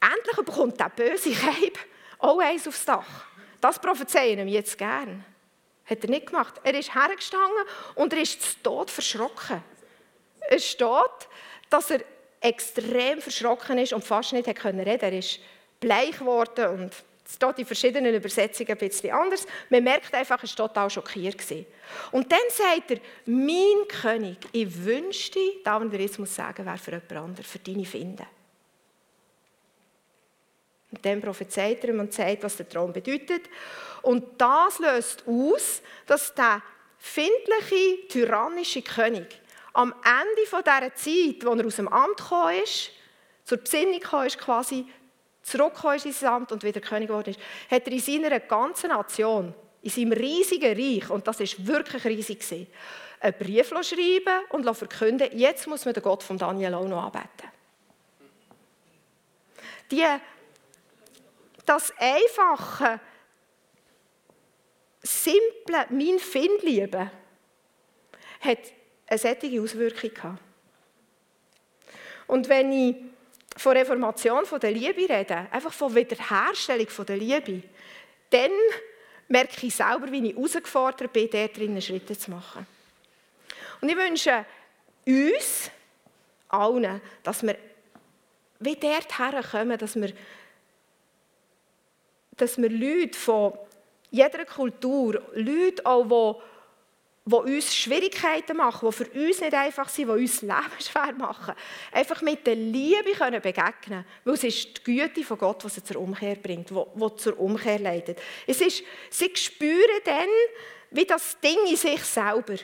endlich 0.00 0.36
bekommt 0.44 0.78
der 0.80 0.90
böse 0.90 1.32
Keib 1.32 1.78
auch 2.18 2.38
eins 2.40 2.66
aufs 2.66 2.84
Dach. 2.84 3.26
Das 3.60 3.78
prophezeien 3.78 4.38
wir 4.38 4.52
jetzt 4.52 4.76
gern. 4.78 5.24
Hat 5.84 6.04
er 6.04 6.10
nicht 6.10 6.26
gemacht. 6.26 6.54
Er 6.62 6.74
ist 6.74 6.94
hergestanden 6.94 7.64
und 7.94 8.12
er 8.12 8.20
ist 8.20 8.42
zu 8.42 8.62
Tod 8.62 8.90
verschrocken. 8.90 9.62
Es 10.50 10.66
steht, 10.66 11.28
dass 11.70 11.90
er 11.90 12.00
extrem 12.40 13.20
verschrocken 13.20 13.78
ist 13.78 13.92
und 13.92 14.04
fast 14.04 14.32
nicht 14.32 14.46
reden 14.46 14.60
konnte. 14.60 14.84
Er 14.84 15.12
ist 15.12 15.40
bleich 15.80 16.18
geworden 16.18 16.80
und 16.80 16.92
es 17.24 17.34
steht 17.34 17.58
in 17.58 17.66
verschiedenen 17.66 18.14
Übersetzungen 18.14 18.70
ein 18.70 18.78
bisschen 18.78 19.12
anders. 19.12 19.46
Man 19.68 19.84
merkt 19.84 20.14
einfach, 20.14 20.42
er 20.42 20.48
war 20.48 20.56
total 20.56 20.90
schockiert. 20.90 21.36
Und 22.12 22.32
dann 22.32 22.38
sagt 22.48 22.90
er, 22.90 23.00
mein 23.26 23.86
König, 23.88 24.38
ich 24.52 24.84
wünschte, 24.84 25.40
da 25.64 25.78
er 25.78 26.00
jetzt 26.00 26.18
muss 26.18 26.34
sagen, 26.34 26.64
wäre 26.64 26.78
für 26.78 26.92
jemand 26.92 27.12
anderen, 27.12 27.44
für 27.44 27.58
deine 27.58 27.84
Finden. 27.84 28.26
Und 30.90 31.04
dann 31.04 31.20
prophezeit 31.20 31.84
er 31.84 31.90
ihm 31.90 32.00
und 32.00 32.12
sagt, 32.12 32.42
was 32.42 32.56
der 32.56 32.68
Traum 32.68 32.92
bedeutet. 32.92 33.42
Und 34.02 34.40
das 34.40 34.78
löst 34.78 35.24
aus, 35.26 35.82
dass 36.06 36.34
der 36.34 36.62
findliche, 36.98 38.08
tyrannische 38.08 38.82
König 38.82 39.40
am 39.74 39.94
Ende 40.04 40.42
dieser 40.42 40.94
Zeit, 40.94 41.44
wo 41.44 41.54
er 41.54 41.66
aus 41.66 41.76
dem 41.76 41.88
Amt 41.88 42.16
gekommen 42.16 42.62
ist, 42.64 42.90
zur 43.44 43.58
Besinnung 43.58 44.00
gekommen 44.00 44.26
ist, 44.26 44.38
quasi 44.38 44.86
zurückgekommen 45.42 45.96
ist 45.96 46.22
in 46.22 46.28
Amt 46.28 46.52
und 46.52 46.62
wieder 46.64 46.80
König 46.80 47.08
geworden 47.08 47.30
ist, 47.30 47.40
hat 47.70 47.86
er 47.86 47.92
in 47.92 48.00
seiner 48.00 48.40
ganzen 48.40 48.88
Nation, 48.88 49.54
in 49.82 49.90
seinem 49.90 50.12
riesigen 50.12 50.76
Reich, 50.76 51.08
und 51.10 51.26
das 51.26 51.40
ist 51.40 51.66
wirklich 51.66 52.04
riesig 52.04 52.40
gewesen, 52.40 52.66
einen 53.20 53.34
Brief 53.38 53.68
schreiben 53.68 54.44
und 54.50 54.76
verkünden, 54.76 55.28
jetzt 55.32 55.66
muss 55.66 55.84
man 55.84 55.94
den 55.94 56.02
Gott 56.02 56.22
von 56.22 56.38
Daniel 56.38 56.74
auch 56.74 56.88
noch 56.88 57.04
anbeten. 57.04 57.50
Die 59.90 60.04
das 61.68 61.92
einfache, 61.98 63.00
simple, 65.02 65.86
mein 65.90 66.18
Findliebe, 66.18 67.10
hat 68.40 68.58
eine 69.06 69.18
solche 69.18 69.60
Auswirkung 69.60 70.14
gehabt. 70.14 70.42
Und 72.26 72.48
wenn 72.48 72.72
ich 72.72 72.96
von 73.56 73.76
Reformation 73.76 74.46
von 74.46 74.60
der 74.60 74.70
Liebe 74.70 75.08
rede, 75.08 75.48
einfach 75.50 75.72
von 75.72 75.94
Wiederherstellung 75.94 76.88
von 76.88 77.06
der 77.06 77.16
Liebe, 77.16 77.62
dann 78.30 78.50
merke 79.28 79.66
ich 79.66 79.74
selber, 79.74 80.10
wie 80.10 80.28
ich 80.28 80.36
herausgefordert 80.36 81.12
bin, 81.12 81.28
dort 81.30 81.56
drinnen 81.56 81.82
Schritte 81.82 82.16
zu 82.16 82.30
machen. 82.30 82.66
Und 83.80 83.88
ich 83.88 83.96
wünsche 83.96 84.44
uns 85.06 85.70
allen, 86.48 87.00
dass 87.22 87.42
wir 87.42 87.56
wie 88.60 88.76
dort 88.76 89.18
herkommen, 89.18 89.78
dass 89.78 89.96
wir 89.96 90.12
dass 92.38 92.58
wir 92.58 92.70
Leute 92.70 93.18
von 93.18 93.52
jeder 94.10 94.44
Kultur, 94.44 95.22
Leute 95.34 95.84
auch, 95.84 96.40
die, 97.26 97.30
die 97.30 97.56
uns 97.56 97.76
Schwierigkeiten 97.76 98.56
machen, 98.56 98.88
die 98.88 98.96
für 98.96 99.08
uns 99.10 99.40
nicht 99.40 99.54
einfach 99.54 99.88
sind, 99.88 100.08
die 100.08 100.12
uns 100.12 100.40
Leben 100.40 100.54
schwer 100.80 101.12
machen, 101.12 101.54
einfach 101.92 102.22
mit 102.22 102.46
der 102.46 102.54
Liebe 102.54 103.12
können 103.16 103.42
begegnen 103.42 104.04
Weil 104.24 104.34
es 104.34 104.44
ist 104.44 104.78
die 104.78 104.84
Güte 104.84 105.22
von 105.22 105.38
Gott, 105.38 105.62
die 105.62 105.68
sie 105.68 105.84
zur 105.84 106.00
Umkehr 106.00 106.36
bringt, 106.36 106.70
die, 106.70 107.16
zur 107.16 107.38
Umkehr 107.38 107.78
leitet. 107.78 108.18
Es 108.46 108.60
ist, 108.60 108.82
sie 109.10 109.30
spüren 109.34 110.00
dann, 110.04 110.28
wie 110.90 111.04
das 111.04 111.38
Ding 111.40 111.58
in 111.68 111.76
sich 111.76 112.02
selber 112.02 112.56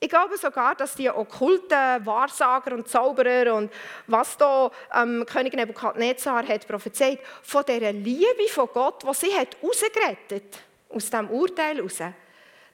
ich 0.00 0.08
glaube 0.08 0.36
sogar, 0.36 0.74
dass 0.76 0.94
die 0.94 1.10
okkulten 1.10 2.06
Wahrsager 2.06 2.72
und 2.74 2.88
Zauberer 2.88 3.54
und 3.54 3.72
was 4.06 4.36
da 4.36 4.70
ähm, 4.94 5.26
König 5.26 5.54
Nebukadnezar 5.54 6.46
hat 6.46 6.68
prophezeit, 6.68 7.18
von 7.42 7.64
dieser 7.66 7.92
Liebe 7.92 8.48
von 8.48 8.68
Gott, 8.72 9.02
die 9.02 9.14
sie 9.14 9.34
hat 9.34 9.56
rausgerettet 9.62 10.58
aus 10.88 11.10
diesem 11.10 11.30
Urteil 11.30 11.80
raus, 11.80 11.98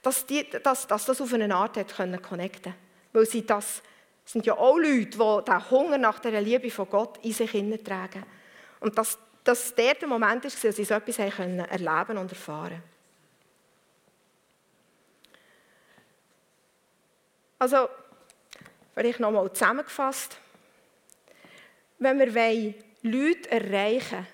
dass, 0.01 0.25
die, 0.25 0.47
dass, 0.61 0.85
dass 0.85 1.05
das 1.05 1.19
auf 1.19 1.33
eine 1.33 1.53
Art 1.53 1.77
hat 1.77 1.95
können 1.95 2.21
connecten 2.21 2.75
Weil 3.11 3.25
sie 3.25 3.45
das 3.45 3.81
sind 4.23 4.45
ja 4.45 4.55
auch 4.55 4.77
Leute, 4.77 5.17
die 5.17 5.45
den 5.45 5.69
Hunger 5.71 5.97
nach 5.97 6.19
dieser 6.19 6.41
Liebe 6.41 6.69
von 6.69 6.89
Gott 6.89 7.17
in 7.23 7.33
sich 7.33 7.51
tragen. 7.83 8.23
Und 8.79 8.97
dass, 8.97 9.17
dass 9.43 9.73
der 9.73 9.95
der 9.95 10.07
Moment 10.07 10.45
ist, 10.45 10.63
dass 10.63 10.75
sie 10.75 10.83
so 10.83 10.93
etwas 10.93 11.19
erleben 11.19 12.17
und 12.17 12.31
erfahren 12.31 12.69
können. 12.69 12.94
Also, 17.57 17.89
vielleicht 18.93 19.19
nochmal 19.19 19.51
zusammengefasst. 19.53 20.37
Wenn 21.99 22.19
wir 22.19 22.73
Leute 23.01 23.51
erreichen 23.51 24.27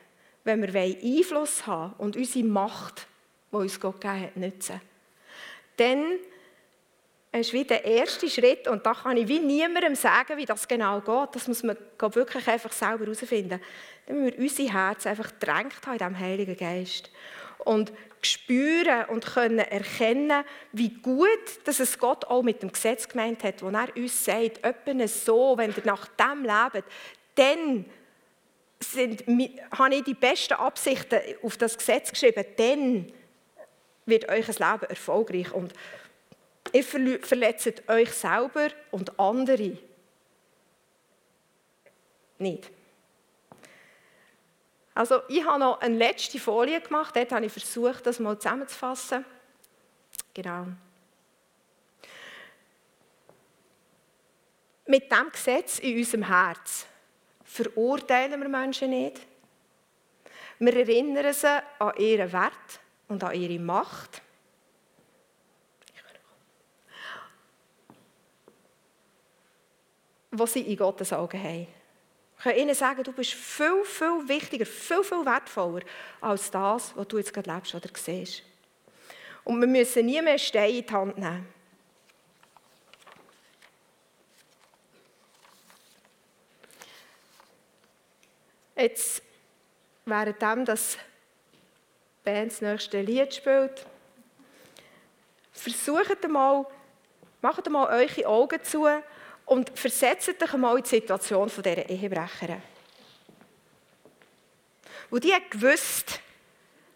wollen, 0.43 0.61
wenn 0.63 0.73
wir 0.73 0.81
Einfluss 0.81 1.67
haben 1.67 1.93
und 1.99 2.15
unsere 2.15 2.45
Macht, 2.45 3.07
die 3.51 3.55
uns 3.57 3.79
Gott 3.79 4.01
gegeben 4.01 4.23
hat, 4.23 4.37
nutzen, 4.37 4.81
dann 5.77 6.19
ist 7.31 7.53
wie 7.53 7.63
der 7.63 7.85
erste 7.85 8.29
Schritt, 8.29 8.67
und 8.67 8.85
da 8.85 8.93
kann 8.93 9.17
ich 9.17 9.27
wie 9.27 9.39
niemandem 9.39 9.95
sagen, 9.95 10.37
wie 10.37 10.45
das 10.45 10.67
genau 10.67 10.99
geht, 10.99 11.35
das 11.35 11.47
muss 11.47 11.63
man 11.63 11.77
wirklich 11.99 12.47
einfach 12.47 12.71
selber 12.71 13.05
herausfinden. 13.05 13.61
Dann 14.05 14.23
müssen 14.23 14.37
wir 14.37 14.49
unser 14.49 14.73
Herz 14.73 15.05
einfach 15.05 15.31
drängt 15.39 15.85
haben 15.85 15.93
in 15.93 15.97
diesem 15.99 16.19
Heiligen 16.19 16.57
Geist. 16.57 17.09
Und 17.59 17.93
spüren 18.21 19.05
und 19.05 19.25
können 19.25 19.59
erkennen, 19.59 20.43
wie 20.71 20.89
gut 20.89 21.29
dass 21.65 21.79
es 21.79 21.97
Gott 21.97 22.25
auch 22.25 22.43
mit 22.43 22.61
dem 22.61 22.71
Gesetz 22.71 23.07
gemeint 23.07 23.43
hat, 23.43 23.61
wo 23.61 23.69
er 23.69 23.95
uns 23.95 24.25
sagt, 24.25 24.63
etwa 24.63 25.07
so, 25.07 25.57
wenn 25.57 25.71
ihr 25.71 25.85
nach 25.85 26.07
dem 26.07 26.43
lebt, 26.43 26.85
dann 27.35 27.85
sind, 28.79 29.23
habe 29.77 29.95
ich 29.95 30.03
die 30.03 30.13
besten 30.13 30.53
Absichten 30.53 31.19
auf 31.43 31.57
das 31.57 31.77
Gesetz 31.77 32.11
geschrieben, 32.11 32.45
dann 32.57 33.11
wird 34.05 34.27
euer 34.29 34.37
Leben 34.37 34.89
erfolgreich. 34.89 35.51
Und 35.53 35.73
Ihr 36.73 36.83
verletzt 36.83 37.83
euch 37.89 38.11
selber 38.11 38.69
und 38.91 39.19
andere 39.19 39.77
nicht. 42.37 42.71
Also 45.01 45.23
ich 45.29 45.43
habe 45.43 45.57
noch 45.57 45.81
eine 45.81 45.97
letzte 45.97 46.37
Folie 46.37 46.79
gemacht, 46.79 47.15
dort 47.15 47.31
habe 47.31 47.47
ich 47.47 47.51
versucht, 47.51 48.05
das 48.05 48.19
mal 48.19 48.37
zusammenzufassen. 48.37 49.25
Genau. 50.31 50.67
Mit 54.85 55.11
dem 55.11 55.31
Gesetz 55.31 55.79
in 55.79 55.97
unserem 55.97 56.27
Herz 56.27 56.85
verurteilen 57.43 58.39
wir 58.39 58.47
Menschen 58.47 58.91
nicht. 58.91 59.21
Wir 60.59 60.77
erinnern 60.77 61.33
sie 61.33 61.63
an 61.79 61.97
ihren 61.97 62.31
Wert 62.31 62.79
und 63.07 63.23
an 63.23 63.33
ihre 63.33 63.57
Macht. 63.57 64.21
was 70.33 70.53
sie 70.53 70.61
in 70.61 70.77
Gottes 70.77 71.11
Augen 71.11 71.43
haben. 71.43 71.80
Kann 72.41 72.55
ihnen 72.55 72.73
sagen, 72.73 73.03
du 73.03 73.11
bist 73.11 73.33
viel, 73.33 73.83
viel 73.85 74.27
wichtiger, 74.27 74.65
viel, 74.65 75.03
viel 75.03 75.23
wertvoller 75.25 75.81
als 76.21 76.49
das, 76.49 76.95
was 76.95 77.07
du 77.07 77.17
jetzt 77.19 77.33
gerade 77.33 77.53
lebst 77.53 77.75
oder 77.75 77.89
siehst. 77.93 78.41
Und 79.43 79.59
wir 79.59 79.67
müssen 79.67 80.05
nie 80.07 80.21
mehr 80.21 80.39
Steine 80.39 80.79
in 80.79 80.85
die 80.85 80.93
Hand 80.93 81.17
nehmen. 81.19 81.47
Jetzt, 88.75 89.21
währenddem 90.05 90.65
das 90.65 90.97
Band 92.23 92.51
das 92.51 92.61
nächste 92.61 93.01
Lied 93.01 93.35
spielt, 93.35 93.85
versucht 95.51 96.27
mal, 96.27 96.65
macht 97.41 97.69
mal 97.69 97.87
eure 97.87 98.27
Augen 98.27 98.63
zu 98.63 98.87
und 99.51 99.77
versetzt 99.77 100.41
euch 100.41 100.53
mal 100.53 100.77
in 100.77 100.83
die 100.83 100.89
Situation 100.89 101.49
von 101.49 101.61
dieser 101.61 101.89
Ehebrecherin. 101.89 102.61
Wo 105.09 105.19
die 105.19 105.33
hat 105.33 105.51
gewusst, 105.51 106.21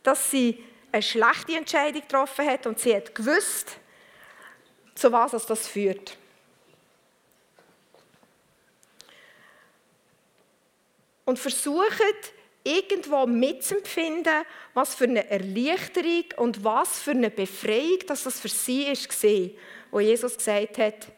dass 0.04 0.32
sie 0.32 0.64
eine 0.90 1.02
schlechte 1.02 1.58
Entscheidung 1.58 2.00
getroffen 2.00 2.48
hat 2.48 2.66
und 2.66 2.80
sie 2.80 2.96
hat 2.96 3.14
gewusst, 3.14 3.76
zu 4.94 5.12
was 5.12 5.46
das 5.46 5.68
führt. 5.68 6.16
Und 11.26 11.38
versucht, 11.38 12.32
irgendwo 12.64 13.28
mitzuempfinden, 13.28 14.46
was 14.74 14.96
für 14.96 15.04
eine 15.04 15.30
Erleichterung 15.30 16.24
und 16.38 16.64
was 16.64 17.02
für 17.02 17.12
eine 17.12 17.30
Befreiung 17.30 18.00
dass 18.08 18.24
das 18.24 18.40
für 18.40 18.48
sie 18.48 18.88
war, 18.88 19.50
wo 19.92 20.00
Jesus 20.00 20.38
gesagt 20.38 20.78
hat, 20.78 21.12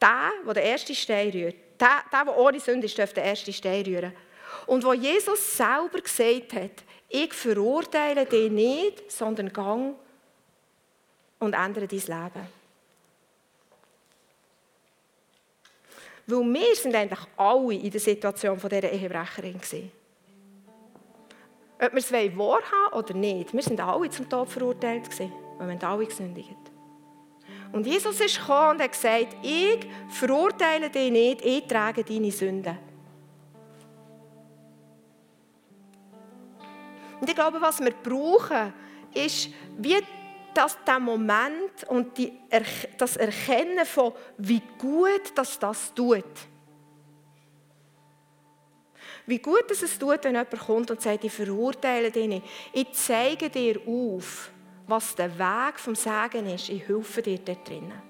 der, 0.00 0.30
der 0.46 0.54
den 0.54 0.62
ersten 0.64 0.94
Stein 0.94 1.30
rührt, 1.30 1.56
der, 1.80 2.02
der, 2.12 2.24
der 2.24 2.36
ohne 2.36 2.60
Sünde 2.60 2.86
ist, 2.86 2.98
darf 2.98 3.12
den 3.12 3.24
ersten 3.24 3.52
Stein 3.52 3.84
rühren. 3.84 4.12
Und 4.66 4.84
wo 4.84 4.92
Jesus 4.92 5.56
selber 5.56 6.00
gesagt 6.00 6.52
hat, 6.52 6.84
ich 7.08 7.32
verurteile 7.32 8.26
dich 8.26 8.50
nicht, 8.50 9.10
sondern 9.10 9.52
gang 9.52 9.94
und 11.38 11.54
ändere 11.54 11.86
dein 11.86 11.98
Leben. 11.98 12.58
Weil 16.26 16.44
wir 16.44 16.76
sind 16.76 16.94
eigentlich 16.94 17.26
alle 17.36 17.74
in 17.74 17.90
der 17.90 18.00
Situation 18.00 18.60
von 18.60 18.68
dieser 18.68 18.90
Ehebrecherin 18.90 19.54
waren. 19.54 19.92
Ob 21.80 21.92
wir 21.92 21.98
es 21.98 22.12
wahrhaben 22.12 22.98
oder 22.98 23.14
nicht, 23.14 23.54
wir 23.54 23.62
sind 23.62 23.80
alle 23.80 24.10
zum 24.10 24.28
Tod 24.28 24.50
verurteilt, 24.50 25.18
wir 25.18 25.30
haben 25.58 25.82
alle 25.82 26.06
gesündigt. 26.06 26.67
Und 27.72 27.86
Jesus 27.86 28.20
ist 28.20 28.38
gekommen 28.38 28.76
und 28.76 28.82
hat 28.82 28.92
gesagt, 28.92 29.36
ich 29.42 29.86
verurteile 30.10 30.88
dich 30.90 31.10
nicht, 31.10 31.44
ich 31.44 31.66
trage 31.66 32.02
deine 32.02 32.30
Sünden. 32.30 32.78
Und 37.20 37.28
ich 37.28 37.34
glaube, 37.34 37.60
was 37.60 37.80
wir 37.80 37.90
brauchen, 37.90 38.72
ist 39.12 39.50
wie 39.76 39.96
das, 40.54 40.78
der 40.86 40.98
Moment 40.98 41.84
und 41.88 42.16
die, 42.16 42.32
das 42.96 43.16
Erkennen 43.16 43.84
von, 43.84 44.12
wie 44.38 44.62
gut 44.78 45.36
dass 45.36 45.58
das 45.58 45.92
tut. 45.94 46.24
Wie 49.26 49.38
gut 49.38 49.70
dass 49.70 49.82
es 49.82 49.98
tut, 49.98 50.24
wenn 50.24 50.34
jemand 50.34 50.58
kommt 50.58 50.90
und 50.90 51.02
sagt, 51.02 51.22
ich 51.22 51.32
verurteile 51.32 52.10
dich 52.10 52.26
nicht. 52.26 52.46
Ich 52.72 52.92
zeige 52.92 53.50
dir 53.50 53.78
auf, 53.86 54.50
was 54.88 55.14
der 55.14 55.38
Weg 55.38 55.78
vom 55.78 55.94
Segen 55.94 56.46
ist. 56.46 56.70
Ich 56.70 56.88
helfe 56.88 57.22
dir 57.22 57.38
dort 57.38 57.68
drinnen. 57.68 58.07